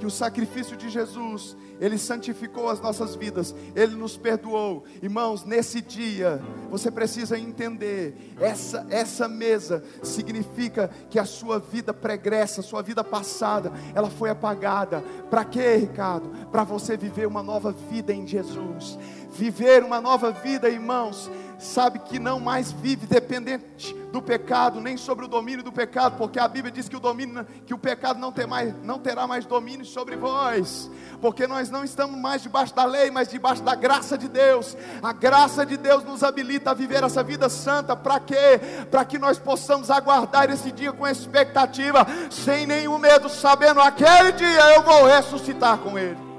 que 0.00 0.06
o 0.06 0.10
sacrifício 0.10 0.78
de 0.78 0.88
Jesus, 0.88 1.54
ele 1.78 1.98
santificou 1.98 2.70
as 2.70 2.80
nossas 2.80 3.14
vidas, 3.14 3.54
ele 3.76 3.94
nos 3.94 4.16
perdoou. 4.16 4.82
Irmãos, 5.02 5.44
nesse 5.44 5.82
dia, 5.82 6.42
você 6.70 6.90
precisa 6.90 7.38
entender, 7.38 8.16
essa 8.40 8.86
essa 8.88 9.28
mesa 9.28 9.84
significa 10.02 10.90
que 11.10 11.18
a 11.18 11.24
sua 11.26 11.58
vida 11.58 11.92
pregressa, 11.92 12.62
a 12.62 12.64
sua 12.64 12.82
vida 12.82 13.04
passada, 13.04 13.70
ela 13.94 14.08
foi 14.08 14.30
apagada. 14.30 15.04
Para 15.28 15.44
quê, 15.44 15.76
Ricardo? 15.76 16.30
Para 16.50 16.64
você 16.64 16.96
viver 16.96 17.26
uma 17.26 17.42
nova 17.42 17.70
vida 17.70 18.12
em 18.12 18.26
Jesus. 18.26 18.98
Viver 19.30 19.84
uma 19.84 20.00
nova 20.00 20.32
vida, 20.32 20.68
irmãos, 20.68 21.30
sabe 21.60 21.98
que 22.00 22.18
não 22.18 22.40
mais 22.40 22.72
vive 22.72 23.06
dependente 23.06 23.94
do 24.10 24.20
pecado, 24.20 24.80
nem 24.80 24.96
sobre 24.96 25.24
o 25.24 25.28
domínio 25.28 25.62
do 25.62 25.70
pecado, 25.70 26.16
porque 26.16 26.38
a 26.38 26.48
Bíblia 26.48 26.72
diz 26.72 26.88
que 26.88 26.96
o 26.96 27.00
domínio, 27.00 27.46
que 27.64 27.72
o 27.72 27.78
pecado 27.78 28.18
não, 28.18 28.32
tem 28.32 28.46
mais, 28.46 28.74
não 28.82 28.98
terá 28.98 29.26
mais 29.26 29.46
domínio 29.46 29.84
sobre 29.84 30.16
vós, 30.16 30.90
porque 31.20 31.46
nós 31.46 31.70
não 31.70 31.84
estamos 31.84 32.18
mais 32.18 32.42
debaixo 32.42 32.74
da 32.74 32.84
lei, 32.84 33.10
mas 33.10 33.28
debaixo 33.28 33.62
da 33.62 33.74
graça 33.74 34.18
de 34.18 34.28
Deus. 34.28 34.76
A 35.02 35.12
graça 35.12 35.64
de 35.64 35.76
Deus 35.76 36.02
nos 36.02 36.22
habilita 36.22 36.70
a 36.70 36.74
viver 36.74 37.04
essa 37.04 37.22
vida 37.22 37.48
santa, 37.48 37.94
para 37.94 38.18
quê? 38.18 38.60
Para 38.90 39.04
que 39.04 39.18
nós 39.18 39.38
possamos 39.38 39.90
aguardar 39.90 40.50
esse 40.50 40.72
dia 40.72 40.92
com 40.92 41.06
expectativa, 41.06 42.06
sem 42.30 42.66
nenhum 42.66 42.98
medo, 42.98 43.28
sabendo 43.28 43.80
aquele 43.80 44.32
dia 44.32 44.74
eu 44.74 44.82
vou 44.82 45.04
ressuscitar 45.04 45.78
com 45.78 45.98
Ele. 45.98 46.30